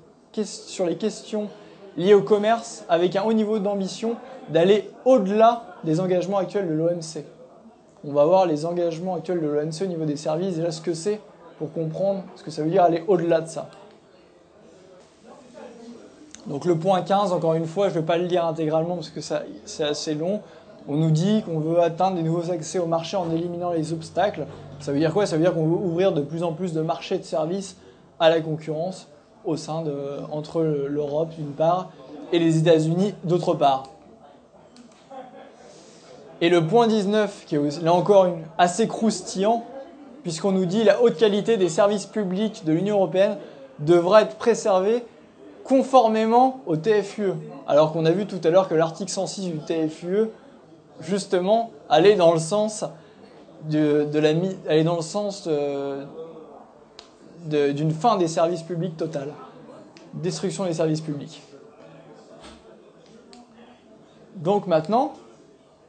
[0.41, 1.47] sur les questions
[1.97, 4.15] liées au commerce avec un haut niveau d'ambition
[4.49, 7.23] d'aller au-delà des engagements actuels de l'OMC.
[8.05, 10.93] On va voir les engagements actuels de l'OMC au niveau des services, déjà ce que
[10.93, 11.21] c'est
[11.57, 13.69] pour comprendre ce que ça veut dire aller au-delà de ça.
[16.47, 19.09] Donc le point 15, encore une fois, je ne vais pas le lire intégralement parce
[19.09, 20.41] que c'est assez long.
[20.89, 24.45] On nous dit qu'on veut atteindre des nouveaux accès au marché en éliminant les obstacles.
[24.81, 25.25] Ça veut dire quoi?
[25.25, 27.77] Ça veut dire qu'on veut ouvrir de plus en plus de marchés de services
[28.19, 29.07] à la concurrence
[29.45, 29.93] au sein de,
[30.31, 31.89] entre l'Europe d'une part
[32.31, 33.83] et les États-Unis d'autre part.
[36.41, 39.63] Et le point 19, qui est là encore une, assez croustillant,
[40.23, 43.37] puisqu'on nous dit la haute qualité des services publics de l'Union européenne
[43.79, 45.05] devra être préservée
[45.63, 47.33] conformément au TFUE.
[47.67, 50.29] Alors qu'on a vu tout à l'heure que l'article 106 du TFUE,
[51.01, 52.83] justement, allait dans le sens
[53.69, 54.29] de, la
[54.69, 56.03] allait dans le sens euh,
[57.43, 59.33] d'une fin des services publics totale,
[60.13, 61.41] destruction des services publics.
[64.35, 65.13] Donc maintenant,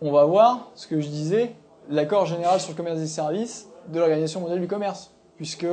[0.01, 1.55] on va voir ce que je disais,
[1.89, 5.67] l'accord général sur le commerce des services de l'Organisation mondiale du commerce, puisque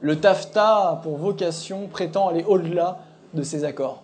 [0.00, 2.98] le TAFTA pour vocation prétend aller au-delà
[3.34, 4.02] de ces accords.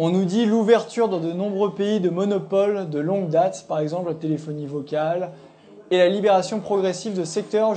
[0.00, 4.10] On nous dit l'ouverture dans de nombreux pays de monopoles de longue date, par exemple
[4.10, 5.32] la téléphonie vocale,
[5.90, 7.74] et la libération progressive de secteurs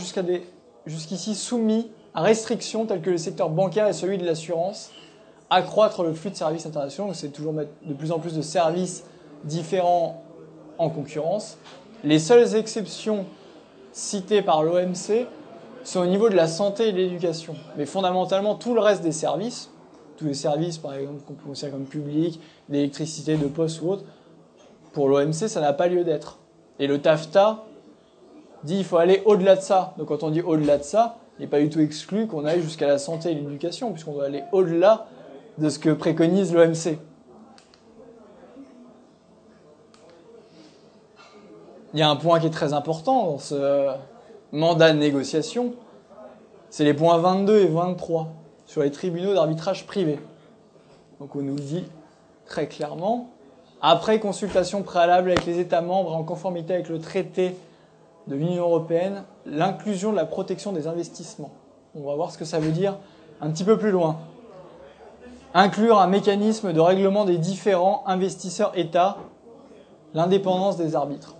[0.85, 4.91] jusqu'ici soumis à restrictions telles que le secteur bancaire et celui de l'assurance,
[5.49, 9.05] accroître le flux de services internationaux, c'est toujours mettre de plus en plus de services
[9.43, 10.23] différents
[10.77, 11.57] en concurrence.
[12.03, 13.25] Les seules exceptions
[13.91, 15.27] citées par l'OMC
[15.83, 17.55] sont au niveau de la santé et de l'éducation.
[17.77, 19.69] Mais fondamentalement, tout le reste des services,
[20.17, 22.39] tous les services par exemple qu'on peut considérer comme publics,
[22.69, 24.03] d'électricité, de poste ou autre,
[24.93, 26.39] pour l'OMC, ça n'a pas lieu d'être.
[26.79, 27.63] Et le TAFTA
[28.63, 29.93] dit qu'il faut aller au-delà de ça.
[29.97, 32.61] Donc quand on dit au-delà de ça, il n'est pas du tout exclu qu'on aille
[32.61, 35.07] jusqu'à la santé et l'éducation, puisqu'on doit aller au-delà
[35.57, 36.97] de ce que préconise l'OMC.
[41.93, 43.91] Il y a un point qui est très important dans ce,
[44.51, 45.73] mandat de négociation,
[46.69, 48.29] c'est les points 22 et 23
[48.65, 50.19] sur les tribunaux d'arbitrage privé.
[51.19, 51.85] Donc on nous dit
[52.45, 53.29] très clairement,
[53.81, 57.55] après consultation préalable avec les États membres en conformité avec le traité
[58.27, 61.51] de l'Union européenne, l'inclusion de la protection des investissements.
[61.95, 62.97] On va voir ce que ça veut dire
[63.41, 64.17] un petit peu plus loin.
[65.53, 69.17] Inclure un mécanisme de règlement des différents investisseurs États,
[70.13, 71.35] l'indépendance des arbitres.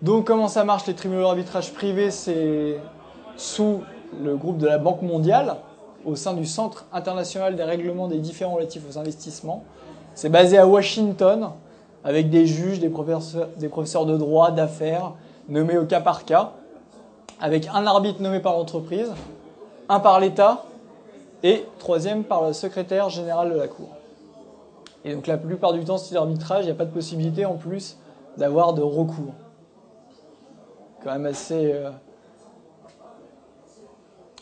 [0.00, 2.10] Donc comment ça marche les tribunaux d'arbitrage privés?
[2.10, 2.80] C'est
[3.36, 3.82] sous
[4.20, 5.56] le groupe de la Banque mondiale,
[6.04, 9.62] au sein du Centre international des règlements des différents relatifs aux investissements.
[10.14, 11.50] C'est basé à Washington,
[12.04, 15.12] avec des juges, des professeurs, de droit, d'affaires,
[15.48, 16.52] nommés au cas par cas,
[17.40, 19.12] avec un arbitre nommé par l'entreprise,
[19.88, 20.64] un par l'État,
[21.42, 23.88] et troisième par le secrétaire général de la Cour.
[25.04, 27.54] Et donc la plupart du temps, c'est l'arbitrage, il n'y a pas de possibilité en
[27.54, 27.96] plus
[28.36, 29.34] d'avoir de recours
[31.02, 31.90] quand même assez euh,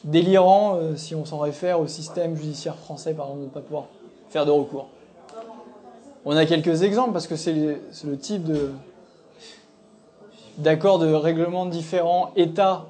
[0.05, 3.61] délirant euh, si on s'en réfère au système judiciaire français, par exemple, de ne pas
[3.61, 3.85] pouvoir
[4.29, 4.89] faire de recours.
[6.27, 8.71] On a quelques exemples parce que c'est le, type de
[10.59, 12.85] d'accords de règlement différents États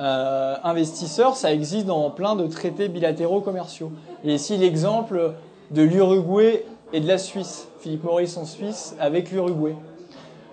[0.00, 3.90] euh, investisseurs, ça existe dans plein de traités bilatéraux commerciaux.
[4.22, 5.32] Et ici l'exemple
[5.72, 9.74] de l'Uruguay et de la Suisse, Philippe Maurice en Suisse avec l'Uruguay.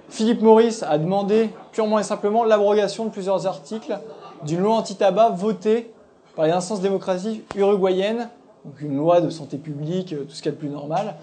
[0.09, 3.99] Philippe Maurice a demandé purement et simplement l'abrogation de plusieurs articles
[4.43, 5.91] d'une loi anti-tabac votée
[6.35, 8.29] par les instances démocratiques uruguayennes,
[8.65, 11.15] donc une loi de santé publique, tout ce qu'il y a de plus normal,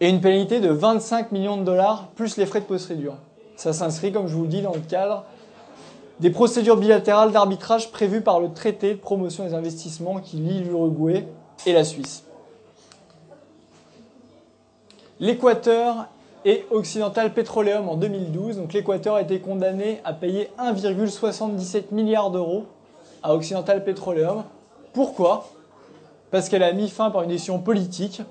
[0.00, 3.14] et une pénalité de 25 millions de dollars plus les frais de procédure.
[3.56, 5.24] Ça s'inscrit, comme je vous le dis, dans le cadre
[6.20, 11.26] des procédures bilatérales d'arbitrage prévues par le traité de promotion des investissements qui lie l'Uruguay
[11.66, 12.24] et la Suisse.
[15.20, 16.08] L'Équateur
[16.46, 18.56] et Occidental Petroleum en 2012.
[18.56, 22.66] Donc l'Équateur a été condamné à payer 1,77 milliard d'euros
[23.22, 24.44] à Occidental Petroleum.
[24.92, 25.48] Pourquoi?
[26.30, 28.22] Parce qu'elle a mis fin par une décision politique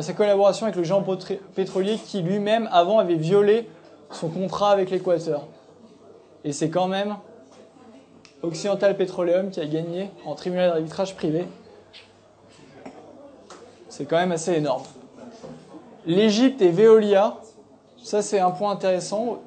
[0.00, 1.04] sa collaboration avec le géant
[1.54, 3.68] pétrolier qui lui-même avant avait violé
[4.10, 5.46] son contrat avec l'Équateur.
[6.44, 7.16] Et c'est quand même
[8.42, 11.46] Occidental Petroleum qui a gagné en tribunal d'arbitrage privé.
[13.88, 14.82] C'est quand même assez énorme.
[16.06, 17.36] L'Égypte et Veolia,
[18.02, 19.38] ça c'est un point intéressant.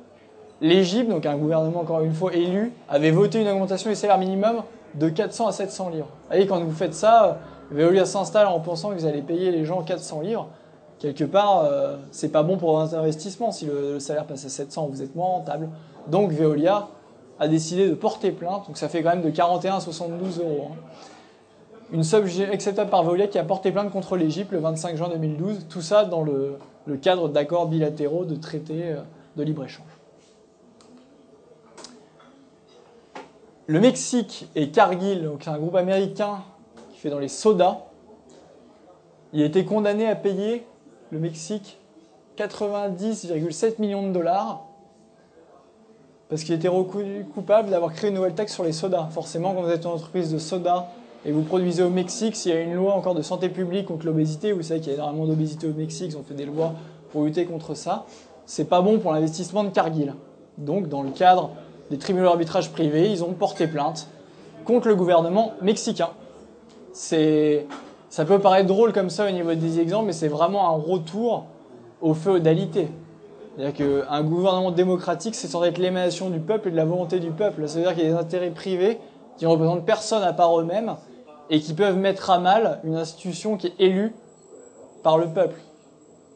[0.62, 4.64] L'Égypte, donc un gouvernement encore une fois élu, avait voté une augmentation du salaire minimum
[4.94, 6.06] de 400 à 700 livres.
[6.06, 7.40] Vous voyez, quand vous faites ça,
[7.72, 10.50] Veolia s'installe en pensant que vous allez payer les gens 400 livres.
[11.00, 13.52] Quelque part, euh, c'est pas bon pour votre investissement.
[13.52, 15.70] Si le, salaire passe à 700, vous êtes moins rentable.
[16.08, 16.88] Donc Veolia
[17.40, 18.68] a décidé de porter plainte.
[18.68, 20.70] Donc ça fait quand même de 41 à 72 euros.
[20.72, 20.76] Hein
[21.92, 25.68] une somme acceptable par Veolia qui a porté plainte contre l'Égypte le 25 juin 2012.
[25.70, 26.58] Tout ça dans le,
[27.02, 29.02] cadre d'accords bilatéraux de traités euh,
[29.38, 29.86] de libre-échange.
[33.68, 36.40] Le Mexique et Cargill, donc un groupe américain
[37.10, 37.80] dans les sodas,
[39.34, 40.66] il a été condamné à payer
[41.12, 41.78] le Mexique
[42.38, 44.66] 90,7 millions de dollars
[46.30, 49.08] parce qu'il était reconnu coupable d'avoir créé une nouvelle taxe sur les sodas.
[49.12, 50.88] Forcément, quand vous êtes une entreprise de soda
[51.24, 54.06] et vous produisez au Mexique, s'il y a une loi encore de santé publique contre
[54.06, 56.74] l'obésité, vous savez qu'il y a énormément d'obésité au Mexique, ils ont fait des lois
[57.12, 58.06] pour lutter contre ça,
[58.46, 60.14] c'est pas bon pour l'investissement de Cargill.
[60.58, 61.52] Donc, dans le cadre
[61.90, 64.08] des tribunaux d'arbitrage privés, ils ont porté plainte
[64.66, 66.10] contre le gouvernement mexicain.
[66.96, 67.68] C'est,
[68.08, 71.44] ça peut paraître drôle comme ça au niveau des exemples, mais c'est vraiment un retour
[72.02, 72.88] aux féodalités.
[73.58, 77.32] C'est-à-dire qu'un gouvernement démocratique, c'est censé être l'émanation du peuple et de la volonté du
[77.32, 77.68] peuple.
[77.68, 78.98] Ça veut dire qu'il y a des intérêts privés
[79.36, 80.96] qui ne représentent personne à part eux-mêmes
[81.50, 84.16] et qui peuvent mettre à mal une institution qui est élue
[85.04, 85.60] par le peuple.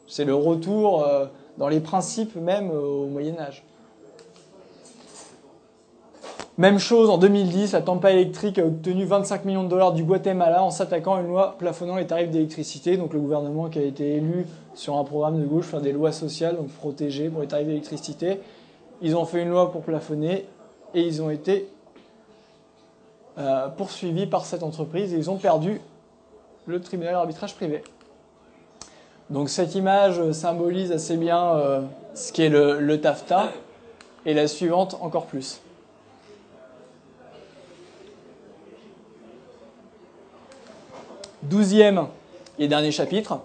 [0.07, 1.27] C'est le retour euh,
[1.57, 3.63] dans les principes même euh, au Moyen Âge.
[6.59, 10.61] Même chose en 2010, la Tampa Electric a obtenu 25 millions de dollars du Guatemala
[10.61, 12.97] en s'attaquant à une loi plafonnant les tarifs d'électricité.
[12.97, 16.11] Donc le gouvernement qui a été élu sur un programme de gauche, faire des lois
[16.11, 18.41] sociales, donc protégées pour les tarifs d'électricité.
[19.01, 20.47] Ils ont fait une loi pour plafonner
[20.93, 21.69] et ils ont été
[23.37, 25.79] euh, poursuivis par cette entreprise et ils ont perdu
[26.65, 27.83] le tribunal d'arbitrage privé.
[29.29, 31.81] Donc cette image symbolise assez bien euh,
[32.15, 33.47] ce qu'est le, le TAFTA
[34.25, 35.61] et la suivante encore plus.
[41.43, 42.07] Douzième
[42.57, 43.39] et dernier chapitre,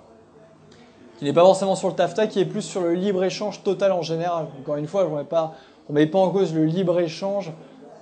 [1.18, 4.02] qui n'est pas forcément sur le TAFTA, qui est plus sur le libre-échange total en
[4.02, 4.46] général.
[4.60, 5.54] Encore une fois, je ne pas,
[5.88, 7.52] pas en cause le libre-échange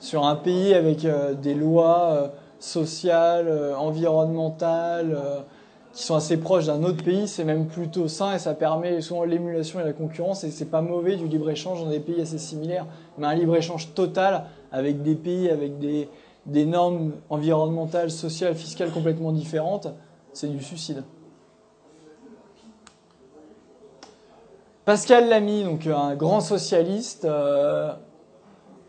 [0.00, 2.28] sur un pays avec euh, des lois euh,
[2.58, 5.14] sociales, euh, environnementales,
[5.92, 9.24] qui sont assez proches d'un autre pays, c'est même plutôt sain et ça permet souvent
[9.24, 12.86] l'émulation et la concurrence et c'est pas mauvais du libre-échange dans des pays assez similaires.
[13.18, 16.08] Mais un libre-échange total avec des pays avec des,
[16.46, 19.88] des normes environnementales, sociales, fiscales complètement différentes,
[20.32, 21.04] c'est du suicide.
[24.84, 27.26] Pascal Lamy, donc un grand socialiste,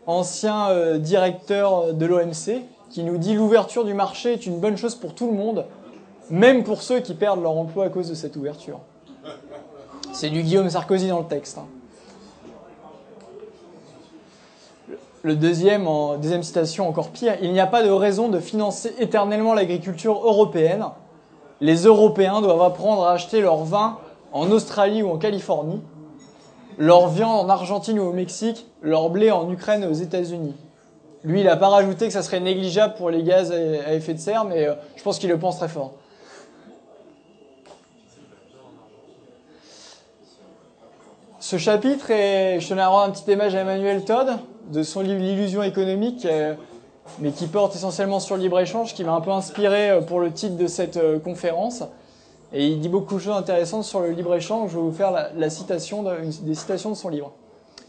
[0.06, 4.94] ancien euh, directeur de l'OMC, qui nous dit l'ouverture du marché est une bonne chose
[4.94, 5.66] pour tout le monde,
[6.30, 8.80] même pour ceux qui perdent leur emploi à cause de cette ouverture.
[10.12, 11.58] C'est du Guillaume Sarkozy dans le texte.
[11.58, 11.66] Hein.
[15.24, 18.94] Le deuxième, en, deuxième citation encore pire, il n'y a pas de raison de financer
[18.98, 20.84] éternellement l'agriculture européenne.
[21.62, 23.96] Les Européens doivent apprendre à acheter leur vin
[24.32, 25.80] en Australie ou en Californie
[26.76, 30.54] leur viande en Argentine ou au Mexique, leur blé en Ukraine et aux États-Unis.
[31.22, 34.18] Lui, il n'a pas rajouté que ça serait négligeable pour les gaz à effet de
[34.18, 35.92] serre, mais euh, je pense qu'il le pense très fort.
[41.40, 44.36] Ce chapitre est, je tenais à rendre un petit image à Emmanuel Todd
[44.70, 46.54] de son livre L'illusion économique, euh,
[47.18, 50.32] mais qui porte essentiellement sur le libre-échange, qui m'a un peu inspiré euh, pour le
[50.32, 51.82] titre de cette conférence.
[52.52, 54.70] Et il dit beaucoup de choses intéressantes sur le libre-échange.
[54.70, 57.32] Je vais vous faire la, citation des citations de son livre.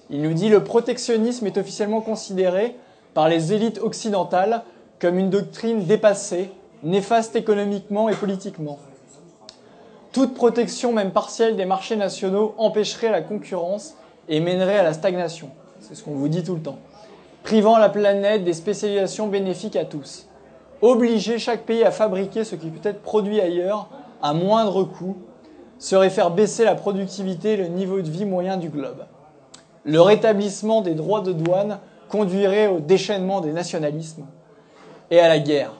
[0.09, 2.75] Il nous dit Le protectionnisme est officiellement considéré
[3.13, 4.63] par les élites occidentales
[4.99, 6.49] comme une doctrine dépassée,
[6.83, 8.79] néfaste économiquement et politiquement.
[10.11, 13.95] Toute protection, même partielle, des marchés nationaux empêcherait la concurrence
[14.29, 15.49] et mènerait à la stagnation.
[15.87, 16.79] C'est ce qu'on vous dit tout le temps.
[17.43, 20.27] privant la planète des spécialisations bénéfiques à tous.
[20.81, 23.87] Obliger chaque pays à fabriquer ce qui peut être produit ailleurs
[24.19, 25.15] à moindre coût
[25.77, 29.05] serait faire baisser la productivité et le niveau de vie moyen du globe.
[29.83, 31.77] Le rétablissement des droits de douane
[32.09, 34.25] conduirait au déchaînement des nationalismes
[35.11, 35.73] et à la guerre.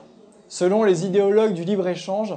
[0.46, 2.36] Selon les idéologues du libre-échange,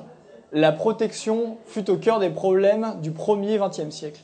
[0.52, 4.22] la protection fut au cœur des problèmes du premier XXe siècle.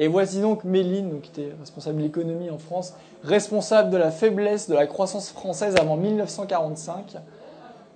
[0.00, 2.94] Et voici donc Méline, qui était responsable de l'économie en France,
[3.24, 7.16] responsable de la faiblesse de la croissance française avant 1945,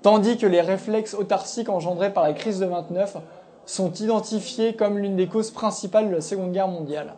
[0.03, 3.19] tandis que les réflexes autarciques engendrés par la crise de 29
[3.67, 7.15] sont identifiés comme l'une des causes principales de la Seconde Guerre mondiale.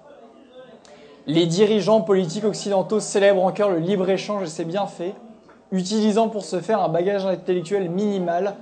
[1.26, 5.14] Les dirigeants politiques occidentaux célèbrent en cœur le libre-échange et ses bienfaits,
[5.72, 8.56] utilisant pour ce faire un bagage intellectuel minimal,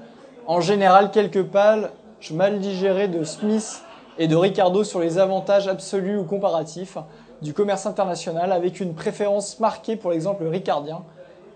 [0.47, 1.91] en général quelques pages
[2.31, 3.83] mal digérées de Smith
[4.19, 6.99] et de Ricardo sur les avantages absolus ou comparatifs
[7.41, 11.03] du commerce international, avec une préférence marquée pour l'exemple ricardien,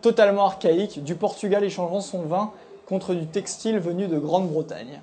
[0.02, 2.50] totalement archaïque, du Portugal échangeant son vin
[2.86, 5.00] contre du textile venu de Grande-Bretagne.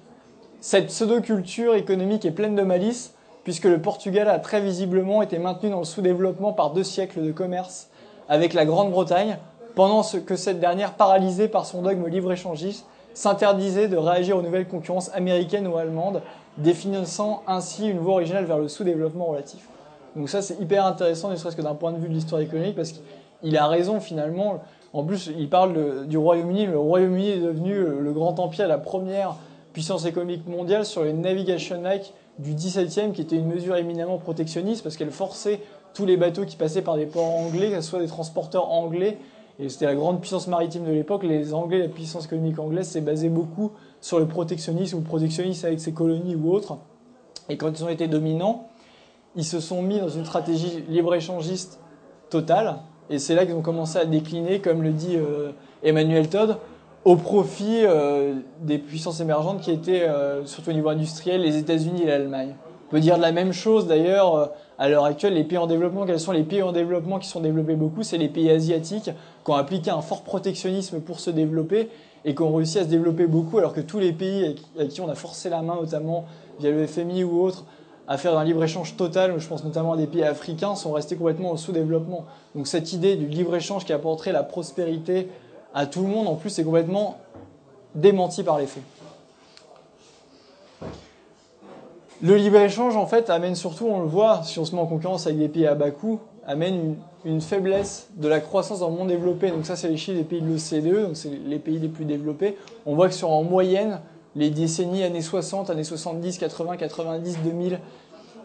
[0.61, 3.13] Cette pseudo-culture économique est pleine de malice,
[3.43, 7.31] puisque le Portugal a très visiblement été maintenu dans le sous-développement par deux siècles de
[7.31, 7.89] commerce
[8.29, 9.37] avec la Grande-Bretagne,
[9.75, 15.11] pendant que cette dernière, paralysée par son dogme libre-échangiste, s'interdisait de réagir aux nouvelles concurrences
[15.13, 16.21] américaines ou allemandes,
[16.57, 19.67] définissant ainsi une voie originale vers le sous-développement relatif.
[20.15, 22.75] Donc ça c'est hyper intéressant, ne serait-ce que d'un point de vue de l'histoire économique,
[22.75, 24.61] parce qu'il a raison finalement.
[24.93, 26.67] En plus, il parle du Royaume-Uni.
[26.67, 29.37] Le Royaume-Uni est devenu le grand empire, la première
[29.73, 34.83] puissance économique mondiale sur les Navigation Act du 17e, qui était une mesure éminemment protectionniste,
[34.83, 35.61] parce qu'elle forçait
[35.95, 39.17] tous les bateaux qui passaient par des ports anglais, que ce soit des transporteurs anglais,
[39.59, 41.23] et c'était la grande puissance maritime de l'époque.
[41.23, 43.71] Les Anglais, la puissance économique anglaise, s'est basée beaucoup
[44.03, 46.77] sur le protectionnisme ou protectionnisme avec ses colonies ou autres.
[47.47, 48.67] Et quand ils ont été dominants,
[49.37, 51.79] ils se sont mis dans une stratégie libre-échangiste
[52.29, 52.79] totale.
[53.09, 55.51] Et c'est là qu'ils ont commencé à décliner, comme le dit euh,
[55.83, 56.57] Emmanuel Todd,
[57.05, 62.03] au profit euh, des puissances émergentes qui étaient, euh, surtout au niveau industriel, les États-Unis
[62.03, 62.55] et l'Allemagne.
[62.87, 66.19] On peut dire la même chose d'ailleurs à l'heure actuelle, les pays en développement, quels
[66.19, 68.03] sont les pays en développement qui sont développés beaucoup?
[68.03, 69.11] C'est les pays asiatiques
[69.45, 71.89] qui ont appliqué un fort protectionnisme pour se développer
[72.25, 75.01] et qui ont réussi à se développer beaucoup, alors que tous les pays à qui
[75.01, 76.25] on a forcé la main, notamment
[76.59, 77.65] via le FMI ou autres,
[78.07, 81.51] à faire un libre-échange total, je pense notamment à des pays africains, sont restés complètement
[81.51, 82.25] au sous-développement.
[82.55, 85.29] Donc cette idée du libre-échange qui apporterait la prospérité
[85.73, 87.17] à tout le monde, en plus, c'est complètement
[87.95, 88.83] démenti par les faits.
[92.21, 95.27] Le libre-échange, en fait, amène surtout, on le voit, si on se met en concurrence
[95.27, 96.95] avec des pays à bas coût, amène une,
[97.41, 99.49] faiblesse de la croissance dans le monde développé.
[99.49, 102.05] Donc ça, c'est les chiffres des pays de l'OCDE, donc c'est les pays les plus
[102.05, 102.57] développés.
[102.85, 103.99] On voit que sur en moyenne,
[104.35, 107.79] les décennies années 60, années 70, 80, 90, 2000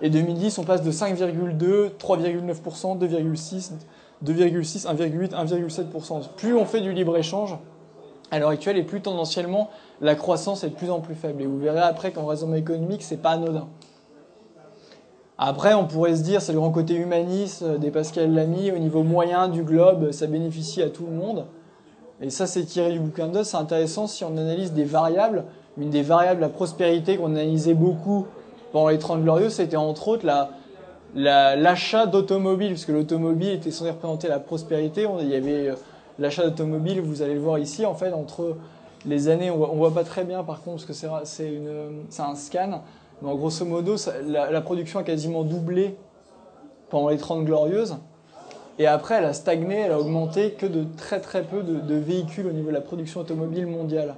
[0.01, 3.73] et 2010, on passe de 5,2, 3,9%, 2,6,
[4.25, 6.29] 2,6, 1,8, 1,7%.
[6.37, 7.57] Plus on fait du libre-échange,
[8.31, 11.43] à l'heure actuelle, et plus tendanciellement, la croissance est de plus en plus faible.
[11.43, 13.67] Et vous verrez après qu'en raisonnement économique, c'est pas anodin.
[15.41, 19.05] Après, on pourrait se dire, c'est le grand côté humaniste des Pascal Lamy, au niveau
[19.05, 21.47] moyen du globe, ça bénéficie à tout le monde.
[22.21, 25.45] Et ça, c'est tiré du bouquin de c'est intéressant si on analyse des variables.
[25.79, 28.27] Une des variables, la prospérité, qu'on analysait beaucoup
[28.73, 34.27] pendant les 30 glorieux, c'était entre autres la, l'achat d'automobiles, puisque l'automobile était censé représenter
[34.27, 35.07] la prospérité.
[35.21, 35.75] Il y avait euh,
[36.19, 38.57] l'achat d'automobiles, vous allez le voir ici, en fait, entre
[39.07, 41.29] les années, on voit, voit pas très bien par contre, parce que
[42.09, 42.83] c'est un scan,
[43.23, 43.97] mais grosso modo,
[44.27, 45.97] la, production a quasiment doublé
[46.89, 47.97] pendant les 30 glorieuses.
[48.79, 51.95] Et après, elle a stagné, elle a augmenté que de très très peu de, de
[51.97, 54.15] véhicules au niveau de la production automobile mondiale.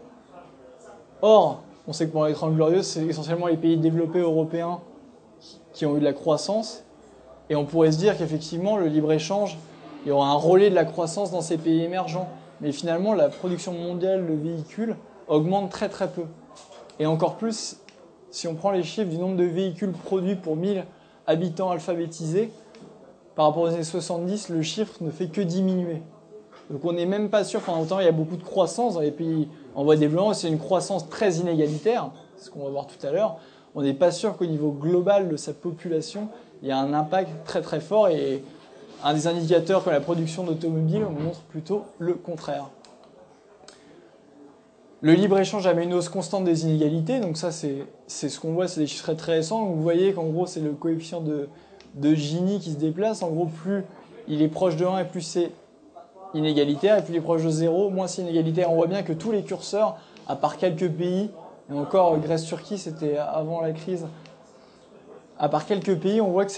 [1.22, 4.80] Or, on sait que pendant les 30 glorieuses, c'est essentiellement les pays développés européens
[5.72, 6.84] qui ont eu de la croissance.
[7.48, 9.58] Et on pourrait se dire qu'effectivement, le libre-échange,
[10.04, 12.28] il y aura un relais de la croissance dans ces pays émergents.
[12.60, 14.96] Mais finalement, la production mondiale de véhicules
[15.26, 16.24] augmente très très peu.
[16.98, 17.78] Et encore plus,
[18.30, 20.84] si on prend les chiffres du nombre de véhicules produits pour 1000
[21.26, 22.50] habitants alphabétisés,
[23.34, 26.02] par rapport aux années 70, le chiffre ne fait que diminuer.
[26.70, 29.00] Donc on n'est même pas sûr, pendant longtemps, il y a beaucoup de croissance dans
[29.00, 32.86] les pays en voie de développement, c'est une croissance très inégalitaire, ce qu'on va voir
[32.86, 33.38] tout à l'heure
[33.74, 36.28] on n'est pas sûr qu'au niveau global de sa population,
[36.62, 38.42] il y a un impact très très fort et
[39.02, 42.68] un des indicateurs comme la production d'automobiles montre plutôt le contraire.
[45.02, 48.80] Le libre-échange amène une hausse constante des inégalités, donc ça c'est ce qu'on voit, c'est
[48.80, 49.64] des chiffres très, récents.
[49.64, 51.48] Vous voyez qu'en gros c'est le coefficient de,
[51.94, 53.22] de Gini qui se déplace.
[53.22, 53.84] En gros, plus
[54.28, 55.52] il est proche de 1 et plus c'est
[56.34, 58.70] inégalitaire, et plus il est proche de 0, moins c'est inégalitaire.
[58.70, 59.96] On voit bien que tous les curseurs,
[60.28, 61.30] à part quelques pays,
[61.70, 64.06] et encore, Grèce-Turquie, c'était avant la crise.
[65.38, 66.52] À part quelques pays, on voit que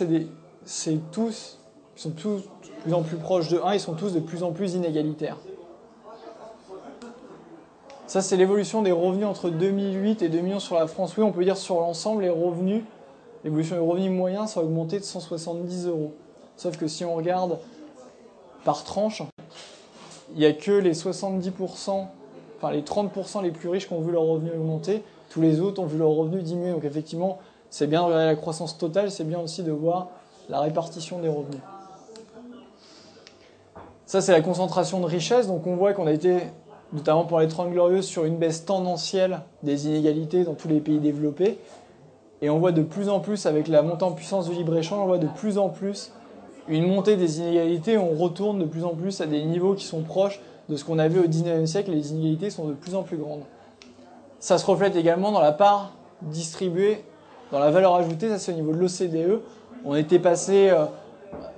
[0.65, 1.61] c'est tous,
[1.95, 2.43] sont tous
[2.83, 5.37] plus en plus proches de 1, ils sont tous de plus en plus inégalitaires.
[8.13, 11.17] Ça, c'est l'évolution des revenus entre 2008 et 2011 sur la France.
[11.17, 12.85] Oui, on peut dire sur l'ensemble, les revenus,
[13.43, 16.13] l'évolution des revenus moyens, ça a de 170 euros.
[16.59, 17.59] Sauf que si on regarde
[18.67, 19.23] par tranche,
[20.35, 22.05] il n'y a que les 70%,
[22.59, 25.03] enfin les 30% les plus riches qui ont vu leur revenu augmenter.
[25.31, 26.73] Tous les autres ont vu leur revenu diminuer.
[26.73, 27.39] Donc effectivement,
[27.71, 30.09] c'est bien de regarder la croissance totale, c'est bien aussi de voir
[30.51, 31.63] la répartition des revenus.
[34.05, 35.47] Ça, c'est la concentration de richesse.
[35.47, 36.41] Donc on voit qu'on a été
[36.93, 40.99] notamment pour les 30 glorieuses, sur une baisse tendancielle des inégalités dans tous les pays
[40.99, 41.59] développés.
[42.43, 45.07] Et on voit de plus en plus, avec la montée en puissance du libre-échange, on
[45.07, 46.13] voit de plus en plus
[46.69, 47.99] une montée des inégalités.
[47.99, 50.99] On retourne de plus en plus à des niveaux qui sont proches de ce qu'on
[50.99, 51.93] avait au 19e siècle.
[51.93, 53.43] Les inégalités sont de plus en plus grandes.
[54.41, 55.93] Ça se reflète également dans la part
[56.23, 57.05] distribuée,
[57.53, 58.29] dans la valeur ajoutée.
[58.29, 59.41] Ça, c'est au niveau de l'OCDE.
[59.85, 60.85] On était passé euh,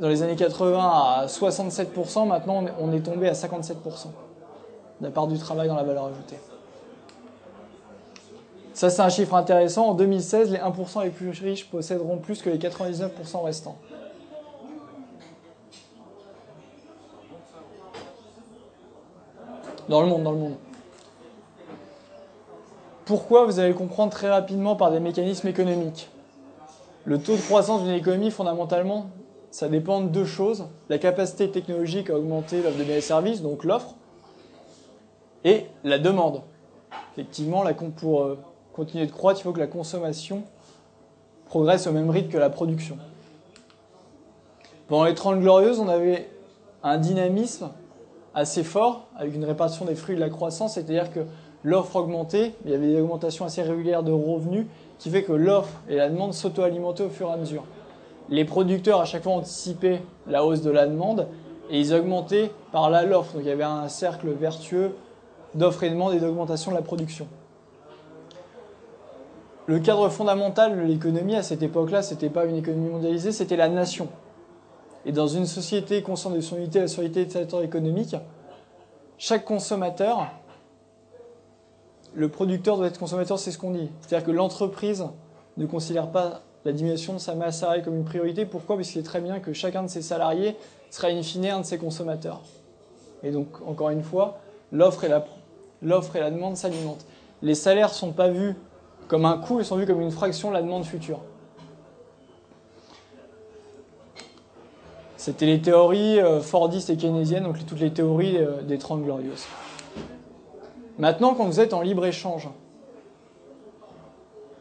[0.01, 2.28] dans les années 80 à 67%.
[2.28, 4.24] Maintenant, on est tombé à 57% de
[5.05, 6.39] la part du travail dans la valeur ajoutée.
[8.72, 9.89] Ça, c'est un chiffre intéressant.
[9.89, 13.76] En 2016, les 1% les plus riches posséderont plus que les 99% restants.
[19.89, 20.56] Dans le monde, dans le monde.
[23.05, 26.09] Pourquoi Vous allez le comprendre très rapidement par des mécanismes économiques?
[27.05, 29.10] Le taux de croissance d'une économie, fondamentalement,
[29.51, 30.64] ça dépend de deux choses.
[30.89, 33.94] La capacité technologique à augmenter l'offre de biens et services, donc l'offre,
[35.45, 36.43] et la demande.
[37.12, 37.65] Effectivement,
[37.97, 38.39] pour euh,
[38.73, 40.43] continuer de croître, il faut que la consommation
[41.47, 42.99] progresse au même rythme que la production.
[44.89, 46.29] Pendant les 30 glorieuses, on avait
[46.83, 47.71] un dynamisme
[48.35, 51.21] assez fort avec une répartition des fruits de la croissance, c'est-à-dire que
[51.62, 54.66] l'offre augmentait, il y avait des augmentations assez régulières de revenus
[54.99, 57.65] qui fait que l'offre et la demande s'auto-alimentaient au fur et à mesure.
[58.29, 61.29] Les producteurs à chaque fois anticipaient la hausse de la demande
[61.71, 63.35] et ils augmentaient par là l'offre.
[63.35, 64.95] Donc il y avait un cercle vertueux
[65.55, 67.26] d'offres et demande et d'augmentation de la production.
[69.66, 73.56] Le cadre fondamental de l'économie à cette époque-là, ce n'était pas une économie mondialisée, c'était
[73.56, 74.09] la nation.
[75.06, 78.16] Et dans une société consciente de son unité, la solidité des acteurs économiques,
[79.16, 80.26] chaque consommateur,
[82.14, 83.90] le producteur doit être consommateur, c'est ce qu'on dit.
[84.01, 85.06] C'est-à-dire que l'entreprise
[85.56, 88.47] ne considère pas la diminution de sa masse salariale comme une priorité.
[88.47, 88.76] Pourquoi?
[88.76, 90.57] Parce qu'il est très bien que chacun de ses salariés
[90.91, 92.42] sera in fine un de ses consommateurs.
[93.23, 94.39] Et donc, encore une fois,
[94.73, 95.24] l'offre et la
[95.85, 97.07] l'offre et la demande s'alimentent.
[97.43, 98.57] Les salaires ne sont pas vus
[99.07, 101.21] comme un coût, ils sont vus comme une fraction de la demande future.
[105.17, 109.47] C'était les théories euh, fordistes et keynésiennes, donc toutes les théories euh, des Trente Glorieuses.
[110.99, 112.49] Maintenant, quand vous êtes en libre-échange,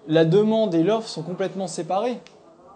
[0.08, 2.18] la demande et l'offre sont complètement séparées,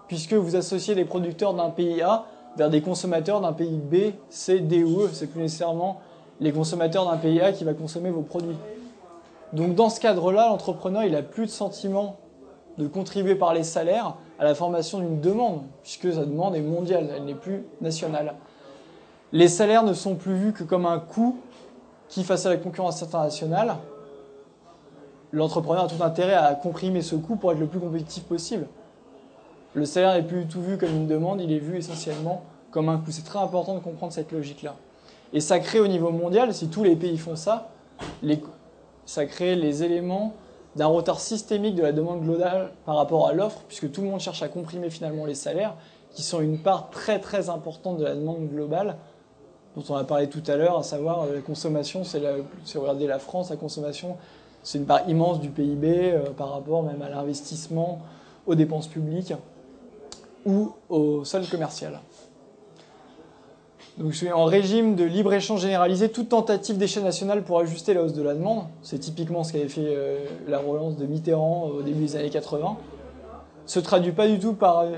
[0.07, 2.25] puisque vous associez les producteurs d'un pays A
[2.57, 5.09] vers des consommateurs d'un pays B, C, D ou E.
[5.13, 6.01] C'est plus nécessairement
[6.39, 8.57] les consommateurs d'un pays A qui va consommer vos produits.
[9.53, 12.17] Donc dans ce cadre-là, l'entrepreneur, il n'a plus de sentiment
[12.77, 17.09] de contribuer par les salaires à la formation d'une demande, puisque sa demande est mondiale,
[17.15, 18.35] elle n'est plus nationale.
[19.31, 21.37] Les salaires ne sont plus vus que comme un coût
[22.07, 23.75] qui, face à la concurrence internationale,
[25.31, 28.67] l'entrepreneur a tout intérêt à comprimer ce coût pour être le plus compétitif possible.
[29.73, 32.97] Le salaire n'est plus tout vu comme une demande, il est vu essentiellement comme un
[32.97, 33.11] coût.
[33.11, 34.75] C'est très important de comprendre cette logique-là.
[35.33, 37.69] Et ça crée au niveau mondial, si tous les pays font ça,
[39.05, 40.33] ça crée les éléments
[40.75, 44.19] d'un retard systémique de la demande globale par rapport à l'offre, puisque tout le monde
[44.19, 45.75] cherche à comprimer finalement les salaires,
[46.11, 48.97] qui sont une part très très importante de la demande globale,
[49.75, 52.21] dont on a parlé tout à l'heure, à savoir euh, la consommation, c'est
[52.65, 54.17] si la France, la consommation,
[54.63, 57.99] c'est une part immense du PIB euh, par rapport même à l'investissement,
[58.45, 59.33] aux dépenses publiques
[60.45, 61.99] ou au solde commercial.
[63.97, 68.13] Donc suis en régime de libre-échange généralisé, toute tentative d'échelle nationale pour ajuster la hausse
[68.13, 68.65] de la demande.
[68.83, 72.77] C'est typiquement ce qu'avait fait euh, la relance de Mitterrand au début des années 80.
[73.65, 74.91] Se traduit pas du tout par, euh,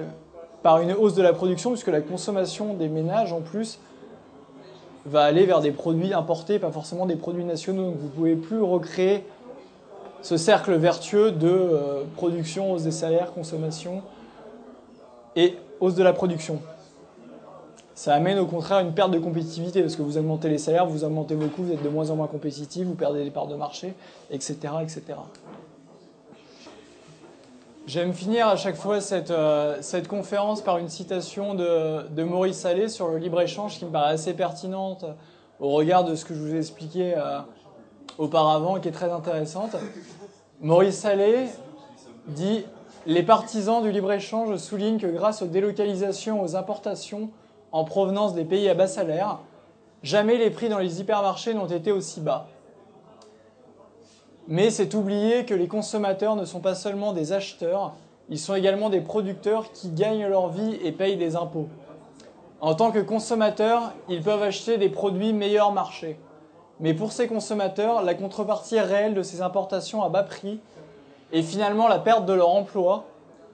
[0.63, 3.79] par une hausse de la production, puisque la consommation des ménages, en plus,
[5.05, 7.85] va aller vers des produits importés, pas forcément des produits nationaux.
[7.85, 9.23] Donc vous ne pouvez plus recréer
[10.21, 14.01] ce cercle vertueux de euh, production, hausse des salaires, consommation
[15.37, 16.59] et hausse de la production
[17.99, 21.03] ça amène au contraire une perte de compétitivité parce que vous augmentez les salaires, vous
[21.03, 23.55] augmentez vos coûts, vous êtes de moins en moins compétitif, vous perdez des parts de
[23.55, 23.93] marché,
[24.31, 24.55] etc.
[24.81, 25.03] etc.
[27.87, 32.59] J'aime finir à chaque fois cette, euh, cette conférence par une citation de, de Maurice
[32.59, 35.03] Salé sur le libre-échange qui me paraît assez pertinente
[35.59, 37.39] au regard de ce que je vous ai expliqué euh,
[38.17, 39.75] auparavant et qui est très intéressante.
[40.61, 41.47] Maurice Salé
[42.27, 42.63] dit
[43.05, 47.29] Les partisans du libre-échange soulignent que grâce aux délocalisations, aux importations,
[47.71, 49.39] en provenance des pays à bas salaire,
[50.03, 52.47] jamais les prix dans les hypermarchés n'ont été aussi bas.
[54.47, 57.93] Mais c'est oublier que les consommateurs ne sont pas seulement des acheteurs,
[58.29, 61.67] ils sont également des producteurs qui gagnent leur vie et payent des impôts.
[62.61, 66.19] En tant que consommateurs, ils peuvent acheter des produits meilleurs marché.
[66.79, 70.59] Mais pour ces consommateurs, la contrepartie réelle de ces importations à bas prix
[71.31, 73.05] est finalement la perte de leur emploi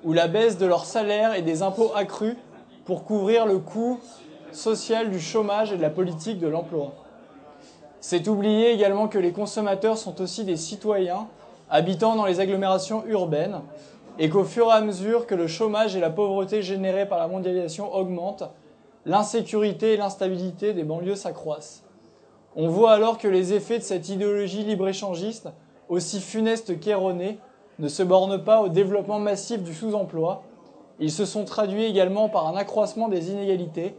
[0.04, 2.38] ou la baisse de leur salaire et des impôts accrus
[2.86, 4.00] pour couvrir le coût
[4.52, 6.94] social du chômage et de la politique de l'emploi.
[8.00, 11.28] C'est oublier également que les consommateurs sont aussi des citoyens
[11.70, 13.62] habitant dans les agglomérations urbaines
[14.20, 17.28] et qu'au fur et à mesure que le chômage et la pauvreté générés par la
[17.28, 18.50] mondialisation augmentent,
[19.06, 21.84] l'insécurité et l'instabilité des banlieues s'accroissent.
[22.56, 25.50] On voit alors que les effets de cette idéologie libre-échangiste,
[25.90, 27.40] aussi funeste qu'erronée,
[27.80, 30.44] ne se bornent pas au développement massif du sous-emploi,
[31.00, 33.96] ils se sont traduits également par un accroissement des inégalités,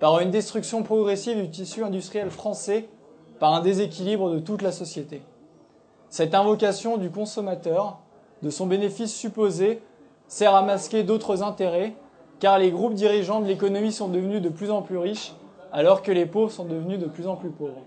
[0.00, 2.88] par une destruction progressive du tissu industriel français,
[3.38, 5.22] par un déséquilibre de toute la société.
[6.10, 7.98] Cette invocation du consommateur,
[8.42, 9.82] de son bénéfice supposé,
[10.28, 11.94] sert à masquer d'autres intérêts,
[12.38, 15.34] car les groupes dirigeants de l'économie sont devenus de plus en plus riches,
[15.72, 17.82] alors que les pauvres sont devenus de plus en plus pauvres.